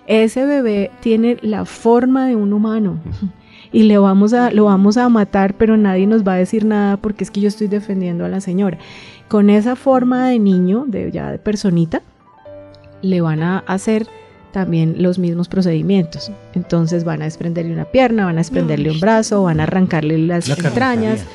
Ese 0.07 0.45
bebé 0.45 0.91
tiene 1.01 1.37
la 1.41 1.65
forma 1.65 2.25
de 2.25 2.35
un 2.35 2.53
humano 2.53 2.99
y 3.71 3.83
le 3.83 3.97
vamos 3.97 4.33
a, 4.33 4.49
lo 4.51 4.65
vamos 4.65 4.97
a 4.97 5.09
matar, 5.09 5.53
pero 5.55 5.77
nadie 5.77 6.07
nos 6.07 6.25
va 6.27 6.33
a 6.33 6.37
decir 6.37 6.65
nada 6.65 6.97
porque 6.97 7.23
es 7.23 7.31
que 7.31 7.41
yo 7.41 7.49
estoy 7.49 7.67
defendiendo 7.67 8.25
a 8.25 8.29
la 8.29 8.41
señora. 8.41 8.77
Con 9.27 9.49
esa 9.49 9.75
forma 9.75 10.29
de 10.29 10.39
niño, 10.39 10.85
de 10.87 11.11
ya 11.11 11.31
de 11.31 11.37
personita, 11.37 12.01
le 13.01 13.21
van 13.21 13.43
a 13.43 13.59
hacer 13.59 14.07
también 14.51 14.95
los 15.01 15.19
mismos 15.19 15.47
procedimientos. 15.47 16.31
Entonces 16.53 17.03
van 17.03 17.21
a 17.21 17.25
desprenderle 17.25 17.73
una 17.73 17.85
pierna, 17.85 18.25
van 18.25 18.35
a 18.35 18.39
desprenderle 18.41 18.91
un 18.91 18.99
brazo, 18.99 19.43
van 19.43 19.59
a 19.59 19.63
arrancarle 19.63 20.17
las 20.17 20.47
La 20.47 20.55
entrañas 20.55 21.25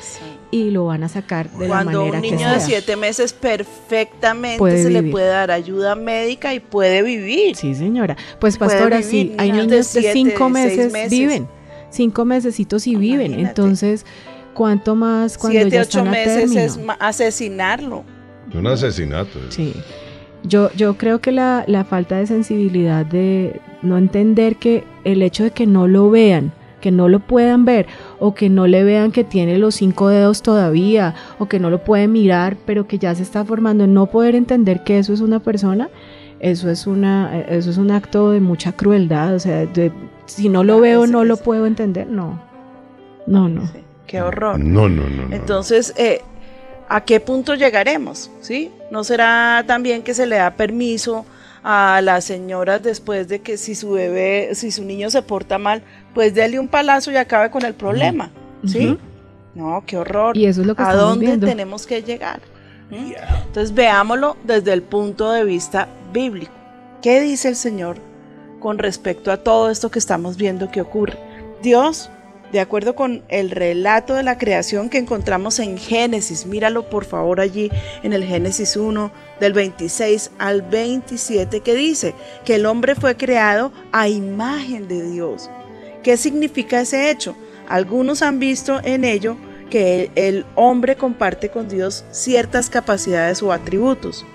y 0.51 0.69
lo 0.71 0.85
van 0.85 1.03
a 1.03 1.09
sacar 1.09 1.49
de 1.51 1.67
la 1.67 1.67
Cuando 1.67 1.99
manera 2.01 2.17
un 2.17 2.21
que 2.23 2.31
niño 2.31 2.39
sea. 2.47 2.53
de 2.53 2.59
siete 2.61 2.95
meses 2.95 3.33
perfectamente 3.33 4.57
Puede 4.59 4.81
se 4.83 4.89
le 4.89 5.03
puede 5.03 5.27
dar 5.27 5.51
ayuda 5.51 5.95
médica 5.95 6.53
y 6.53 6.59
puede 6.59 7.01
vivir. 7.03 7.55
Sí, 7.55 7.73
señora. 7.75 8.15
Pues 8.39 8.57
pastora, 8.57 9.01
sí, 9.01 9.33
hay 9.37 9.51
niños 9.51 9.67
de 9.69 9.83
siete, 9.83 10.13
cinco 10.13 10.45
de 10.45 10.49
meses, 10.51 10.91
meses. 10.93 11.09
viven, 11.11 11.47
cinco 11.89 12.25
mesecitos 12.25 12.87
y 12.87 12.95
viven. 12.95 13.33
Entonces, 13.39 14.05
¿cuánto 14.53 14.95
más 14.95 15.37
cuando 15.37 15.59
Siete, 15.59 15.75
ya 15.75 15.81
ocho 15.81 15.99
están 15.99 16.07
a 16.07 16.11
meses 16.11 16.35
término? 16.53 16.61
es 16.61 16.79
asesinarlo. 16.99 18.03
Es 18.49 18.55
un 18.55 18.67
asesinato. 18.67 19.39
Sí. 19.49 19.73
Yo, 20.47 20.71
yo 20.73 20.97
creo 20.97 21.19
que 21.21 21.31
la, 21.31 21.63
la 21.67 21.83
falta 21.83 22.17
de 22.17 22.27
sensibilidad 22.27 23.05
de 23.05 23.59
no 23.81 23.97
entender 23.97 24.55
que 24.57 24.83
el 25.03 25.21
hecho 25.21 25.43
de 25.43 25.51
que 25.51 25.65
no 25.67 25.87
lo 25.87 26.09
vean, 26.09 26.51
que 26.81 26.91
no 26.91 27.09
lo 27.09 27.19
puedan 27.19 27.65
ver, 27.65 27.87
o 28.19 28.35
que 28.35 28.49
no 28.49 28.67
le 28.67 28.83
vean 28.83 29.11
que 29.11 29.23
tiene 29.23 29.57
los 29.57 29.75
cinco 29.75 30.09
dedos 30.09 30.41
todavía, 30.43 31.15
o 31.39 31.47
que 31.47 31.59
no 31.59 31.69
lo 31.69 31.83
pueden 31.83 32.11
mirar, 32.11 32.57
pero 32.65 32.87
que 32.87 32.99
ya 32.99 33.15
se 33.15 33.23
está 33.23 33.43
formando, 33.43 33.87
no 33.87 34.05
poder 34.05 34.35
entender 34.35 34.83
que 34.83 34.99
eso 34.99 35.13
es 35.13 35.21
una 35.21 35.39
persona, 35.39 35.89
eso 36.39 36.69
es 36.69 36.85
una, 36.85 37.39
eso 37.49 37.69
es 37.71 37.77
un 37.77 37.89
acto 37.91 38.29
de 38.31 38.39
mucha 38.39 38.71
crueldad. 38.73 39.33
O 39.33 39.39
sea, 39.39 39.65
de- 39.65 39.91
si 40.25 40.49
no 40.49 40.63
lo 40.63 40.75
Ah, 40.77 40.81
veo, 40.81 41.07
no 41.07 41.23
lo 41.23 41.37
puedo 41.37 41.65
entender. 41.65 42.07
No. 42.07 42.39
No, 43.25 43.49
no. 43.49 43.63
Qué 44.05 44.21
horror. 44.21 44.59
No, 44.59 44.87
no, 44.87 45.09
no. 45.09 45.27
no. 45.27 45.35
Entonces, 45.35 45.93
eh, 45.97 46.21
¿a 46.89 47.01
qué 47.01 47.19
punto 47.19 47.55
llegaremos? 47.55 48.29
¿Sí? 48.41 48.69
¿No 48.95 49.03
será 49.03 49.61
también 49.67 50.03
que 50.03 50.13
se 50.13 50.25
le 50.25 50.37
da 50.37 50.51
permiso 50.51 51.25
a 51.65 51.99
las 52.01 52.23
señoras 52.23 52.81
después 52.81 53.27
de 53.27 53.41
que 53.41 53.57
si 53.57 53.75
su 53.75 53.91
bebé, 53.91 54.51
si 54.53 54.71
su 54.71 54.85
niño 54.85 55.09
se 55.09 55.21
porta 55.21 55.57
mal, 55.57 55.83
pues 56.13 56.33
déle 56.33 56.61
un 56.61 56.69
palazo 56.69 57.11
y 57.11 57.17
acabe 57.17 57.49
con 57.51 57.65
el 57.65 57.73
problema? 57.73 58.31
¿Sí? 58.65 58.97
No, 59.53 59.83
qué 59.85 59.97
horror. 59.97 60.37
Y 60.37 60.45
eso 60.45 60.61
es 60.61 60.67
lo 60.67 60.75
que 60.75 60.83
¿A 60.83 60.93
dónde 60.95 61.25
viendo. 61.25 61.45
tenemos 61.45 61.85
que 61.85 62.03
llegar? 62.03 62.39
¿Mm? 62.89 63.11
Entonces 63.47 63.73
veámoslo 63.73 64.37
desde 64.45 64.71
el 64.71 64.81
punto 64.81 65.29
de 65.29 65.43
vista 65.43 65.89
bíblico. 66.13 66.53
¿Qué 67.01 67.19
dice 67.19 67.49
el 67.49 67.57
Señor 67.57 67.97
con 68.61 68.77
respecto 68.77 69.29
a 69.29 69.35
todo 69.35 69.69
esto 69.69 69.91
que 69.91 69.99
estamos 69.99 70.37
viendo 70.37 70.71
que 70.71 70.79
ocurre? 70.79 71.17
Dios, 71.61 72.09
de 72.55 72.61
acuerdo 72.61 72.95
con 72.95 73.21
el 73.27 73.51
relato 73.51 74.13
de 74.13 74.23
la 74.23 74.37
creación 74.37 74.89
que 74.89 74.97
encontramos 74.97 75.59
en 75.59 75.77
Génesis, 75.77 76.45
míralo 76.45 76.89
por 76.89 77.03
favor 77.03 77.41
allí 77.41 77.69
en 78.01 78.13
el 78.13 78.23
Génesis 78.23 78.77
1 78.77 79.11
del 79.41 79.51
26 79.51 80.31
al 80.39 80.61
27 80.61 81.59
que 81.59 81.75
dice 81.75 82.15
que 82.45 82.55
el 82.55 82.65
hombre 82.65 82.95
fue 82.95 83.17
creado 83.17 83.73
a 83.91 84.07
imagen 84.07 84.87
de 84.87 85.03
Dios. 85.03 85.49
¿Qué 86.01 86.15
significa 86.15 86.79
ese 86.79 87.11
hecho? 87.11 87.35
Algunos 87.67 88.21
han 88.21 88.39
visto 88.39 88.79
en 88.85 89.03
ello 89.03 89.35
que 89.69 90.09
el, 90.15 90.45
hombre 90.55 90.95
comparte 90.95 91.49
con 91.49 91.67
Dios 91.67 92.05
ciertas 92.11 92.69
capacidades 92.69 93.43
o 93.43 93.51
atributos. 93.51 94.25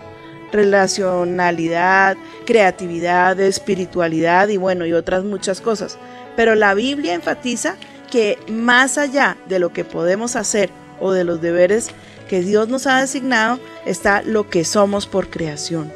Relacionalidad, 0.52 2.18
creatividad, 2.44 3.40
espiritualidad 3.40 4.48
y 4.48 4.58
bueno, 4.58 4.84
y 4.84 4.92
otras 4.92 5.24
muchas 5.24 5.62
cosas. 5.62 5.96
Pero 6.36 6.54
la 6.54 6.74
Biblia 6.74 7.14
enfatiza 7.14 7.76
que 8.10 8.38
más 8.48 8.98
allá 8.98 9.36
de 9.48 9.58
lo 9.58 9.72
que 9.72 9.84
podemos 9.84 10.36
hacer 10.36 10.70
o 11.00 11.12
de 11.12 11.24
los 11.24 11.40
deberes 11.40 11.90
que 12.28 12.42
Dios 12.42 12.68
nos 12.68 12.86
ha 12.86 13.00
designado, 13.00 13.58
está 13.86 14.22
lo 14.22 14.48
que 14.48 14.64
somos 14.64 15.06
por 15.06 15.30
creación. 15.30 15.92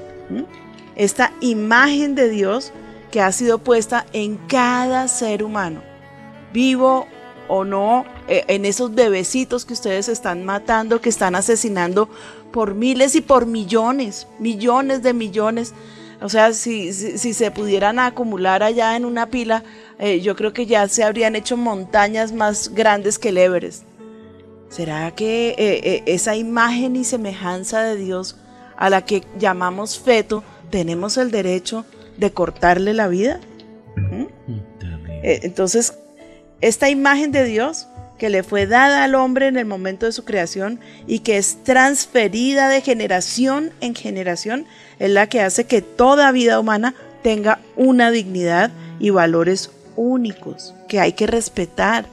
Esta 0.96 1.32
imagen 1.40 2.14
de 2.14 2.28
Dios 2.28 2.72
que 3.10 3.20
ha 3.20 3.30
sido 3.30 3.58
puesta 3.58 4.06
en 4.12 4.36
cada 4.48 5.06
ser 5.06 5.44
humano, 5.44 5.82
vivo 6.52 7.06
o 7.46 7.64
no, 7.64 8.04
eh, 8.26 8.44
en 8.48 8.64
esos 8.64 8.94
bebecitos 8.94 9.64
que 9.64 9.74
ustedes 9.74 10.08
están 10.08 10.44
matando, 10.44 11.00
que 11.00 11.10
están 11.10 11.34
asesinando 11.34 12.08
por 12.52 12.74
miles 12.74 13.14
y 13.14 13.20
por 13.20 13.46
millones, 13.46 14.26
millones 14.38 15.02
de 15.02 15.12
millones. 15.12 15.74
O 16.20 16.28
sea, 16.28 16.52
si, 16.52 16.92
si, 16.92 17.18
si 17.18 17.34
se 17.34 17.50
pudieran 17.50 17.98
acumular 17.98 18.62
allá 18.62 18.96
en 18.96 19.04
una 19.04 19.26
pila, 19.26 19.62
eh, 19.98 20.20
yo 20.20 20.34
creo 20.36 20.52
que 20.52 20.66
ya 20.66 20.88
se 20.88 21.04
habrían 21.04 21.36
hecho 21.36 21.56
montañas 21.56 22.32
más 22.32 22.74
grandes 22.74 23.18
que 23.18 23.28
el 23.30 23.38
Everest. 23.38 23.84
¿Será 24.68 25.14
que 25.14 25.50
eh, 25.50 25.56
eh, 25.58 26.02
esa 26.06 26.34
imagen 26.36 26.96
y 26.96 27.04
semejanza 27.04 27.82
de 27.82 27.96
Dios 27.96 28.36
a 28.76 28.90
la 28.90 29.04
que 29.04 29.22
llamamos 29.38 29.98
feto, 29.98 30.42
tenemos 30.70 31.16
el 31.16 31.30
derecho 31.30 31.84
de 32.16 32.32
cortarle 32.32 32.92
la 32.92 33.06
vida? 33.08 33.40
¿Mm? 33.96 34.24
Entonces, 35.22 35.94
esta 36.60 36.90
imagen 36.90 37.30
de 37.30 37.44
Dios 37.44 37.86
que 38.18 38.30
le 38.30 38.42
fue 38.42 38.66
dada 38.66 39.04
al 39.04 39.14
hombre 39.14 39.46
en 39.46 39.56
el 39.56 39.64
momento 39.64 40.06
de 40.06 40.12
su 40.12 40.24
creación 40.24 40.80
y 41.06 41.20
que 41.20 41.38
es 41.38 41.62
transferida 41.64 42.68
de 42.68 42.80
generación 42.80 43.72
en 43.80 43.94
generación, 43.94 44.66
es 44.98 45.10
la 45.10 45.28
que 45.28 45.40
hace 45.40 45.64
que 45.64 45.82
toda 45.82 46.32
vida 46.32 46.60
humana 46.60 46.94
tenga 47.22 47.60
una 47.76 48.10
dignidad 48.10 48.70
y 48.98 49.10
valores 49.10 49.70
únicos 49.96 50.74
que 50.88 51.00
hay 51.00 51.12
que 51.12 51.26
respetar, 51.26 52.06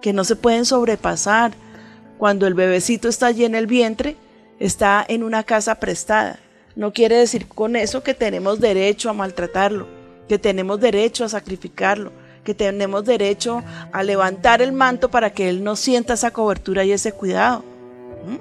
que 0.00 0.12
no 0.12 0.24
se 0.24 0.36
pueden 0.36 0.64
sobrepasar. 0.64 1.52
Cuando 2.18 2.46
el 2.46 2.54
bebecito 2.54 3.08
está 3.08 3.26
allí 3.26 3.44
en 3.44 3.54
el 3.54 3.66
vientre, 3.66 4.16
está 4.58 5.04
en 5.06 5.22
una 5.22 5.42
casa 5.42 5.76
prestada. 5.76 6.38
No 6.76 6.92
quiere 6.92 7.16
decir 7.16 7.46
con 7.48 7.76
eso 7.76 8.02
que 8.02 8.14
tenemos 8.14 8.60
derecho 8.60 9.10
a 9.10 9.12
maltratarlo, 9.12 9.86
que 10.28 10.38
tenemos 10.38 10.80
derecho 10.80 11.24
a 11.24 11.28
sacrificarlo, 11.28 12.12
que 12.44 12.54
tenemos 12.54 13.04
derecho 13.04 13.62
a 13.92 14.02
levantar 14.02 14.62
el 14.62 14.72
manto 14.72 15.10
para 15.10 15.32
que 15.32 15.48
él 15.48 15.62
no 15.62 15.76
sienta 15.76 16.14
esa 16.14 16.30
cobertura 16.30 16.84
y 16.84 16.92
ese 16.92 17.12
cuidado. 17.12 17.64
¿Mm? 18.26 18.36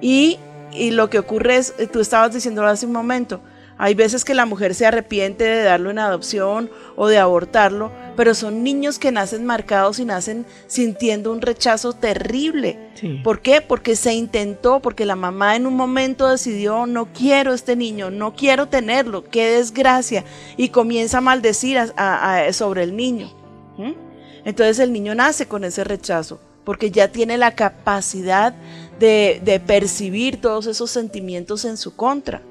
Y, 0.00 0.38
y 0.72 0.90
lo 0.90 1.10
que 1.10 1.18
ocurre 1.18 1.56
es, 1.56 1.74
eh, 1.78 1.86
tú 1.86 2.00
estabas 2.00 2.32
diciendo 2.32 2.64
hace 2.64 2.86
un 2.86 2.92
momento, 2.92 3.40
hay 3.82 3.94
veces 3.94 4.26
que 4.26 4.34
la 4.34 4.44
mujer 4.44 4.74
se 4.74 4.84
arrepiente 4.84 5.42
de 5.44 5.62
darlo 5.62 5.90
en 5.90 5.98
adopción 5.98 6.70
o 6.96 7.08
de 7.08 7.16
abortarlo, 7.16 7.90
pero 8.14 8.34
son 8.34 8.62
niños 8.62 8.98
que 8.98 9.10
nacen 9.10 9.46
marcados 9.46 9.98
y 9.98 10.04
nacen 10.04 10.44
sintiendo 10.66 11.32
un 11.32 11.40
rechazo 11.40 11.94
terrible. 11.94 12.90
Sí. 12.94 13.20
¿Por 13.24 13.40
qué? 13.40 13.62
Porque 13.62 13.96
se 13.96 14.12
intentó, 14.12 14.80
porque 14.80 15.06
la 15.06 15.16
mamá 15.16 15.56
en 15.56 15.66
un 15.66 15.76
momento 15.76 16.28
decidió, 16.28 16.84
no 16.86 17.06
quiero 17.14 17.54
este 17.54 17.74
niño, 17.74 18.10
no 18.10 18.34
quiero 18.34 18.68
tenerlo, 18.68 19.24
qué 19.24 19.50
desgracia, 19.52 20.24
y 20.58 20.68
comienza 20.68 21.18
a 21.18 21.22
maldecir 21.22 21.78
a- 21.78 21.88
a- 21.96 22.40
a- 22.48 22.52
sobre 22.52 22.82
el 22.82 22.94
niño. 22.94 23.30
¿Mm? 23.78 23.92
Entonces 24.44 24.78
el 24.78 24.92
niño 24.92 25.14
nace 25.14 25.46
con 25.46 25.64
ese 25.64 25.84
rechazo, 25.84 26.38
porque 26.64 26.90
ya 26.90 27.08
tiene 27.08 27.38
la 27.38 27.54
capacidad 27.54 28.54
de, 28.98 29.40
de 29.42 29.58
percibir 29.58 30.38
todos 30.38 30.66
esos 30.66 30.90
sentimientos 30.90 31.64
en 31.64 31.78
su 31.78 31.96
contra. 31.96 32.42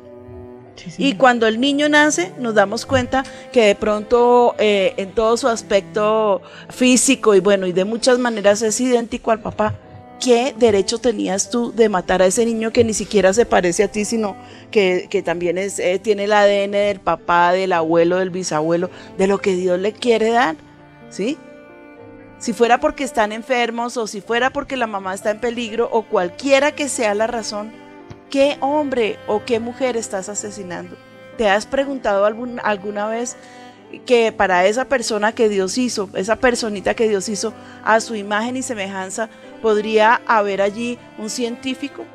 Y 0.98 1.14
cuando 1.14 1.48
el 1.48 1.60
niño 1.60 1.90
nace, 1.90 2.32
nos 2.38 2.56
damos 2.56 2.86
cuenta 2.86 3.24
que 3.52 3.66
de 3.66 3.76
pronto 3.76 4.56
eh, 4.58 4.94
en 4.98 5.12
todo 5.14 5.38
su 5.38 5.48
aspecto 5.48 6.42
físico 6.70 7.36
y 7.36 7.40
bueno, 7.40 7.68
y 7.68 7.72
de 7.72 7.86
muchas 7.86 8.20
maneras 8.20 8.62
es 8.62 8.80
idéntico 8.80 9.32
al 9.32 9.42
papá. 9.42 9.76
¿Qué 10.20 10.54
derecho 10.58 11.00
tenías 11.00 11.50
tú 11.50 11.74
de 11.74 11.88
matar 11.88 12.22
a 12.22 12.26
ese 12.26 12.46
niño 12.46 12.72
que 12.72 12.84
ni 12.84 12.94
siquiera 12.94 13.32
se 13.32 13.46
parece 13.46 13.84
a 13.84 13.88
ti, 13.88 14.04
sino 14.04 14.36
que, 14.70 15.08
que 15.10 15.22
también 15.22 15.58
es, 15.58 15.80
eh, 15.80 15.98
tiene 15.98 16.26
el 16.26 16.34
ADN 16.34 16.72
del 16.72 17.00
papá, 17.00 17.54
del 17.54 17.72
abuelo, 17.72 18.18
del 18.18 18.30
bisabuelo, 18.30 18.90
de 19.18 19.28
lo 19.28 19.40
que 19.40 19.56
Dios 19.56 19.80
le 19.80 19.94
quiere 19.94 20.32
dar? 20.32 20.58
¿Sí? 21.10 21.38
Si 22.38 22.52
fuera 22.52 22.80
porque 22.80 23.06
están 23.06 23.32
enfermos 23.32 23.96
o 23.96 24.08
si 24.08 24.20
fuera 24.20 24.50
porque 24.50 24.76
la 24.76 24.88
mamá 24.88 25.14
está 25.14 25.32
en 25.32 25.40
peligro 25.40 25.90
o 25.92 26.04
cualquiera 26.04 26.74
que 26.74 26.90
sea 26.90 27.14
la 27.14 27.28
razón, 27.28 27.72
¿qué 28.30 28.58
hombre 28.62 29.18
o 29.28 29.44
qué 29.46 29.60
mujer 29.60 29.98
estás 29.98 30.30
asesinando? 30.30 30.96
¿Te 31.38 31.50
has 31.50 31.66
preguntado 31.66 32.26
alguna 32.26 33.08
vez 33.08 33.38
que 34.06 34.32
para 34.32 34.66
esa 34.66 34.86
persona 34.86 35.32
que 35.32 35.50
Dios 35.50 35.78
hizo, 35.78 36.10
esa 36.14 36.36
personita 36.36 36.94
que 36.94 37.08
Dios 37.08 37.30
hizo 37.30 37.54
a 37.84 38.00
su 38.02 38.16
imagen 38.16 38.58
y 38.58 38.62
semejanza, 38.62 39.30
podría 39.62 40.22
haber 40.28 40.62
allí 40.62 41.00
un 41.18 41.30
científico? 41.30 42.06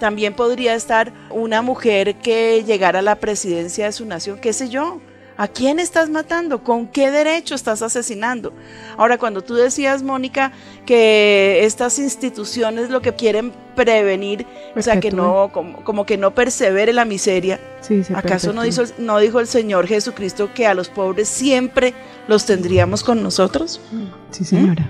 También 0.00 0.34
podría 0.34 0.74
estar 0.74 1.12
una 1.30 1.62
mujer 1.62 2.16
que 2.16 2.64
llegara 2.64 2.98
a 2.98 3.02
la 3.02 3.14
presidencia 3.16 3.86
de 3.86 3.92
su 3.92 4.06
nación, 4.06 4.38
qué 4.40 4.52
sé 4.52 4.68
yo. 4.68 5.00
¿A 5.36 5.48
quién 5.48 5.80
estás 5.80 6.10
matando? 6.10 6.62
¿Con 6.62 6.86
qué 6.86 7.10
derecho 7.10 7.56
estás 7.56 7.82
asesinando? 7.82 8.52
Ahora, 8.96 9.18
cuando 9.18 9.42
tú 9.42 9.54
decías, 9.56 10.04
Mónica, 10.04 10.52
que 10.86 11.64
estas 11.64 11.98
instituciones 11.98 12.88
lo 12.88 13.00
que 13.02 13.14
quieren 13.14 13.52
prevenir, 13.74 14.46
o 14.76 14.80
sea, 14.82 15.00
que 15.00 15.10
no, 15.10 15.50
como, 15.52 15.82
como 15.82 16.06
que 16.06 16.16
no 16.16 16.32
persevere 16.36 16.92
la 16.92 17.04
miseria, 17.04 17.58
Sí, 17.80 18.02
¿acaso 18.14 18.52
no, 18.52 18.62
perpetúa. 18.62 18.84
hizo- 18.84 18.94
no 18.98 19.18
dijo 19.18 19.40
el 19.40 19.48
Señor 19.48 19.88
Jesucristo 19.88 20.50
que 20.54 20.68
a 20.68 20.74
los 20.74 20.88
pobres 20.88 21.26
siempre 21.28 21.94
los 22.28 22.46
tendríamos 22.46 23.02
con 23.02 23.20
nosotros? 23.22 23.80
Sí, 24.30 24.44
señora. 24.44 24.88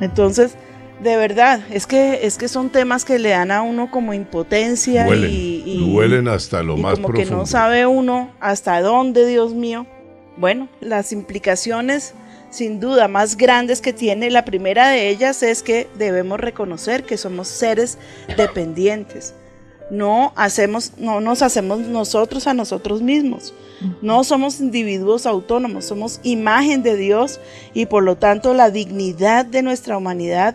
Entonces, 0.00 0.54
de 1.02 1.16
verdad, 1.16 1.60
es 1.70 1.86
que, 1.86 2.26
es 2.26 2.38
que 2.38 2.48
son 2.48 2.70
temas 2.70 3.04
que 3.04 3.18
le 3.18 3.30
dan 3.30 3.50
a 3.50 3.62
uno 3.62 3.90
como 3.90 4.14
impotencia 4.14 5.04
Duelen, 5.06 5.30
y, 5.30 5.62
y- 5.66 5.92
duelen 5.92 6.28
hasta 6.28 6.62
lo 6.62 6.76
y 6.76 6.80
más 6.82 6.94
como 6.94 7.08
profundo. 7.08 7.30
que 7.30 7.36
no 7.36 7.46
sabe 7.46 7.86
uno 7.86 8.30
hasta 8.40 8.80
dónde, 8.80 9.26
Dios 9.26 9.52
mío. 9.54 9.86
Bueno, 10.36 10.68
las 10.80 11.12
implicaciones 11.12 12.14
sin 12.50 12.80
duda 12.80 13.08
más 13.08 13.36
grandes 13.36 13.80
que 13.80 13.92
tiene, 13.94 14.30
la 14.30 14.44
primera 14.44 14.88
de 14.88 15.08
ellas 15.08 15.42
es 15.42 15.62
que 15.62 15.88
debemos 15.96 16.38
reconocer 16.38 17.04
que 17.04 17.16
somos 17.16 17.48
seres 17.48 17.96
dependientes. 18.36 19.34
No 19.90 20.32
hacemos, 20.36 20.92
no 20.96 21.20
nos 21.20 21.42
hacemos 21.42 21.80
nosotros 21.80 22.46
a 22.46 22.54
nosotros 22.54 23.02
mismos. 23.02 23.52
No 24.00 24.22
somos 24.24 24.60
individuos 24.60 25.26
autónomos, 25.26 25.84
somos 25.86 26.20
imagen 26.22 26.82
de 26.82 26.96
Dios 26.96 27.40
y 27.74 27.86
por 27.86 28.02
lo 28.04 28.16
tanto 28.16 28.54
la 28.54 28.70
dignidad 28.70 29.44
de 29.44 29.62
nuestra 29.62 29.96
humanidad 29.98 30.54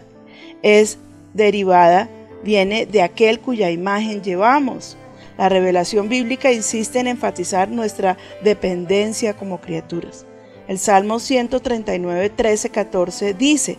es 0.63 0.97
derivada, 1.33 2.09
viene 2.43 2.85
de 2.85 3.01
aquel 3.01 3.39
cuya 3.39 3.69
imagen 3.69 4.21
llevamos. 4.21 4.97
La 5.37 5.49
revelación 5.49 6.09
bíblica 6.09 6.51
insiste 6.51 6.99
en 6.99 7.07
enfatizar 7.07 7.69
nuestra 7.69 8.17
dependencia 8.43 9.35
como 9.35 9.61
criaturas. 9.61 10.25
El 10.67 10.79
Salmo 10.79 11.19
139, 11.19 12.29
13, 12.29 12.69
14 12.69 13.33
dice, 13.33 13.77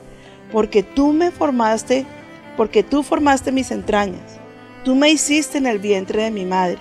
porque 0.52 0.82
tú 0.82 1.12
me 1.12 1.30
formaste, 1.30 2.06
porque 2.56 2.82
tú 2.82 3.02
formaste 3.02 3.52
mis 3.52 3.70
entrañas, 3.70 4.38
tú 4.84 4.94
me 4.94 5.10
hiciste 5.10 5.58
en 5.58 5.66
el 5.66 5.78
vientre 5.78 6.22
de 6.22 6.30
mi 6.30 6.44
madre. 6.44 6.78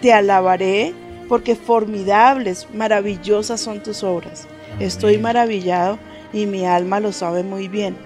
Te 0.00 0.12
alabaré 0.12 0.94
porque 1.28 1.54
formidables, 1.54 2.66
maravillosas 2.74 3.60
son 3.60 3.82
tus 3.82 4.02
obras. 4.02 4.46
Estoy 4.80 5.18
maravillado 5.18 5.98
y 6.32 6.46
mi 6.46 6.66
alma 6.66 7.00
lo 7.00 7.12
sabe 7.12 7.42
muy 7.42 7.68
bien. 7.68 7.96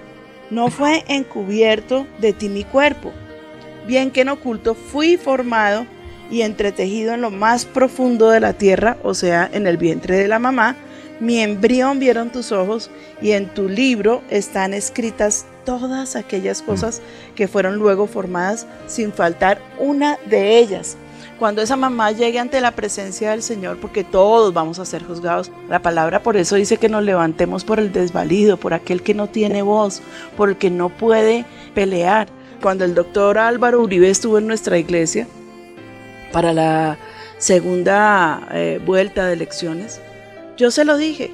No 0.51 0.69
fue 0.69 1.05
encubierto 1.07 2.05
de 2.19 2.33
ti 2.33 2.49
mi 2.49 2.65
cuerpo, 2.65 3.13
bien 3.87 4.11
que 4.11 4.21
en 4.21 4.29
oculto 4.29 4.75
fui 4.75 5.15
formado 5.15 5.85
y 6.29 6.41
entretejido 6.41 7.13
en 7.13 7.21
lo 7.21 7.31
más 7.31 7.65
profundo 7.65 8.29
de 8.29 8.41
la 8.41 8.51
tierra, 8.51 8.97
o 9.01 9.13
sea, 9.13 9.49
en 9.51 9.65
el 9.65 9.77
vientre 9.77 10.17
de 10.17 10.27
la 10.27 10.39
mamá. 10.39 10.75
Mi 11.21 11.39
embrión 11.39 11.99
vieron 11.99 12.31
tus 12.31 12.51
ojos 12.51 12.91
y 13.21 13.31
en 13.31 13.47
tu 13.53 13.69
libro 13.69 14.23
están 14.29 14.73
escritas 14.73 15.45
todas 15.65 16.17
aquellas 16.17 16.61
cosas 16.61 17.01
que 17.35 17.47
fueron 17.47 17.77
luego 17.77 18.05
formadas 18.05 18.67
sin 18.87 19.13
faltar 19.13 19.61
una 19.79 20.17
de 20.29 20.57
ellas. 20.57 20.97
Cuando 21.41 21.63
esa 21.63 21.75
mamá 21.75 22.11
llegue 22.11 22.37
ante 22.37 22.61
la 22.61 22.75
presencia 22.75 23.31
del 23.31 23.41
Señor, 23.41 23.79
porque 23.79 24.03
todos 24.03 24.53
vamos 24.53 24.77
a 24.77 24.85
ser 24.85 25.03
juzgados, 25.03 25.51
la 25.69 25.81
palabra 25.81 26.21
por 26.21 26.37
eso 26.37 26.55
dice 26.55 26.77
que 26.77 26.87
nos 26.87 27.03
levantemos 27.03 27.63
por 27.63 27.79
el 27.79 27.91
desvalido, 27.91 28.57
por 28.57 28.75
aquel 28.75 29.01
que 29.01 29.15
no 29.15 29.25
tiene 29.25 29.63
voz, 29.63 30.03
por 30.37 30.49
el 30.49 30.57
que 30.57 30.69
no 30.69 30.89
puede 30.89 31.45
pelear. 31.73 32.27
Cuando 32.61 32.85
el 32.85 32.93
doctor 32.93 33.39
Álvaro 33.39 33.81
Uribe 33.81 34.07
estuvo 34.07 34.37
en 34.37 34.45
nuestra 34.45 34.77
iglesia 34.77 35.25
para 36.31 36.53
la 36.53 36.99
segunda 37.39 38.47
eh, 38.51 38.79
vuelta 38.85 39.25
de 39.25 39.33
elecciones, 39.33 39.99
yo 40.57 40.69
se 40.69 40.85
lo 40.85 40.95
dije, 40.95 41.31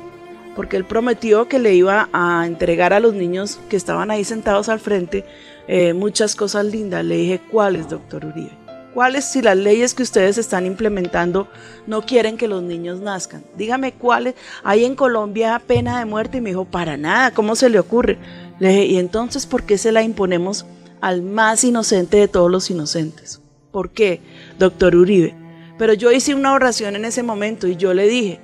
porque 0.56 0.78
él 0.78 0.86
prometió 0.86 1.50
que 1.50 1.60
le 1.60 1.76
iba 1.76 2.08
a 2.14 2.46
entregar 2.48 2.94
a 2.94 3.02
los 3.02 3.14
niños 3.14 3.60
que 3.68 3.76
estaban 3.76 4.10
ahí 4.10 4.24
sentados 4.24 4.70
al 4.70 4.80
frente 4.80 5.26
eh, 5.68 5.92
muchas 5.92 6.38
cosas 6.38 6.64
lindas. 6.64 7.04
Le 7.04 7.18
dije, 7.18 7.42
¿cuáles, 7.52 7.90
doctor 7.90 8.24
Uribe? 8.24 8.57
¿Cuáles 8.98 9.26
si 9.26 9.44
las 9.44 9.56
leyes 9.56 9.94
que 9.94 10.02
ustedes 10.02 10.40
están 10.40 10.66
implementando 10.66 11.48
no 11.86 12.02
quieren 12.02 12.36
que 12.36 12.48
los 12.48 12.64
niños 12.64 13.00
nazcan? 13.00 13.44
Dígame 13.56 13.92
cuáles. 13.92 14.34
Hay 14.64 14.86
en 14.86 14.96
Colombia 14.96 15.62
pena 15.68 16.00
de 16.00 16.06
muerte 16.06 16.40
y 16.40 16.42
me 16.42 16.50
dijo, 16.50 16.66
para 16.66 16.98
nada, 16.98 17.30
¿cómo 17.30 17.56
se 17.56 17.70
le 17.70 17.78
ocurre? 17.78 18.18
Le 18.58 18.70
dije, 18.70 18.86
¿y 18.86 18.98
entonces 18.98 19.46
por 19.46 19.62
qué 19.62 19.78
se 19.78 19.92
la 19.92 20.02
imponemos 20.02 20.66
al 21.00 21.22
más 21.22 21.64
inocente 21.64 22.18
de 22.18 22.28
todos 22.28 22.50
los 22.50 22.72
inocentes? 22.72 23.40
¿Por 23.70 23.92
qué, 23.92 24.20
doctor 24.58 24.96
Uribe? 24.96 25.36
Pero 25.78 25.94
yo 25.94 26.12
hice 26.12 26.34
una 26.34 26.54
oración 26.54 26.96
en 26.96 27.06
ese 27.06 27.22
momento 27.22 27.68
y 27.68 27.76
yo 27.76 27.94
le 27.94 28.08
dije, 28.08 28.42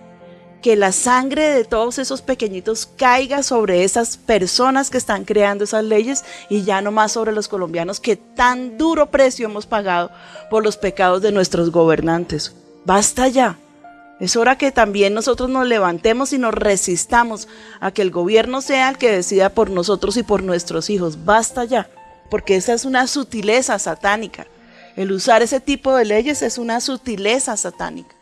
que 0.63 0.75
la 0.77 0.93
sangre 0.93 1.49
de 1.49 1.65
todos 1.65 1.99
esos 1.99 2.21
pequeñitos 2.21 2.87
caiga 2.95 3.43
sobre 3.43 3.83
esas 3.83 4.15
personas 4.15 4.89
que 4.89 4.97
están 4.97 5.25
creando 5.25 5.65
esas 5.65 5.83
leyes 5.83 6.23
y 6.49 6.63
ya 6.63 6.81
no 6.81 6.89
más 6.89 7.11
sobre 7.11 7.33
los 7.33 7.49
colombianos 7.49 7.99
que 7.99 8.15
tan 8.15 8.77
duro 8.77 9.11
precio 9.11 9.45
hemos 9.45 9.65
pagado 9.65 10.09
por 10.49 10.63
los 10.63 10.77
pecados 10.77 11.21
de 11.21 11.33
nuestros 11.33 11.69
gobernantes. 11.69 12.55
Basta 12.85 13.27
ya. 13.27 13.57
Es 14.21 14.37
hora 14.37 14.57
que 14.57 14.71
también 14.71 15.13
nosotros 15.13 15.49
nos 15.49 15.67
levantemos 15.67 16.31
y 16.31 16.37
nos 16.37 16.53
resistamos 16.53 17.49
a 17.81 17.91
que 17.91 18.01
el 18.01 18.09
gobierno 18.09 18.61
sea 18.61 18.87
el 18.89 18.97
que 18.97 19.11
decida 19.11 19.49
por 19.49 19.69
nosotros 19.69 20.15
y 20.15 20.23
por 20.23 20.43
nuestros 20.43 20.89
hijos. 20.89 21.25
Basta 21.25 21.65
ya. 21.65 21.89
Porque 22.29 22.55
esa 22.55 22.73
es 22.73 22.85
una 22.85 23.07
sutileza 23.07 23.77
satánica. 23.79 24.47
El 24.95 25.11
usar 25.11 25.41
ese 25.41 25.59
tipo 25.59 25.93
de 25.93 26.05
leyes 26.05 26.41
es 26.41 26.57
una 26.57 26.79
sutileza 26.79 27.57
satánica. 27.57 28.15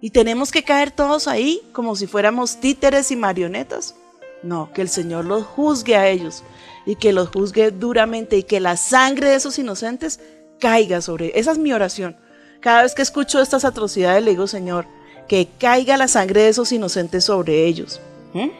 ¿Y 0.00 0.10
tenemos 0.10 0.50
que 0.50 0.62
caer 0.62 0.90
todos 0.90 1.26
ahí 1.26 1.62
como 1.72 1.96
si 1.96 2.06
fuéramos 2.06 2.60
títeres 2.60 3.10
y 3.10 3.16
marionetas? 3.16 3.94
No, 4.42 4.70
que 4.72 4.82
el 4.82 4.88
Señor 4.88 5.24
los 5.24 5.44
juzgue 5.44 5.96
a 5.96 6.08
ellos 6.08 6.44
y 6.84 6.96
que 6.96 7.12
los 7.12 7.30
juzgue 7.30 7.70
duramente 7.70 8.36
y 8.36 8.42
que 8.42 8.60
la 8.60 8.76
sangre 8.76 9.30
de 9.30 9.36
esos 9.36 9.58
inocentes 9.58 10.20
caiga 10.60 11.00
sobre. 11.00 11.38
Esa 11.38 11.52
es 11.52 11.58
mi 11.58 11.72
oración. 11.72 12.16
Cada 12.60 12.82
vez 12.82 12.94
que 12.94 13.02
escucho 13.02 13.40
estas 13.40 13.64
atrocidades 13.64 14.22
le 14.22 14.30
digo, 14.30 14.46
Señor, 14.46 14.86
que 15.28 15.48
caiga 15.58 15.96
la 15.96 16.08
sangre 16.08 16.42
de 16.42 16.48
esos 16.50 16.70
inocentes 16.72 17.24
sobre 17.24 17.64
ellos. 17.64 18.00
¿Mm? 18.34 18.50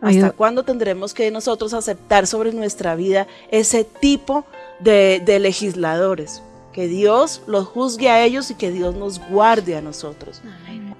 ¿Hasta 0.00 0.32
cuándo 0.32 0.64
tendremos 0.64 1.14
que 1.14 1.30
nosotros 1.30 1.74
aceptar 1.74 2.26
sobre 2.26 2.52
nuestra 2.52 2.96
vida 2.96 3.28
ese 3.50 3.84
tipo 3.84 4.44
de, 4.80 5.22
de 5.24 5.38
legisladores? 5.38 6.42
Que 6.72 6.88
Dios 6.88 7.42
los 7.46 7.66
juzgue 7.66 8.08
a 8.08 8.24
ellos 8.24 8.50
y 8.50 8.54
que 8.54 8.70
Dios 8.70 8.94
nos 8.94 9.20
guarde 9.28 9.76
a 9.76 9.82
nosotros. 9.82 10.40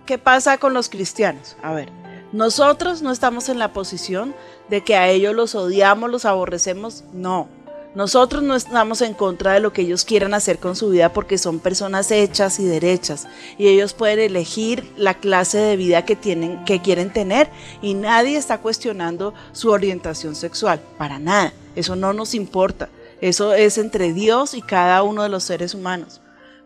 ¿Qué 0.07 0.19
pasa 0.19 0.59
con 0.59 0.75
los 0.75 0.89
cristianos? 0.89 1.57
A 1.63 1.73
ver, 1.73 1.91
nosotros 2.33 3.03
no 3.03 3.13
estamos 3.13 3.49
en 3.49 3.59
la 3.59 3.73
posición 3.73 4.35
de 4.69 4.83
que 4.83 4.97
a 4.97 5.09
ellos 5.09 5.35
los 5.35 5.55
odiamos, 5.55 6.11
los 6.11 6.25
aborrecemos, 6.25 7.05
no. 7.13 7.49
Nosotros 7.95 8.43
no 8.43 8.57
estamos 8.57 9.03
en 9.03 9.13
contra 9.13 9.53
de 9.53 9.61
lo 9.61 9.75
que 9.75 9.83
ellos 9.83 10.07
quieran 10.07 10.33
hacer 10.33 10.59
con 10.59 10.77
su 10.77 10.89
vida 10.89 11.13
porque 11.13 11.37
son 11.37 11.61
personas 11.61 12.11
hechas 12.11 12.59
y 12.59 12.65
derechas 12.65 13.29
y 13.59 13.69
ellos 13.69 13.93
pueden 13.93 14.19
elegir 14.19 14.91
la 14.97 15.13
clase 15.13 15.59
de 15.59 15.77
vida 15.77 16.07
que 16.07 16.17
tienen 16.17 16.65
que 16.65 16.81
quieren 16.81 17.13
tener 17.13 17.51
y 17.83 17.93
nadie 17.93 18.39
está 18.39 18.59
cuestionando 18.59 19.35
su 19.53 19.71
orientación 19.71 20.35
sexual, 20.35 20.81
para 20.97 21.19
nada. 21.19 21.53
Eso 21.77 21.95
no 21.95 22.15
nos 22.15 22.35
importa. 22.35 22.89
Eso 23.23 23.55
es 23.55 23.79
entre 23.79 24.13
Dios 24.13 24.53
y 24.53 24.61
cada 24.61 25.05
uno 25.05 25.23
de 25.23 25.29
los 25.29 25.45
seres 25.45 25.75
humanos. 25.75 26.21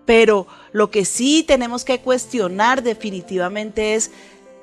Pero 0.07 0.47
lo 0.73 0.91
que 0.91 1.05
sí 1.05 1.45
tenemos 1.47 1.85
que 1.85 2.01
cuestionar 2.01 2.83
definitivamente 2.83 3.95
es 3.95 4.11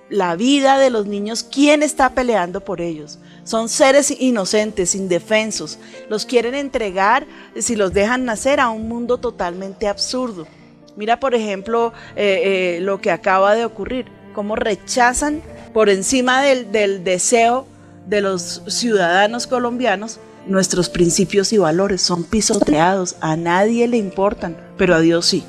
la 0.10 0.36
vida 0.36 0.80
de 0.80 0.90
los 0.90 1.06
niños, 1.06 1.44
quién 1.44 1.84
está 1.84 2.10
peleando 2.10 2.62
por 2.62 2.82
ellos. 2.82 3.20
Son 3.44 3.70
seres 3.70 4.10
inocentes, 4.10 4.96
indefensos. 4.96 5.78
Los 6.10 6.26
quieren 6.26 6.56
entregar, 6.56 7.28
si 7.60 7.76
los 7.76 7.94
dejan 7.94 8.26
nacer, 8.26 8.60
a 8.60 8.70
un 8.70 8.88
mundo 8.88 9.20
totalmente 9.20 9.88
absurdo. 9.88 10.48
Mira, 10.96 11.20
por 11.20 11.36
ejemplo, 11.36 11.94
eh, 12.16 12.78
eh, 12.78 12.82
lo 12.82 13.02
que 13.02 13.12
acaba 13.12 13.54
de 13.54 13.66
ocurrir, 13.66 14.08
cómo 14.34 14.56
rechazan 14.56 15.44
por 15.74 15.90
encima 15.90 16.42
del, 16.42 16.72
del 16.72 17.04
deseo 17.04 17.68
de 18.08 18.22
los 18.22 18.64
ciudadanos 18.68 19.46
colombianos 19.46 20.20
nuestros 20.48 20.90
principios 20.90 21.54
y 21.54 21.58
valores. 21.58 22.02
Son 22.02 22.24
pisoteados, 22.24 23.16
a 23.22 23.36
nadie 23.36 23.88
le 23.88 23.98
importan, 23.98 24.58
pero 24.78 24.96
a 24.96 25.00
Dios 25.00 25.26
sí. 25.26 25.44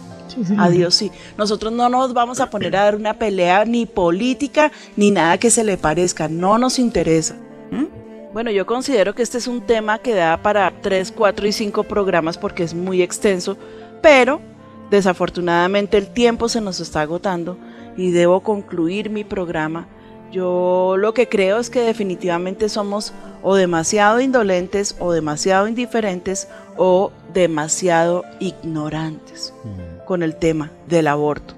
A 0.58 0.68
Dios 0.68 0.94
sí. 0.94 1.10
Nosotros 1.38 1.72
no 1.72 1.88
nos 1.88 2.12
vamos 2.12 2.40
a 2.40 2.50
poner 2.50 2.76
a 2.76 2.84
dar 2.84 2.96
una 2.96 3.14
pelea 3.14 3.64
ni 3.64 3.86
política 3.86 4.72
ni 4.96 5.10
nada 5.10 5.38
que 5.38 5.50
se 5.50 5.64
le 5.64 5.76
parezca. 5.76 6.28
No 6.28 6.58
nos 6.58 6.78
interesa. 6.78 7.36
¿Mm? 7.70 8.32
Bueno, 8.32 8.50
yo 8.50 8.66
considero 8.66 9.14
que 9.14 9.22
este 9.22 9.38
es 9.38 9.46
un 9.46 9.60
tema 9.60 9.98
que 9.98 10.14
da 10.14 10.36
para 10.42 10.72
3, 10.80 11.12
4 11.12 11.46
y 11.46 11.52
5 11.52 11.84
programas 11.84 12.36
porque 12.36 12.64
es 12.64 12.74
muy 12.74 13.00
extenso, 13.00 13.56
pero 14.02 14.40
desafortunadamente 14.90 15.96
el 15.98 16.08
tiempo 16.08 16.48
se 16.48 16.60
nos 16.60 16.80
está 16.80 17.02
agotando 17.02 17.56
y 17.96 18.10
debo 18.10 18.40
concluir 18.40 19.08
mi 19.08 19.22
programa. 19.22 19.86
Yo 20.34 20.96
lo 20.98 21.14
que 21.14 21.28
creo 21.28 21.60
es 21.60 21.70
que 21.70 21.82
definitivamente 21.82 22.68
somos 22.68 23.12
o 23.40 23.54
demasiado 23.54 24.20
indolentes 24.20 24.96
o 24.98 25.12
demasiado 25.12 25.68
indiferentes 25.68 26.48
o 26.76 27.12
demasiado 27.32 28.24
ignorantes 28.40 29.54
con 30.04 30.24
el 30.24 30.34
tema 30.34 30.72
del 30.88 31.06
aborto. 31.06 31.54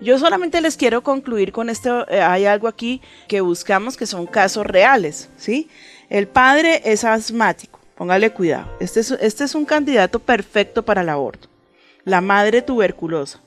Yo 0.00 0.18
solamente 0.18 0.60
les 0.60 0.76
quiero 0.76 1.04
concluir 1.04 1.52
con 1.52 1.70
esto, 1.70 2.04
eh, 2.08 2.20
hay 2.20 2.46
algo 2.46 2.66
aquí 2.66 3.00
que 3.28 3.42
buscamos 3.42 3.96
que 3.96 4.06
son 4.06 4.26
casos 4.26 4.66
reales, 4.66 5.28
¿sí? 5.36 5.70
El 6.08 6.26
padre 6.26 6.82
es 6.84 7.04
asmático, 7.04 7.78
póngale 7.94 8.32
cuidado. 8.32 8.66
Este 8.80 8.98
es, 8.98 9.12
este 9.12 9.44
es 9.44 9.54
un 9.54 9.64
candidato 9.64 10.18
perfecto 10.18 10.84
para 10.84 11.02
el 11.02 11.10
aborto. 11.10 11.46
La 12.02 12.20
madre 12.20 12.60
tuberculosa. 12.60 13.40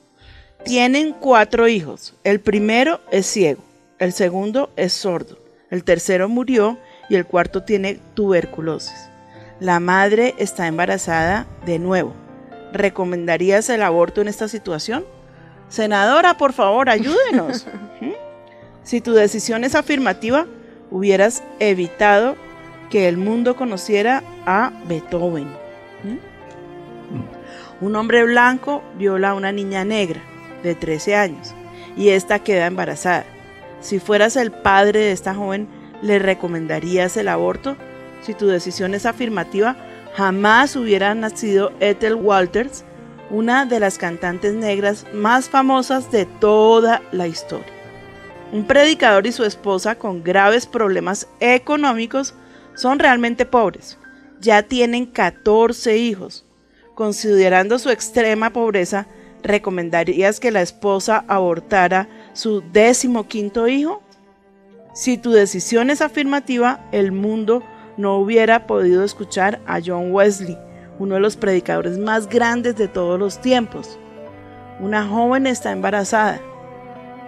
Tienen 0.64 1.12
cuatro 1.12 1.68
hijos. 1.68 2.14
El 2.24 2.40
primero 2.40 3.00
es 3.10 3.26
ciego, 3.26 3.62
el 4.00 4.12
segundo 4.12 4.70
es 4.76 4.92
sordo, 4.92 5.38
el 5.70 5.84
tercero 5.84 6.28
murió 6.28 6.78
y 7.08 7.16
el 7.16 7.26
cuarto 7.26 7.62
tiene 7.62 8.00
tuberculosis. 8.14 9.10
La 9.60 9.78
madre 9.78 10.34
está 10.38 10.66
embarazada 10.66 11.46
de 11.66 11.78
nuevo. 11.78 12.14
¿Recomendarías 12.72 13.68
el 13.68 13.82
aborto 13.82 14.22
en 14.22 14.28
esta 14.28 14.48
situación? 14.48 15.04
Senadora, 15.68 16.38
por 16.38 16.54
favor, 16.54 16.88
ayúdenos. 16.88 17.66
¿Mm? 18.00 18.12
Si 18.82 19.02
tu 19.02 19.12
decisión 19.12 19.64
es 19.64 19.74
afirmativa, 19.74 20.46
hubieras 20.90 21.42
evitado 21.58 22.36
que 22.88 23.06
el 23.06 23.18
mundo 23.18 23.54
conociera 23.54 24.22
a 24.46 24.72
Beethoven. 24.88 25.48
¿Mm? 26.02 27.84
Un 27.84 27.96
hombre 27.96 28.24
blanco 28.24 28.82
viola 28.96 29.30
a 29.30 29.34
una 29.34 29.52
niña 29.52 29.84
negra 29.84 30.22
de 30.62 30.74
13 30.74 31.16
años 31.16 31.54
y 31.96 32.08
esta 32.08 32.38
queda 32.38 32.66
embarazada. 32.66 33.26
Si 33.80 33.98
fueras 33.98 34.36
el 34.36 34.52
padre 34.52 35.00
de 35.00 35.12
esta 35.12 35.34
joven, 35.34 35.68
¿le 36.02 36.18
recomendarías 36.18 37.16
el 37.16 37.28
aborto? 37.28 37.76
Si 38.22 38.34
tu 38.34 38.46
decisión 38.46 38.94
es 38.94 39.06
afirmativa, 39.06 39.76
jamás 40.14 40.76
hubiera 40.76 41.14
nacido 41.14 41.72
Ethel 41.80 42.14
Walters, 42.14 42.84
una 43.30 43.64
de 43.64 43.80
las 43.80 43.96
cantantes 43.96 44.54
negras 44.54 45.06
más 45.14 45.48
famosas 45.48 46.10
de 46.10 46.26
toda 46.26 47.00
la 47.12 47.26
historia. 47.26 47.72
Un 48.52 48.66
predicador 48.66 49.26
y 49.26 49.32
su 49.32 49.44
esposa 49.44 49.94
con 49.94 50.24
graves 50.24 50.66
problemas 50.66 51.28
económicos 51.38 52.34
son 52.74 52.98
realmente 52.98 53.46
pobres. 53.46 53.96
Ya 54.40 54.62
tienen 54.64 55.06
14 55.06 55.96
hijos. 55.96 56.44
Considerando 56.94 57.78
su 57.78 57.90
extrema 57.90 58.52
pobreza, 58.52 59.06
¿recomendarías 59.42 60.40
que 60.40 60.50
la 60.50 60.62
esposa 60.62 61.24
abortara 61.28 62.08
su 62.32 62.62
décimo 62.72 63.26
quinto 63.26 63.68
hijo? 63.68 64.02
Si 64.94 65.18
tu 65.18 65.30
decisión 65.30 65.90
es 65.90 66.00
afirmativa, 66.00 66.88
el 66.92 67.12
mundo 67.12 67.62
no 67.96 68.16
hubiera 68.16 68.66
podido 68.66 69.04
escuchar 69.04 69.60
a 69.66 69.80
John 69.84 70.12
Wesley, 70.12 70.58
uno 70.98 71.14
de 71.14 71.20
los 71.20 71.36
predicadores 71.36 71.98
más 71.98 72.28
grandes 72.28 72.76
de 72.76 72.88
todos 72.88 73.18
los 73.18 73.40
tiempos. 73.40 73.98
Una 74.80 75.06
joven 75.06 75.46
está 75.46 75.72
embarazada, 75.72 76.40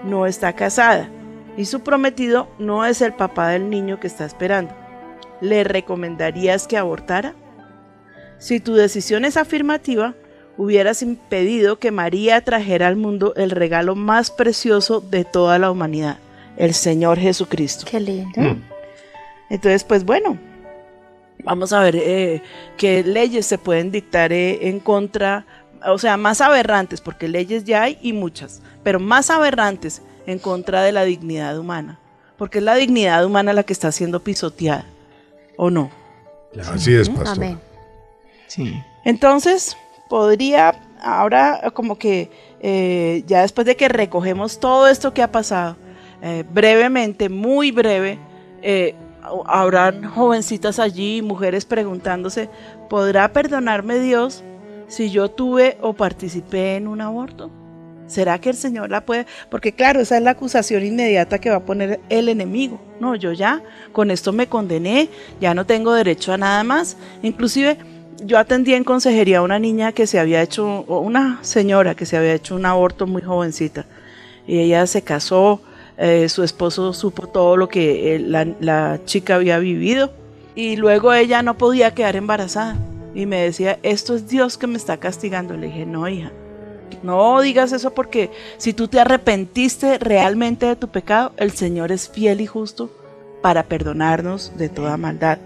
no 0.05 0.27
está 0.27 0.55
casada 0.55 1.09
y 1.57 1.67
su 1.67 1.81
prometido 1.81 2.49
no 2.59 2.85
es 2.85 3.03
el 3.03 3.13
papá 3.13 3.49
del 3.49 3.69
niño 3.69 4.01
que 4.01 4.07
está 4.07 4.25
esperando. 4.25 4.75
¿Le 5.41 5.65
recomendarías 5.65 6.67
que 6.67 6.79
abortara? 6.79 7.35
Si 8.39 8.61
tu 8.61 8.75
decisión 8.75 9.25
es 9.25 9.37
afirmativa, 9.37 10.15
hubieras 10.63 11.03
impedido 11.03 11.81
que 11.81 11.91
María 11.91 12.41
trajera 12.41 12.87
al 12.87 12.95
mundo 12.95 13.35
el 13.35 13.51
regalo 13.51 13.97
más 13.97 14.31
precioso 14.31 15.01
de 15.01 15.25
toda 15.25 15.59
la 15.59 15.73
humanidad, 15.73 16.19
el 16.57 16.73
Señor 16.73 17.19
Jesucristo. 17.19 17.85
Qué 17.91 17.99
lindo. 17.99 18.41
Entonces, 19.51 19.83
pues 19.83 20.05
bueno, 20.05 20.39
vamos 21.43 21.73
a 21.73 21.81
ver 21.81 21.97
eh, 21.97 22.43
qué 22.77 23.03
leyes 23.03 23.45
se 23.45 23.59
pueden 23.59 23.91
dictar 23.91 24.33
eh, 24.33 24.69
en 24.69 24.79
contra, 24.79 25.45
o 25.85 25.99
sea, 25.99 26.17
más 26.17 26.41
aberrantes, 26.41 27.01
porque 27.01 27.27
leyes 27.27 27.65
ya 27.65 27.83
hay 27.83 27.99
y 28.01 28.13
muchas, 28.13 28.63
pero 28.85 29.01
más 29.01 29.31
aberrantes 29.31 30.01
en 30.27 30.39
contra 30.39 30.83
de 30.83 30.93
la 30.93 31.03
dignidad 31.03 31.59
humana, 31.59 31.99
porque 32.39 32.59
es 32.59 32.65
la 32.65 32.77
dignidad 32.77 33.25
humana 33.25 33.53
la 33.53 33.65
que 33.65 33.73
está 33.73 33.91
siendo 33.91 34.23
pisoteada, 34.23 34.87
¿o 35.57 35.71
no? 35.71 35.91
Así 36.73 36.95
es, 36.95 37.09
pastor. 37.09 37.29
Amén. 37.45 37.59
Sí. 38.47 38.81
Entonces, 39.05 39.77
podría, 40.13 40.75
ahora 41.03 41.71
como 41.73 41.97
que 41.97 42.29
eh, 42.61 43.25
ya 43.27 43.41
después 43.41 43.67
de 43.67 43.77
que 43.77 43.89
recogemos 43.89 44.61
todo 44.61 44.87
esto 44.87 45.15
que 45.15 45.23
ha 45.23 45.33
pasado, 45.33 45.79
eh, 46.21 46.45
brevemente, 46.53 47.31
muy 47.31 47.71
breve, 47.71 48.19
eh, 48.61 48.95
habrán 49.47 50.05
jovencitas 50.05 50.79
allí, 50.79 51.23
mujeres 51.23 51.65
preguntándose, 51.65 52.51
¿podrá 52.91 53.33
perdonarme 53.33 54.01
Dios 54.01 54.45
si 54.87 55.11
yo 55.11 55.31
tuve 55.31 55.79
o 55.81 55.95
participé 55.95 56.77
en 56.77 56.89
un 56.89 57.01
aborto? 57.01 57.51
¿Será 58.07 58.39
que 58.39 58.51
el 58.51 58.57
Señor 58.57 58.91
la 58.91 59.07
puede? 59.07 59.25
Porque 59.49 59.73
claro, 59.73 60.01
esa 60.01 60.19
es 60.19 60.23
la 60.23 60.33
acusación 60.33 60.85
inmediata 60.85 61.39
que 61.39 61.49
va 61.49 61.57
a 61.57 61.65
poner 61.65 62.01
el 62.11 62.29
enemigo. 62.29 62.79
No, 63.01 63.15
yo 63.17 63.33
ya 63.33 63.63
con 63.93 64.11
esto 64.11 64.35
me 64.35 64.47
condené, 64.47 65.09
ya 65.41 65.55
no 65.55 65.65
tengo 65.65 65.95
derecho 65.95 66.35
a 66.35 66.37
nada 66.37 66.63
más. 66.65 66.99
Inclusive 67.23 67.79
yo 68.25 68.39
atendí 68.39 68.75
en 68.75 68.85
consejería 68.85 69.39
a 69.39 69.43
una 69.43 69.59
niña 69.59 69.93
que 69.93 70.07
se 70.07 70.19
había 70.19 70.43
hecho, 70.43 70.85
o 70.87 71.01
una 71.01 71.39
señora 71.43 71.95
que 71.95 72.07
se 72.07 72.17
había 72.17 72.35
hecho 72.35 72.55
un 72.55 72.67
aborto 72.67 73.07
muy 73.07 73.23
jovencita. 73.23 73.87
Y 74.47 74.59
ella 74.59 74.87
se 74.87 75.03
casó, 75.03 75.61
eh, 75.99 76.29
su 76.29 76.43
esposo 76.43 76.93
supo 76.93 77.27
todo 77.29 77.57
lo 77.57 77.69
que 77.69 78.17
eh, 78.17 78.19
la, 78.19 78.47
la 78.61 79.01
chica 79.05 79.37
había 79.37 79.59
vivido. 79.59 80.13
Y 80.55 80.77
luego 80.77 81.13
ella 81.13 81.43
no 81.43 81.57
podía 81.57 81.95
quedar 81.95 82.17
embarazada. 82.17 82.77
Y 83.15 83.27
me 83.27 83.41
decía, 83.43 83.79
esto 83.83 84.15
es 84.15 84.29
Dios 84.29 84.59
que 84.59 84.67
me 84.67 84.77
está 84.77 84.97
castigando. 84.99 85.57
Le 85.57 85.67
dije, 85.67 85.87
no, 85.87 86.09
hija, 86.09 86.33
no 87.03 87.41
digas 87.41 87.73
eso 87.73 87.95
porque 87.95 88.31
si 88.59 88.73
tú 88.73 88.89
te 88.89 89.01
arrepentiste 89.01 89.99
realmente 89.99 90.67
de 90.67 90.77
tu 90.77 90.89
pecado, 90.89 91.33
el 91.37 91.53
Señor 91.53 91.93
es 91.93 92.09
fiel 92.09 92.41
y 92.41 92.47
justo 92.47 92.91
para 93.43 93.65
perdonarnos 93.65 94.57
de 94.57 94.69
toda 94.69 94.97
maldad. 94.97 95.39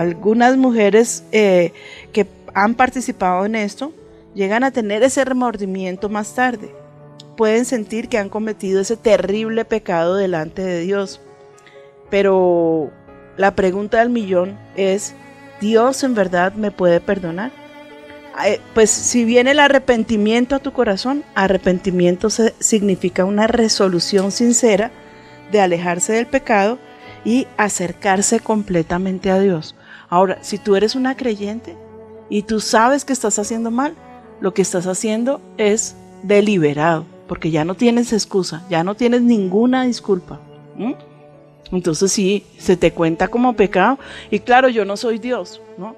Algunas 0.00 0.56
mujeres 0.56 1.24
eh, 1.30 1.74
que 2.14 2.26
han 2.54 2.74
participado 2.74 3.44
en 3.44 3.54
esto 3.54 3.92
llegan 4.34 4.64
a 4.64 4.70
tener 4.70 5.02
ese 5.02 5.26
remordimiento 5.26 6.08
más 6.08 6.34
tarde. 6.34 6.74
Pueden 7.36 7.66
sentir 7.66 8.08
que 8.08 8.16
han 8.16 8.30
cometido 8.30 8.80
ese 8.80 8.96
terrible 8.96 9.66
pecado 9.66 10.16
delante 10.16 10.62
de 10.62 10.80
Dios. 10.80 11.20
Pero 12.08 12.90
la 13.36 13.54
pregunta 13.54 13.98
del 13.98 14.08
millón 14.08 14.58
es, 14.74 15.12
¿Dios 15.60 16.02
en 16.02 16.14
verdad 16.14 16.54
me 16.54 16.70
puede 16.70 17.02
perdonar? 17.02 17.52
Eh, 18.46 18.58
pues 18.72 18.88
si 18.88 19.26
viene 19.26 19.50
el 19.50 19.60
arrepentimiento 19.60 20.54
a 20.54 20.60
tu 20.60 20.72
corazón, 20.72 21.24
arrepentimiento 21.34 22.30
significa 22.30 23.26
una 23.26 23.48
resolución 23.48 24.32
sincera 24.32 24.92
de 25.52 25.60
alejarse 25.60 26.14
del 26.14 26.26
pecado 26.26 26.78
y 27.22 27.46
acercarse 27.58 28.40
completamente 28.40 29.30
a 29.30 29.38
Dios. 29.38 29.74
Ahora, 30.10 30.38
si 30.42 30.58
tú 30.58 30.74
eres 30.74 30.96
una 30.96 31.16
creyente 31.16 31.76
y 32.28 32.42
tú 32.42 32.60
sabes 32.60 33.04
que 33.04 33.12
estás 33.12 33.38
haciendo 33.38 33.70
mal, 33.70 33.94
lo 34.40 34.52
que 34.52 34.62
estás 34.62 34.86
haciendo 34.88 35.40
es 35.56 35.94
deliberado, 36.24 37.06
porque 37.28 37.52
ya 37.52 37.64
no 37.64 37.76
tienes 37.76 38.12
excusa, 38.12 38.64
ya 38.68 38.82
no 38.82 38.96
tienes 38.96 39.22
ninguna 39.22 39.84
disculpa. 39.84 40.40
Entonces 41.70 42.10
sí, 42.10 42.44
se 42.58 42.76
te 42.76 42.92
cuenta 42.92 43.28
como 43.28 43.54
pecado. 43.54 43.98
Y 44.30 44.40
claro, 44.40 44.68
yo 44.68 44.84
no 44.84 44.96
soy 44.96 45.18
Dios, 45.18 45.62
¿no? 45.78 45.94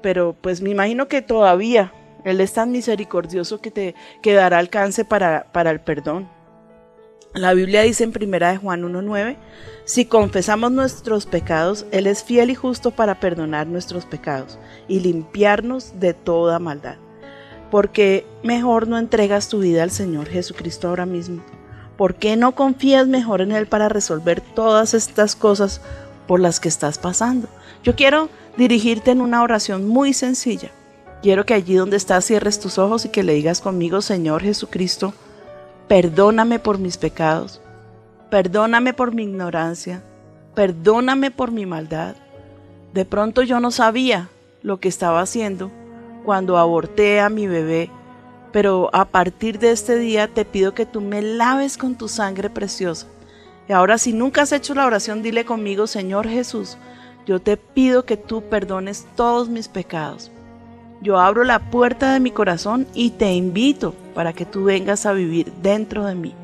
Pero 0.00 0.34
pues 0.40 0.62
me 0.62 0.70
imagino 0.70 1.08
que 1.08 1.20
todavía 1.20 1.92
Él 2.24 2.40
es 2.40 2.54
tan 2.54 2.72
misericordioso 2.72 3.60
que 3.60 3.70
te 3.70 3.94
que 4.22 4.32
dará 4.32 4.58
alcance 4.58 5.04
para, 5.04 5.44
para 5.52 5.70
el 5.70 5.80
perdón. 5.80 6.28
La 7.34 7.54
Biblia 7.54 7.82
dice 7.82 8.02
en 8.02 8.10
primera 8.10 8.50
de 8.50 8.56
Juan 8.56 8.82
1.9, 8.82 9.36
si 9.84 10.04
confesamos 10.04 10.72
nuestros 10.72 11.26
pecados, 11.26 11.86
Él 11.92 12.08
es 12.08 12.24
fiel 12.24 12.50
y 12.50 12.56
justo 12.56 12.90
para 12.90 13.20
perdonar 13.20 13.68
nuestros 13.68 14.04
pecados 14.04 14.58
y 14.88 14.98
limpiarnos 14.98 16.00
de 16.00 16.12
toda 16.12 16.58
maldad. 16.58 16.96
Porque 17.70 18.26
mejor 18.42 18.88
no 18.88 18.98
entregas 18.98 19.48
tu 19.48 19.60
vida 19.60 19.84
al 19.84 19.92
Señor 19.92 20.28
Jesucristo 20.28 20.88
ahora 20.88 21.06
mismo. 21.06 21.44
¿Por 21.96 22.16
qué 22.16 22.34
no 22.36 22.56
confías 22.56 23.06
mejor 23.06 23.42
en 23.42 23.52
Él 23.52 23.68
para 23.68 23.88
resolver 23.88 24.40
todas 24.40 24.92
estas 24.92 25.36
cosas 25.36 25.80
por 26.26 26.40
las 26.40 26.58
que 26.58 26.68
estás 26.68 26.98
pasando? 26.98 27.46
Yo 27.84 27.94
quiero 27.94 28.28
dirigirte 28.56 29.12
en 29.12 29.20
una 29.20 29.44
oración 29.44 29.86
muy 29.86 30.14
sencilla. 30.14 30.72
Quiero 31.22 31.46
que 31.46 31.54
allí 31.54 31.76
donde 31.76 31.96
estás 31.96 32.24
cierres 32.24 32.58
tus 32.58 32.76
ojos 32.76 33.04
y 33.04 33.10
que 33.10 33.22
le 33.22 33.34
digas 33.34 33.60
conmigo, 33.60 34.00
Señor 34.00 34.42
Jesucristo, 34.42 35.14
perdóname 35.90 36.60
por 36.60 36.78
mis 36.78 36.96
pecados, 36.96 37.60
perdóname 38.30 38.94
por 38.94 39.12
mi 39.12 39.24
ignorancia, 39.24 40.04
perdóname 40.54 41.32
por 41.32 41.50
mi 41.50 41.66
maldad. 41.66 42.14
De 42.94 43.04
pronto 43.04 43.42
yo 43.42 43.58
no 43.58 43.72
sabía 43.72 44.28
lo 44.62 44.78
que 44.78 44.86
estaba 44.86 45.20
haciendo 45.20 45.72
cuando 46.24 46.58
aborté 46.58 47.18
a 47.18 47.28
mi 47.28 47.48
bebé, 47.48 47.90
pero 48.52 48.88
a 48.92 49.06
partir 49.06 49.58
de 49.58 49.72
este 49.72 49.98
día 49.98 50.28
te 50.28 50.44
pido 50.44 50.74
que 50.74 50.86
tú 50.86 51.00
me 51.00 51.22
laves 51.22 51.76
con 51.76 51.96
tu 51.96 52.06
sangre 52.06 52.50
preciosa. 52.50 53.08
Y 53.68 53.72
ahora 53.72 53.98
si 53.98 54.12
nunca 54.12 54.42
has 54.42 54.52
hecho 54.52 54.74
la 54.74 54.86
oración, 54.86 55.24
dile 55.24 55.44
conmigo, 55.44 55.88
Señor 55.88 56.28
Jesús, 56.28 56.78
yo 57.26 57.40
te 57.40 57.56
pido 57.56 58.04
que 58.04 58.16
tú 58.16 58.42
perdones 58.42 59.08
todos 59.16 59.48
mis 59.48 59.66
pecados. 59.66 60.30
Yo 61.02 61.18
abro 61.18 61.44
la 61.44 61.70
puerta 61.70 62.12
de 62.12 62.20
mi 62.20 62.30
corazón 62.30 62.86
y 62.94 63.10
te 63.10 63.32
invito 63.32 63.94
para 64.14 64.32
que 64.34 64.44
tú 64.44 64.64
vengas 64.64 65.06
a 65.06 65.12
vivir 65.12 65.50
dentro 65.62 66.04
de 66.04 66.14
mí. 66.14 66.34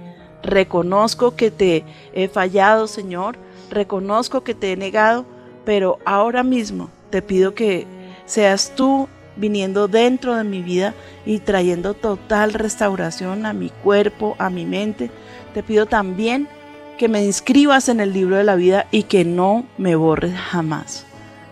Reconozco 0.42 1.36
que 1.36 1.50
te 1.50 1.84
he 2.14 2.28
fallado, 2.28 2.86
Señor. 2.86 3.36
Reconozco 3.70 4.42
que 4.44 4.54
te 4.54 4.72
he 4.72 4.76
negado, 4.76 5.26
pero 5.64 5.98
ahora 6.06 6.42
mismo 6.42 6.88
te 7.10 7.20
pido 7.20 7.54
que 7.54 7.86
seas 8.24 8.72
tú 8.74 9.08
viniendo 9.36 9.88
dentro 9.88 10.34
de 10.34 10.44
mi 10.44 10.62
vida 10.62 10.94
y 11.26 11.40
trayendo 11.40 11.92
total 11.92 12.54
restauración 12.54 13.44
a 13.44 13.52
mi 13.52 13.68
cuerpo, 13.68 14.36
a 14.38 14.48
mi 14.48 14.64
mente. 14.64 15.10
Te 15.52 15.62
pido 15.62 15.84
también 15.86 16.48
que 16.96 17.08
me 17.08 17.22
inscribas 17.22 17.90
en 17.90 18.00
el 18.00 18.12
libro 18.12 18.36
de 18.36 18.44
la 18.44 18.56
vida 18.56 18.86
y 18.90 19.02
que 19.02 19.24
no 19.24 19.66
me 19.76 19.96
borres 19.96 20.34
jamás. 20.34 21.04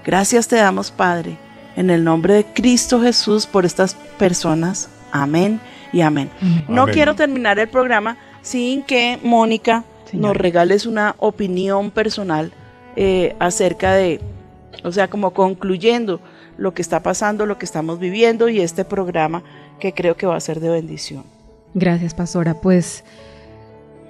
Gracias 0.04 0.48
te 0.48 0.56
damos, 0.56 0.90
Padre, 0.90 1.36
en 1.76 1.90
el 1.90 2.04
nombre 2.04 2.34
de 2.34 2.44
Cristo 2.44 3.00
Jesús 3.00 3.46
por 3.46 3.64
estas 3.64 3.94
personas. 4.18 4.88
Amén 5.12 5.60
y 5.92 6.00
amén. 6.00 6.30
No 6.68 6.86
quiero 6.86 7.14
terminar 7.14 7.58
el 7.58 7.68
programa 7.68 8.16
sin 8.42 8.82
que 8.82 9.18
Mónica 9.22 9.84
Señora. 10.10 10.28
nos 10.28 10.36
regales 10.36 10.86
una 10.86 11.14
opinión 11.18 11.90
personal 11.90 12.52
eh, 12.96 13.34
acerca 13.38 13.94
de, 13.94 14.20
o 14.82 14.92
sea, 14.92 15.08
como 15.08 15.32
concluyendo 15.32 16.20
lo 16.56 16.74
que 16.74 16.82
está 16.82 17.02
pasando, 17.02 17.46
lo 17.46 17.58
que 17.58 17.64
estamos 17.64 17.98
viviendo 17.98 18.48
y 18.48 18.60
este 18.60 18.84
programa 18.84 19.42
que 19.80 19.92
creo 19.92 20.16
que 20.16 20.26
va 20.26 20.36
a 20.36 20.40
ser 20.40 20.60
de 20.60 20.68
bendición. 20.68 21.24
Gracias, 21.74 22.14
pastora. 22.14 22.54
Pues 22.54 23.04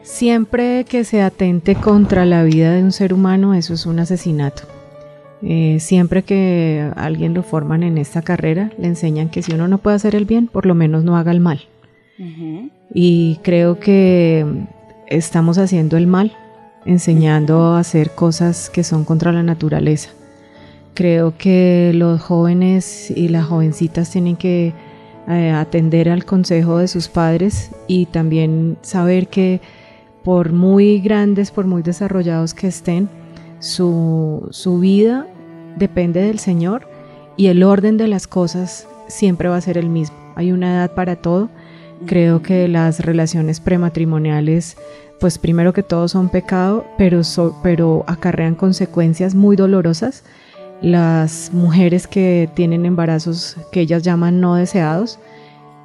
siempre 0.03 0.85
que 0.85 1.05
se 1.05 1.23
atente 1.23 1.75
contra 1.75 2.27
la 2.27 2.43
vida 2.43 2.73
de 2.73 2.83
un 2.83 2.93
ser 2.93 3.15
humano, 3.15 3.55
eso 3.55 3.73
es 3.73 3.87
un 3.87 3.99
asesinato. 3.99 4.74
Eh, 5.47 5.79
siempre 5.79 6.23
que 6.23 6.91
alguien 6.97 7.35
lo 7.35 7.43
forman 7.43 7.83
en 7.83 7.99
esta 7.99 8.23
carrera, 8.23 8.73
le 8.79 8.87
enseñan 8.87 9.29
que 9.29 9.43
si 9.43 9.53
uno 9.53 9.69
no 9.69 9.77
puede 9.77 9.97
hacer 9.97 10.15
el 10.15 10.25
bien, 10.25 10.47
por 10.47 10.65
lo 10.65 10.75
menos 10.75 11.05
no 11.05 11.19
haga 11.19 11.33
el 11.33 11.41
mal. 11.41 11.61
Y 12.95 13.41
creo 13.43 13.79
que 13.79 14.47
estamos 15.09 15.59
haciendo 15.59 15.97
el 15.99 16.07
mal, 16.07 16.33
enseñando 16.87 17.75
a 17.75 17.81
hacer 17.81 18.13
cosas 18.13 18.71
que 18.71 18.85
son 18.85 19.05
contra 19.05 19.33
la 19.33 19.43
naturaleza. 19.43 20.11
Creo 20.95 21.37
que 21.37 21.93
los 21.95 22.23
jóvenes 22.23 23.11
y 23.11 23.29
las 23.29 23.47
jovencitas 23.47 24.11
tienen 24.11 24.37
que 24.37 24.73
eh, 25.29 25.51
atender 25.51 26.09
al 26.09 26.25
consejo 26.25 26.79
de 26.79 26.89
sus 26.89 27.09
padres 27.09 27.73
y 27.87 28.07
también 28.07 28.79
saber 28.81 29.27
que 29.27 29.61
por 30.23 30.53
muy 30.53 31.01
grandes, 31.01 31.51
por 31.51 31.67
muy 31.67 31.83
desarrollados 31.83 32.55
que 32.55 32.69
estén, 32.69 33.11
su, 33.59 34.47
su 34.51 34.79
vida 34.79 35.27
depende 35.77 36.23
del 36.23 36.39
Señor 36.39 36.89
y 37.37 37.47
el 37.49 37.63
orden 37.63 37.97
de 37.97 38.09
las 38.09 38.27
cosas 38.27 38.87
siempre 39.09 39.49
va 39.49 39.57
a 39.57 39.61
ser 39.61 39.79
el 39.79 39.89
mismo. 39.89 40.17
Hay 40.37 40.53
una 40.53 40.75
edad 40.75 40.93
para 40.93 41.17
todo. 41.17 41.49
Creo 42.07 42.43
que 42.43 42.69
las 42.69 43.01
relaciones 43.01 43.61
prematrimoniales, 43.61 44.77
pues 45.21 45.39
primero 45.39 45.73
que 45.73 45.83
todo 45.83 46.09
son 46.09 46.29
pecado, 46.29 46.85
pero, 46.99 47.23
pero 47.63 48.05
acarrean 48.07 48.55
consecuencias 48.55 49.35
muy 49.35 49.57
dolorosas. 49.57 50.25
Las 50.83 51.51
mujeres 51.53 52.07
que 52.07 52.49
tienen 52.55 52.85
embarazos 52.85 53.57
que 53.73 53.81
ellas 53.81 54.03
llaman 54.03 54.41
no 54.41 54.57
deseados, 54.57 55.19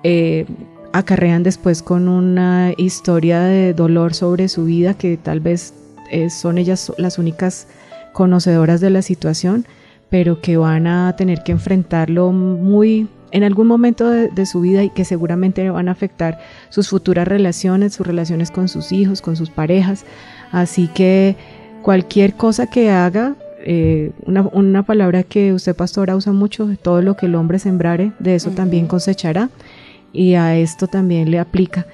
eh, 0.04 0.46
acarrean 0.92 1.44
después 1.44 1.84
con 1.84 2.08
una 2.08 2.74
historia 2.78 3.42
de 3.42 3.74
dolor 3.74 4.14
sobre 4.14 4.50
su 4.50 4.66
vida 4.66 4.96
que 4.96 5.18
tal 5.18 5.40
vez 5.40 5.74
eh, 6.12 6.30
son 6.30 6.58
ellas 6.58 6.92
las 6.98 7.20
únicas 7.20 7.68
conocedoras 8.14 8.82
de 8.82 8.90
la 8.90 9.02
situación, 9.02 9.66
pero 10.10 10.42
que 10.42 10.58
van 10.58 10.88
a 10.88 11.16
tener 11.16 11.44
que 11.44 11.52
enfrentarlo 11.52 12.32
muy 12.32 13.08
en 13.32 13.44
algún 13.44 13.68
momento 13.68 14.10
de, 14.10 14.30
de 14.30 14.46
su 14.46 14.62
vida 14.62 14.84
y 14.84 14.90
que 14.90 15.06
seguramente 15.06 15.70
van 15.70 15.88
a 15.88 15.92
afectar 15.92 16.40
sus 16.70 16.90
futuras 16.90 17.28
relaciones, 17.28 17.94
sus 17.94 18.08
relaciones 18.08 18.50
con 18.50 18.68
sus 18.68 18.92
hijos, 18.92 19.22
con 19.22 19.36
sus 19.36 19.50
parejas. 19.50 20.04
Así 20.52 20.88
que 20.88 21.36
cualquier 21.82 22.34
cosa 22.34 22.68
que 22.68 22.90
haga, 22.90 23.36
eh, 23.62 24.12
una, 24.26 24.42
una 24.54 24.84
palabra 24.84 25.24
que 25.24 25.54
usted 25.54 25.76
pastora 25.76 26.16
usa 26.16 26.34
mucho, 26.34 26.70
todo 26.82 27.02
lo 27.02 27.16
que 27.16 27.28
el 27.28 27.36
hombre 27.36 27.60
sembrare, 27.60 28.14
de 28.20 28.36
eso 28.36 28.52
también 28.52 28.88
cosechará 28.88 29.50
y 30.14 30.34
a 30.36 30.58
esto 30.58 30.88
también 30.88 31.30
le 31.30 31.40
aplica. 31.40 31.86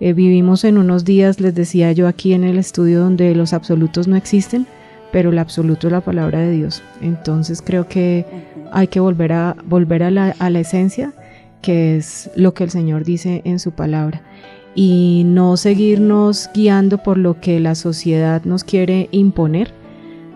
Eh, 0.00 0.12
vivimos 0.14 0.64
en 0.64 0.78
unos 0.78 1.04
días, 1.04 1.40
les 1.40 1.54
decía 1.54 1.92
yo 1.92 2.08
aquí 2.08 2.32
en 2.32 2.44
el 2.44 2.58
estudio, 2.58 3.00
donde 3.00 3.34
los 3.34 3.52
absolutos 3.52 4.08
no 4.08 4.16
existen, 4.16 4.66
pero 5.12 5.30
el 5.30 5.38
absoluto 5.38 5.86
es 5.86 5.92
la 5.92 6.00
palabra 6.00 6.40
de 6.40 6.50
Dios. 6.50 6.82
Entonces 7.00 7.62
creo 7.62 7.86
que 7.86 8.24
hay 8.72 8.88
que 8.88 8.98
volver 9.00 9.32
a, 9.32 9.56
volver 9.64 10.02
a 10.02 10.10
la, 10.10 10.34
a 10.38 10.50
la 10.50 10.60
esencia, 10.60 11.12
que 11.60 11.96
es 11.96 12.30
lo 12.34 12.54
que 12.54 12.64
el 12.64 12.70
Señor 12.70 13.04
dice 13.04 13.42
en 13.44 13.58
su 13.60 13.72
palabra, 13.72 14.22
y 14.74 15.22
no 15.26 15.56
seguirnos 15.58 16.48
guiando 16.54 16.98
por 16.98 17.18
lo 17.18 17.40
que 17.40 17.60
la 17.60 17.74
sociedad 17.74 18.42
nos 18.44 18.64
quiere 18.64 19.08
imponer 19.12 19.72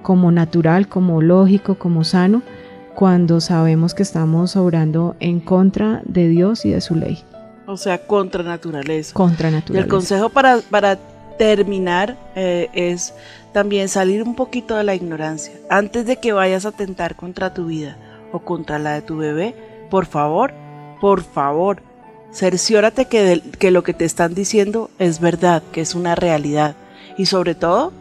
como 0.02 0.30
natural, 0.30 0.88
como 0.88 1.20
lógico, 1.22 1.76
como 1.76 2.04
sano, 2.04 2.42
cuando 2.94 3.40
sabemos 3.40 3.94
que 3.94 4.02
estamos 4.02 4.56
obrando 4.56 5.16
en 5.20 5.40
contra 5.40 6.00
de 6.04 6.28
Dios 6.28 6.64
y 6.64 6.70
de 6.70 6.80
su 6.80 6.94
ley, 6.94 7.18
O 7.66 7.76
sea, 7.76 7.98
contra 8.06 8.42
naturaleza. 8.42 9.12
contra 9.14 9.48
Y 9.48 9.52
el 9.52 9.54
naturaleza. 9.56 9.88
consejo 9.88 10.28
para, 10.28 10.58
para 10.70 10.98
terminar 11.36 12.16
eh, 12.34 12.68
es 12.72 13.14
también 13.52 13.88
salir 13.88 14.22
un 14.22 14.34
poquito 14.34 14.76
de 14.76 14.84
la 14.84 14.94
ignorancia. 14.94 15.54
Antes 15.70 16.06
de 16.06 16.16
que 16.16 16.32
vayas 16.32 16.66
a 16.66 16.70
atentar 16.70 17.16
contra 17.16 17.54
tu 17.54 17.66
vida 17.66 17.96
o 18.32 18.40
contra 18.40 18.78
la 18.78 18.94
de 18.94 19.02
tu 19.02 19.16
bebé, 19.16 19.54
por 19.90 20.06
favor, 20.06 20.52
por 21.00 21.22
favor, 21.22 21.82
cerciórate 22.32 23.06
que, 23.06 23.42
que 23.58 23.70
lo 23.70 23.82
que 23.82 23.94
te 23.94 24.04
están 24.04 24.34
diciendo 24.34 24.90
es 24.98 25.20
verdad, 25.20 25.62
que 25.72 25.80
es 25.80 25.94
una 25.94 26.14
realidad. 26.14 26.74
Y 27.16 27.26
sobre 27.26 27.54
todo, 27.54 27.92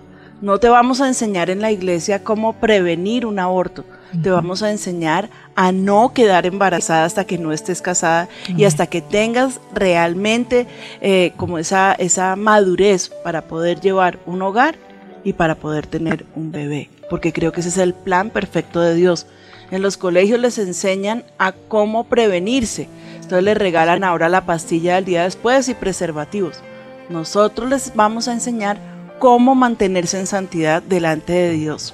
no 0.42 0.60
te 0.60 0.68
vamos 0.68 1.00
a 1.00 1.08
enseñar 1.08 1.50
en 1.50 1.62
la 1.62 1.72
iglesia 1.72 2.24
cómo 2.24 2.54
prevenir 2.54 3.26
un 3.26 3.40
aborto. 3.40 3.86
Te 4.22 4.30
vamos 4.30 4.64
a 4.64 4.72
enseñar 4.72 5.30
a 5.56 5.72
no 5.72 6.14
quedar 6.14 6.46
embarazada 6.46 7.06
hasta 7.06 7.26
que 7.26 7.38
no 7.38 7.52
estés 7.52 7.82
casada 7.82 8.30
y 8.48 8.66
hasta 8.66 8.88
que 8.88 9.02
tengas 9.02 9.60
realmente 9.74 10.68
eh, 11.02 11.34
como 11.38 11.58
esa, 11.58 11.94
esa 11.94 12.36
madurez 12.36 13.10
para 13.24 13.42
poder 13.42 13.82
llevar 13.82 14.20
un 14.26 14.42
hogar 14.42 14.76
y 15.24 15.34
para 15.34 15.56
poder 15.56 15.88
tener 15.88 16.26
un 16.36 16.52
bebé. 16.52 16.90
Porque 17.10 17.34
creo 17.34 17.52
que 17.52 17.60
ese 17.60 17.70
es 17.70 17.78
el 17.78 17.94
plan 17.94 18.30
perfecto 18.30 18.80
de 18.80 18.96
Dios. 18.96 19.28
En 19.72 19.82
los 19.82 19.98
colegios 19.98 20.40
les 20.40 20.58
enseñan 20.60 21.24
a 21.38 21.52
cómo 21.52 22.06
prevenirse. 22.06 22.88
Entonces 23.16 23.44
les 23.44 23.58
regalan 23.58 24.04
ahora 24.04 24.30
la 24.30 24.46
pastilla 24.46 24.96
del 24.96 25.06
día 25.06 25.24
después 25.24 25.68
y 25.68 25.74
preservativos. 25.74 26.62
Nosotros 27.10 27.70
les 27.70 27.96
vamos 27.96 28.28
a 28.28 28.34
enseñar 28.34 28.78
cómo 29.20 29.56
mantenerse 29.56 30.20
en 30.20 30.28
santidad 30.28 30.84
delante 30.84 31.34
de 31.34 31.52
Dios. 31.52 31.94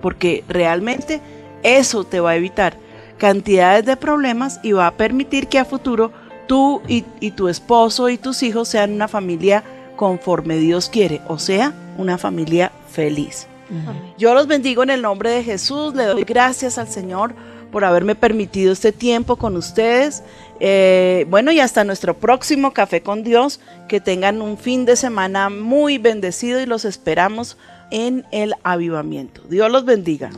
Porque 0.00 0.44
realmente 0.48 1.20
eso 1.62 2.04
te 2.04 2.20
va 2.20 2.30
a 2.30 2.36
evitar 2.36 2.76
cantidades 3.18 3.84
de 3.84 3.96
problemas 3.96 4.60
y 4.62 4.72
va 4.72 4.86
a 4.86 4.96
permitir 4.96 5.48
que 5.48 5.58
a 5.58 5.64
futuro 5.64 6.10
tú 6.46 6.82
y, 6.88 7.04
y 7.20 7.32
tu 7.32 7.48
esposo 7.48 8.08
y 8.08 8.18
tus 8.18 8.42
hijos 8.42 8.68
sean 8.68 8.92
una 8.92 9.08
familia 9.08 9.62
conforme 9.96 10.56
Dios 10.56 10.88
quiere, 10.88 11.20
o 11.28 11.38
sea, 11.38 11.74
una 11.98 12.16
familia 12.16 12.72
feliz. 12.90 13.46
Yo 14.18 14.34
los 14.34 14.46
bendigo 14.46 14.82
en 14.82 14.90
el 14.90 15.02
nombre 15.02 15.30
de 15.30 15.44
Jesús, 15.44 15.94
le 15.94 16.04
doy 16.04 16.24
gracias 16.24 16.78
al 16.78 16.88
Señor 16.88 17.34
por 17.70 17.84
haberme 17.84 18.14
permitido 18.14 18.72
este 18.72 18.92
tiempo 18.92 19.36
con 19.36 19.56
ustedes. 19.56 20.24
Eh, 20.58 21.24
bueno, 21.28 21.52
y 21.52 21.60
hasta 21.60 21.84
nuestro 21.84 22.14
próximo 22.14 22.72
Café 22.72 23.02
con 23.02 23.22
Dios, 23.22 23.60
que 23.88 24.00
tengan 24.00 24.42
un 24.42 24.58
fin 24.58 24.86
de 24.86 24.96
semana 24.96 25.50
muy 25.50 25.98
bendecido 25.98 26.60
y 26.60 26.66
los 26.66 26.84
esperamos 26.84 27.56
en 27.90 28.24
el 28.32 28.54
avivamiento. 28.64 29.42
Dios 29.48 29.70
los 29.70 29.84
bendiga. 29.84 30.30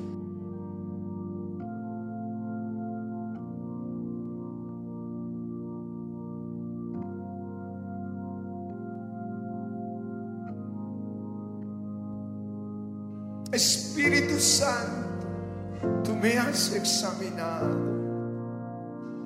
Santo, 14.42 16.02
tú 16.02 16.16
me 16.16 16.36
has 16.36 16.72
examinado. 16.72 17.92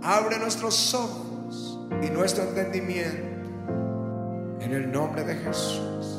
Abre 0.02 0.38
nuestros 0.38 0.92
ojos 0.94 1.80
y 2.02 2.10
nuestro 2.10 2.44
entendimiento 2.44 3.24
en 4.60 4.72
el 4.74 4.92
nombre 4.92 5.24
de 5.24 5.34
Jesús. 5.36 6.18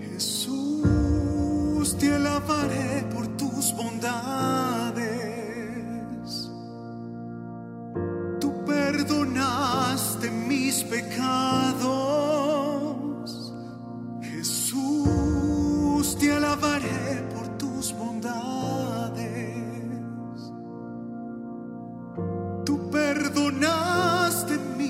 Jesús, 0.00 1.96
te 1.98 2.12
alabaré 2.12 3.06
por 3.14 3.28
tus 3.36 3.72
bondades. 3.76 5.06
Tú 8.40 8.64
perdonaste 8.64 10.30
mis 10.30 10.82
pecados. 10.82 11.67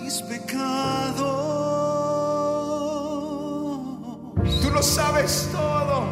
Mis 0.08 0.22
pecados. 0.22 1.18
lo 4.72 4.82
sabes 4.82 5.48
todo. 5.52 6.06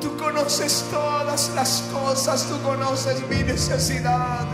Tú 0.00 0.14
conoces 0.18 0.84
todas 0.90 1.50
las 1.54 1.82
cosas, 1.92 2.46
tú 2.46 2.60
conoces 2.62 3.26
mi 3.30 3.42
necesidad, 3.42 4.46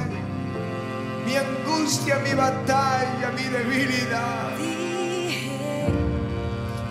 mi 1.26 1.34
angustia, 1.34 2.18
mi 2.18 2.34
batalla, 2.34 3.32
mi 3.36 3.44
debilidad. 3.56 4.56
Dije, 4.58 5.88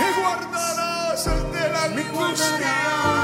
Me 0.00 0.22
guardarás 0.22 1.26
de 1.26 1.68
la 1.68 1.84
angustia. 1.84 3.17